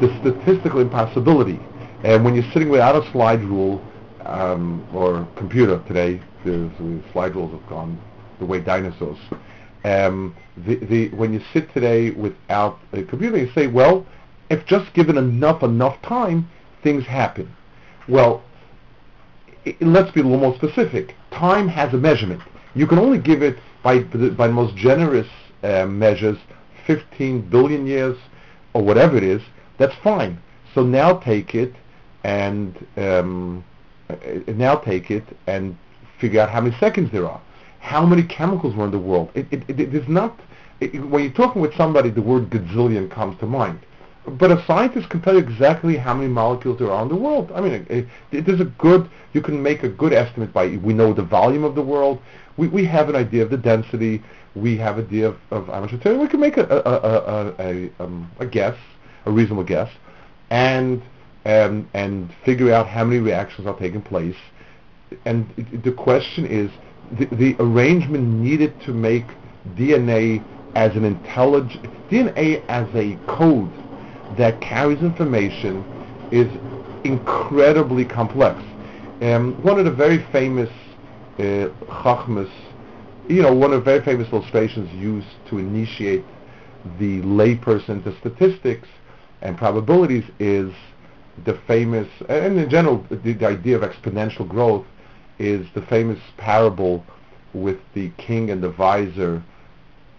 the 0.00 0.08
statistical 0.20 0.80
impossibility. 0.80 1.60
And 2.02 2.24
when 2.24 2.34
you're 2.34 2.50
sitting 2.52 2.70
without 2.70 2.96
a 2.96 3.12
slide 3.12 3.42
rule 3.42 3.84
um, 4.24 4.88
or 4.94 5.28
computer 5.36 5.82
today, 5.86 6.22
the 6.46 6.70
slide 7.12 7.34
rules 7.34 7.52
have 7.52 7.68
gone 7.68 8.00
the 8.38 8.46
way 8.46 8.58
dinosaurs. 8.58 9.18
Um, 9.86 10.34
the, 10.56 10.76
the, 10.76 11.08
when 11.10 11.32
you 11.32 11.40
sit 11.52 11.72
today 11.72 12.10
without 12.10 12.80
a 12.92 13.04
computer, 13.04 13.38
you 13.38 13.50
say, 13.54 13.68
well, 13.68 14.04
if 14.50 14.66
just 14.66 14.92
given 14.94 15.16
enough 15.16 15.62
enough 15.62 16.02
time, 16.02 16.48
things 16.82 17.04
happen. 17.04 17.54
Well, 18.08 18.42
let's 19.80 20.10
be 20.10 20.22
a 20.22 20.24
little 20.24 20.40
more 20.40 20.56
specific. 20.56 21.14
Time 21.30 21.68
has 21.68 21.94
a 21.94 21.98
measurement. 21.98 22.42
You 22.74 22.88
can 22.88 22.98
only 22.98 23.18
give 23.18 23.42
it 23.42 23.58
by 23.84 24.00
by 24.00 24.48
the 24.48 24.52
most 24.52 24.74
generous 24.74 25.28
uh, 25.62 25.86
measures, 25.86 26.38
15 26.88 27.48
billion 27.48 27.86
years 27.86 28.18
or 28.74 28.82
whatever 28.82 29.16
it 29.16 29.22
is. 29.22 29.42
That's 29.78 29.94
fine. 30.02 30.40
So 30.74 30.82
now 30.82 31.18
take 31.18 31.54
it 31.54 31.74
and 32.24 32.76
um, 32.96 33.64
uh, 34.10 34.16
now 34.48 34.76
take 34.76 35.12
it 35.12 35.24
and 35.46 35.76
figure 36.20 36.40
out 36.40 36.50
how 36.50 36.60
many 36.60 36.76
seconds 36.80 37.12
there 37.12 37.28
are 37.28 37.40
how 37.80 38.04
many 38.04 38.22
chemicals 38.22 38.74
were 38.74 38.84
in 38.84 38.90
the 38.90 38.98
world. 38.98 39.30
It, 39.34 39.46
it, 39.50 39.62
it, 39.68 39.80
it 39.80 39.94
is 39.94 40.08
not, 40.08 40.38
when 40.80 41.22
you're 41.22 41.32
talking 41.32 41.62
with 41.62 41.74
somebody, 41.74 42.10
the 42.10 42.22
word 42.22 42.50
gazillion 42.50 43.10
comes 43.10 43.38
to 43.40 43.46
mind. 43.46 43.80
But 44.26 44.50
a 44.50 44.64
scientist 44.66 45.08
can 45.08 45.22
tell 45.22 45.34
you 45.34 45.40
exactly 45.40 45.96
how 45.96 46.12
many 46.14 46.28
molecules 46.28 46.78
there 46.80 46.90
are 46.90 47.02
in 47.02 47.08
the 47.08 47.16
world. 47.16 47.52
I 47.54 47.60
mean, 47.60 47.86
it, 47.88 48.08
it 48.32 48.48
is 48.48 48.60
a 48.60 48.64
good, 48.64 49.08
you 49.32 49.40
can 49.40 49.62
make 49.62 49.84
a 49.84 49.88
good 49.88 50.12
estimate 50.12 50.52
by, 50.52 50.78
we 50.78 50.94
know 50.94 51.12
the 51.12 51.22
volume 51.22 51.62
of 51.62 51.76
the 51.76 51.82
world, 51.82 52.20
we, 52.56 52.66
we 52.66 52.84
have 52.86 53.08
an 53.08 53.14
idea 53.14 53.44
of 53.44 53.50
the 53.50 53.56
density, 53.56 54.22
we 54.56 54.76
have 54.78 54.98
an 54.98 55.06
idea 55.06 55.28
of, 55.28 55.36
of 55.50 55.66
how 55.68 55.80
much 55.80 55.92
material, 55.92 56.20
we 56.20 56.26
can 56.26 56.40
make 56.40 56.56
a, 56.56 56.64
a, 56.64 56.78
a, 56.78 57.54
a, 57.60 58.04
um, 58.04 58.28
a 58.40 58.46
guess, 58.46 58.76
a 59.26 59.30
reasonable 59.30 59.62
guess, 59.62 59.90
and, 60.50 61.02
um, 61.44 61.88
and 61.94 62.34
figure 62.44 62.72
out 62.72 62.88
how 62.88 63.04
many 63.04 63.20
reactions 63.20 63.66
are 63.66 63.78
taking 63.78 64.02
place. 64.02 64.36
And 65.24 65.48
the 65.84 65.92
question 65.92 66.46
is, 66.46 66.68
the, 67.12 67.56
arrangement 67.60 68.26
needed 68.40 68.80
to 68.82 68.92
make 68.92 69.24
DNA 69.74 70.44
as 70.74 70.94
an 70.96 71.04
intelligent 71.04 71.84
DNA 72.10 72.64
as 72.68 72.86
a 72.94 73.16
code 73.26 73.70
that 74.36 74.60
carries 74.60 75.00
information 75.00 75.84
is 76.30 76.46
incredibly 77.04 78.04
complex. 78.04 78.62
Um, 79.22 79.60
one 79.62 79.78
of 79.78 79.84
the 79.84 79.90
very 79.90 80.24
famous 80.30 80.70
uh, 81.38 81.68
chachmas, 82.02 82.50
you 83.28 83.42
know, 83.42 83.54
one 83.54 83.72
of 83.72 83.80
the 83.80 83.84
very 83.84 84.04
famous 84.04 84.28
illustrations 84.32 84.92
used 84.92 85.28
to 85.48 85.58
initiate 85.58 86.24
the 86.98 87.20
layperson 87.22 88.04
to 88.04 88.16
statistics 88.20 88.88
and 89.42 89.56
probabilities 89.56 90.24
is 90.38 90.72
the 91.44 91.58
famous, 91.66 92.08
and 92.28 92.58
in 92.58 92.70
general, 92.70 93.04
the, 93.10 93.32
the 93.32 93.46
idea 93.46 93.76
of 93.76 93.82
exponential 93.82 94.48
growth 94.48 94.86
is 95.38 95.66
the 95.74 95.82
famous 95.82 96.18
parable 96.36 97.04
with 97.52 97.78
the 97.94 98.10
king 98.18 98.50
and 98.50 98.62
the 98.62 98.70
vizier. 98.70 99.42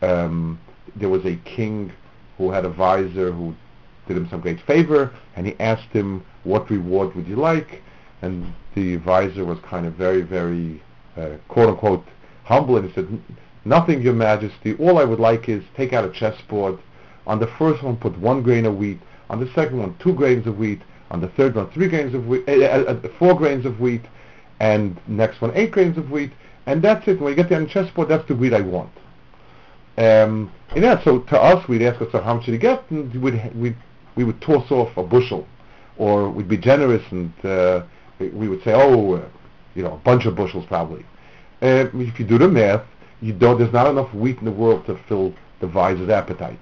Um, 0.02 0.60
there 0.96 1.10
was 1.10 1.26
a 1.26 1.36
king 1.38 1.92
who 2.38 2.52
had 2.52 2.66
a 2.66 2.70
vizier 2.70 3.32
who 3.32 3.56
did 4.08 4.18
him 4.18 4.28
some 4.30 4.42
great 4.42 4.62
favor, 4.62 5.12
and 5.36 5.46
he 5.46 5.56
asked 5.60 5.90
him, 5.90 6.24
what 6.44 6.70
reward 6.70 7.14
would 7.16 7.28
you 7.28 7.36
like? 7.36 7.82
And 8.22 8.54
the 8.74 8.96
vizier 8.98 9.46
was 9.46 9.60
kind 9.60 9.86
of 9.86 9.94
very, 9.94 10.22
very, 10.22 10.82
uh, 11.18 11.38
quote 11.48 11.70
unquote, 11.70 12.06
humble, 12.46 12.78
and 12.78 12.88
he 12.88 12.94
said, 12.94 13.22
Nothing, 13.66 14.02
Your 14.02 14.14
Majesty. 14.14 14.76
All 14.76 14.98
I 14.98 15.04
would 15.04 15.20
like 15.20 15.50
is 15.50 15.62
take 15.76 15.92
out 15.92 16.06
a 16.06 16.10
chessboard. 16.10 16.80
On 17.28 17.38
the 17.40 17.48
first 17.60 17.84
one, 17.84 17.98
put 17.98 18.18
one 18.18 18.42
grain 18.42 18.66
of 18.66 18.78
wheat. 18.78 19.00
On 19.30 19.42
the 19.42 19.52
second 19.54 19.80
one, 19.80 19.96
two 20.00 20.14
grains 20.14 20.48
of 20.48 20.58
wheat. 20.58 20.82
On 21.12 21.20
the 21.20 21.28
third 21.28 21.56
one, 21.56 21.70
three 21.72 21.90
grains 21.90 22.14
of 22.14 22.28
wheat, 22.28 22.48
uh, 22.48 22.54
uh, 22.54 22.98
uh, 23.04 23.08
four 23.20 23.36
grains 23.36 23.66
of 23.66 23.82
wheat. 23.82 24.04
And 24.60 25.00
next 25.08 25.42
one, 25.42 25.52
eight 25.56 25.72
grains 25.72 25.98
of 25.98 26.12
wheat. 26.12 26.32
And 26.66 26.82
that's 26.82 27.08
it. 27.08 27.22
When 27.22 27.30
you 27.30 27.36
get 27.36 27.50
the 27.50 27.66
chessboard, 27.66 28.10
that's 28.10 28.28
the 28.28 28.36
wheat 28.36 28.54
I 28.54 28.62
want. 28.62 28.92
Um, 29.98 30.52
and 30.72 30.84
yeah, 30.84 31.04
so 31.04 31.20
to 31.20 31.42
us, 31.42 31.68
we'd 31.68 31.82
ask 31.82 32.02
us, 32.02 32.12
how 32.12 32.36
much 32.36 32.46
did 32.46 32.52
you 32.52 32.58
get? 32.58 32.84
And 32.92 33.14
we'd, 33.22 33.56
we'd, 33.56 33.76
we 34.16 34.24
would 34.24 34.42
toss 34.42 34.70
off 34.72 34.96
a 34.98 35.04
bushel. 35.04 35.48
Or 35.98 36.30
we'd 36.30 36.48
be 36.48 36.58
generous 36.58 37.04
and 37.12 37.34
uh, 37.46 37.84
we 38.20 38.48
would 38.48 38.64
say, 38.64 38.74
oh, 38.74 39.14
uh, 39.14 39.26
you 39.76 39.84
know, 39.84 39.94
a 39.94 39.98
bunch 39.98 40.26
of 40.26 40.36
bushels 40.36 40.66
probably. 40.68 41.04
Uh, 41.62 41.88
if 41.94 42.20
you 42.20 42.26
do 42.26 42.38
the 42.38 42.48
math, 42.48 42.84
you 43.22 43.34
don't, 43.34 43.58
there's 43.58 43.74
not 43.74 43.88
enough 43.88 44.14
wheat 44.14 44.38
in 44.40 44.46
the 44.46 44.52
world 44.52 44.86
to 44.86 45.00
fill 45.08 45.34
the 45.60 45.68
vizier's 45.68 46.10
appetite. 46.10 46.60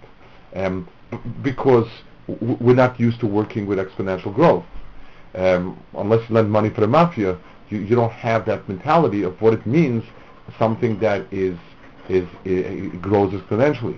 Um, 0.56 0.88
b- 1.12 1.18
because 1.41 1.88
w- 2.28 2.58
we're 2.62 2.76
not 2.76 2.98
used 3.00 3.20
to 3.20 3.28
working 3.28 3.66
with 3.66 3.78
exponential 3.78 4.34
growth. 4.34 4.64
Um, 5.34 5.78
unless 5.98 6.30
you 6.30 6.36
lend 6.36 6.50
money 6.50 6.70
for 6.70 6.80
the 6.80 6.88
mafia, 6.88 7.38
you, 7.70 7.80
you 7.80 7.95
don't 7.95 8.11
have 8.11 8.45
that 8.45 8.68
mentality 8.68 9.24
of 9.24 9.39
what 9.41 9.53
it 9.53 9.66
means 9.66 10.03
something 10.57 10.99
that 10.99 11.26
is 11.32 11.57
is, 12.09 12.28
is 12.43 12.91
grows 13.01 13.34
exponentially. 13.34 13.97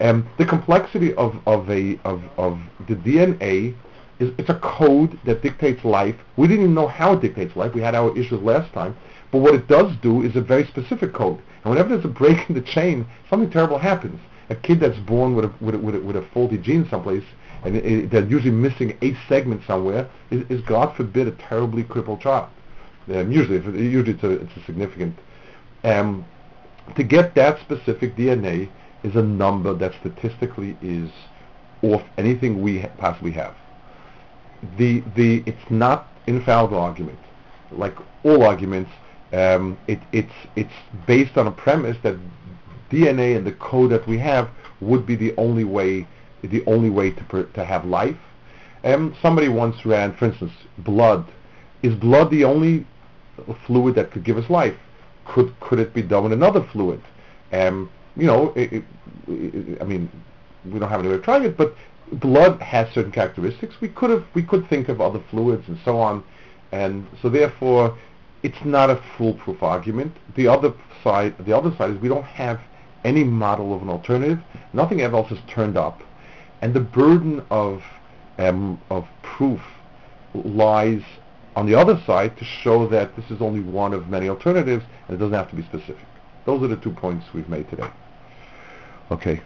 And 0.00 0.24
the 0.38 0.46
complexity 0.46 1.12
of, 1.14 1.36
of 1.46 1.68
a 1.70 1.98
of, 2.04 2.22
of 2.36 2.60
the 2.86 2.94
DNA 2.94 3.74
is 4.20 4.32
it's 4.38 4.48
a 4.48 4.58
code 4.60 5.18
that 5.24 5.42
dictates 5.42 5.84
life. 5.84 6.14
We 6.36 6.46
didn't 6.46 6.64
even 6.64 6.74
know 6.74 6.86
how 6.88 7.14
it 7.14 7.20
dictates 7.20 7.56
life. 7.56 7.74
We 7.74 7.80
had 7.80 7.94
our 7.94 8.16
issues 8.16 8.40
last 8.42 8.72
time, 8.72 8.96
but 9.32 9.38
what 9.38 9.54
it 9.54 9.66
does 9.66 9.96
do 10.02 10.22
is 10.22 10.36
a 10.36 10.40
very 10.40 10.66
specific 10.66 11.12
code. 11.12 11.40
And 11.64 11.70
whenever 11.72 11.90
there's 11.90 12.04
a 12.04 12.08
break 12.08 12.38
in 12.48 12.54
the 12.54 12.62
chain, 12.62 13.06
something 13.28 13.50
terrible 13.50 13.78
happens. 13.78 14.20
A 14.50 14.54
kid 14.54 14.80
that's 14.80 14.98
born 15.00 15.34
with 15.34 15.44
a 15.44 15.52
with 15.60 15.74
a, 15.74 15.78
with 15.78 15.94
a, 15.96 16.00
with 16.00 16.16
a 16.16 16.22
faulty 16.32 16.58
gene 16.58 16.88
someplace, 16.88 17.24
and 17.64 17.76
it, 17.76 17.84
it, 17.84 18.10
they're 18.10 18.24
usually 18.24 18.52
missing 18.52 18.96
a 19.02 19.14
segment 19.28 19.62
somewhere, 19.66 20.08
is, 20.30 20.44
is 20.48 20.60
God 20.62 20.96
forbid 20.96 21.26
a 21.26 21.32
terribly 21.32 21.82
crippled 21.82 22.20
child. 22.20 22.48
Um, 23.10 23.32
usually, 23.32 23.56
usually 23.80 24.12
it's 24.12 24.22
a, 24.22 24.30
it's 24.30 24.56
a 24.56 24.64
significant. 24.64 25.18
Um, 25.84 26.24
to 26.96 27.02
get 27.02 27.34
that 27.34 27.60
specific 27.60 28.16
DNA 28.16 28.68
is 29.02 29.14
a 29.16 29.22
number 29.22 29.74
that 29.74 29.92
statistically 30.00 30.76
is 30.82 31.10
off 31.82 32.02
anything 32.16 32.60
we 32.62 32.80
ha- 32.80 32.90
possibly 32.98 33.30
have. 33.32 33.54
The 34.76 35.02
the 35.14 35.42
it's 35.46 35.70
not 35.70 36.08
infallible 36.26 36.78
argument, 36.78 37.18
like 37.70 37.94
all 38.24 38.42
arguments. 38.42 38.90
Um, 39.32 39.78
it, 39.86 40.00
it's 40.12 40.32
it's 40.56 40.72
based 41.06 41.36
on 41.36 41.46
a 41.46 41.52
premise 41.52 41.96
that 42.02 42.16
DNA 42.90 43.36
and 43.36 43.46
the 43.46 43.52
code 43.52 43.90
that 43.92 44.06
we 44.06 44.18
have 44.18 44.48
would 44.80 45.06
be 45.06 45.14
the 45.14 45.34
only 45.36 45.64
way 45.64 46.06
the 46.42 46.64
only 46.66 46.90
way 46.90 47.10
to 47.10 47.24
per, 47.24 47.44
to 47.44 47.64
have 47.64 47.84
life. 47.84 48.16
Um, 48.84 49.14
somebody 49.20 49.48
once 49.48 49.84
ran, 49.84 50.14
for 50.16 50.26
instance, 50.26 50.52
blood. 50.78 51.30
Is 51.82 51.94
blood 51.94 52.30
the 52.30 52.44
only 52.44 52.86
fluid 53.66 53.94
that 53.96 54.10
could 54.10 54.24
give 54.24 54.38
us 54.38 54.48
life? 54.50 54.76
Could 55.26 55.58
could 55.60 55.78
it 55.78 55.92
be 55.94 56.02
done 56.02 56.24
with 56.24 56.32
another 56.32 56.66
fluid? 56.72 57.02
Um, 57.52 57.90
you 58.16 58.26
know, 58.26 58.52
it, 58.54 58.72
it, 58.72 58.84
it, 59.28 59.78
I 59.80 59.84
mean, 59.84 60.10
we 60.64 60.78
don't 60.78 60.88
have 60.88 61.00
any 61.00 61.08
way 61.08 61.14
of 61.14 61.22
trying 61.22 61.44
it, 61.44 61.56
but 61.56 61.74
blood 62.12 62.60
has 62.60 62.92
certain 62.92 63.12
characteristics. 63.12 63.74
We 63.80 63.88
could 63.88 64.10
have 64.10 64.24
we 64.34 64.42
could 64.42 64.68
think 64.68 64.88
of 64.88 65.00
other 65.00 65.22
fluids 65.30 65.68
and 65.68 65.78
so 65.84 65.98
on, 65.98 66.24
and 66.72 67.06
so 67.22 67.28
therefore, 67.28 67.96
it's 68.42 68.64
not 68.64 68.90
a 68.90 69.02
foolproof 69.16 69.62
argument. 69.62 70.16
The 70.36 70.48
other 70.48 70.72
side, 71.04 71.34
the 71.44 71.56
other 71.56 71.74
side 71.76 71.90
is 71.90 72.00
we 72.00 72.08
don't 72.08 72.24
have 72.24 72.60
any 73.04 73.24
model 73.24 73.74
of 73.74 73.82
an 73.82 73.88
alternative. 73.88 74.38
Nothing 74.72 75.00
else 75.00 75.28
has 75.28 75.38
turned 75.48 75.76
up, 75.76 76.02
and 76.62 76.74
the 76.74 76.80
burden 76.80 77.44
of 77.50 77.82
um, 78.38 78.80
of 78.90 79.06
proof 79.22 79.60
lies 80.34 81.02
on 81.58 81.66
the 81.66 81.74
other 81.74 82.00
side 82.06 82.38
to 82.38 82.44
show 82.44 82.86
that 82.86 83.16
this 83.16 83.28
is 83.32 83.42
only 83.42 83.58
one 83.58 83.92
of 83.92 84.08
many 84.08 84.28
alternatives 84.28 84.84
and 85.08 85.16
it 85.16 85.18
doesn't 85.18 85.34
have 85.34 85.50
to 85.50 85.56
be 85.56 85.62
specific. 85.64 86.06
Those 86.46 86.62
are 86.62 86.68
the 86.68 86.76
two 86.76 86.92
points 86.92 87.26
we've 87.34 87.48
made 87.48 87.68
today. 87.68 87.90
Okay. 89.10 89.42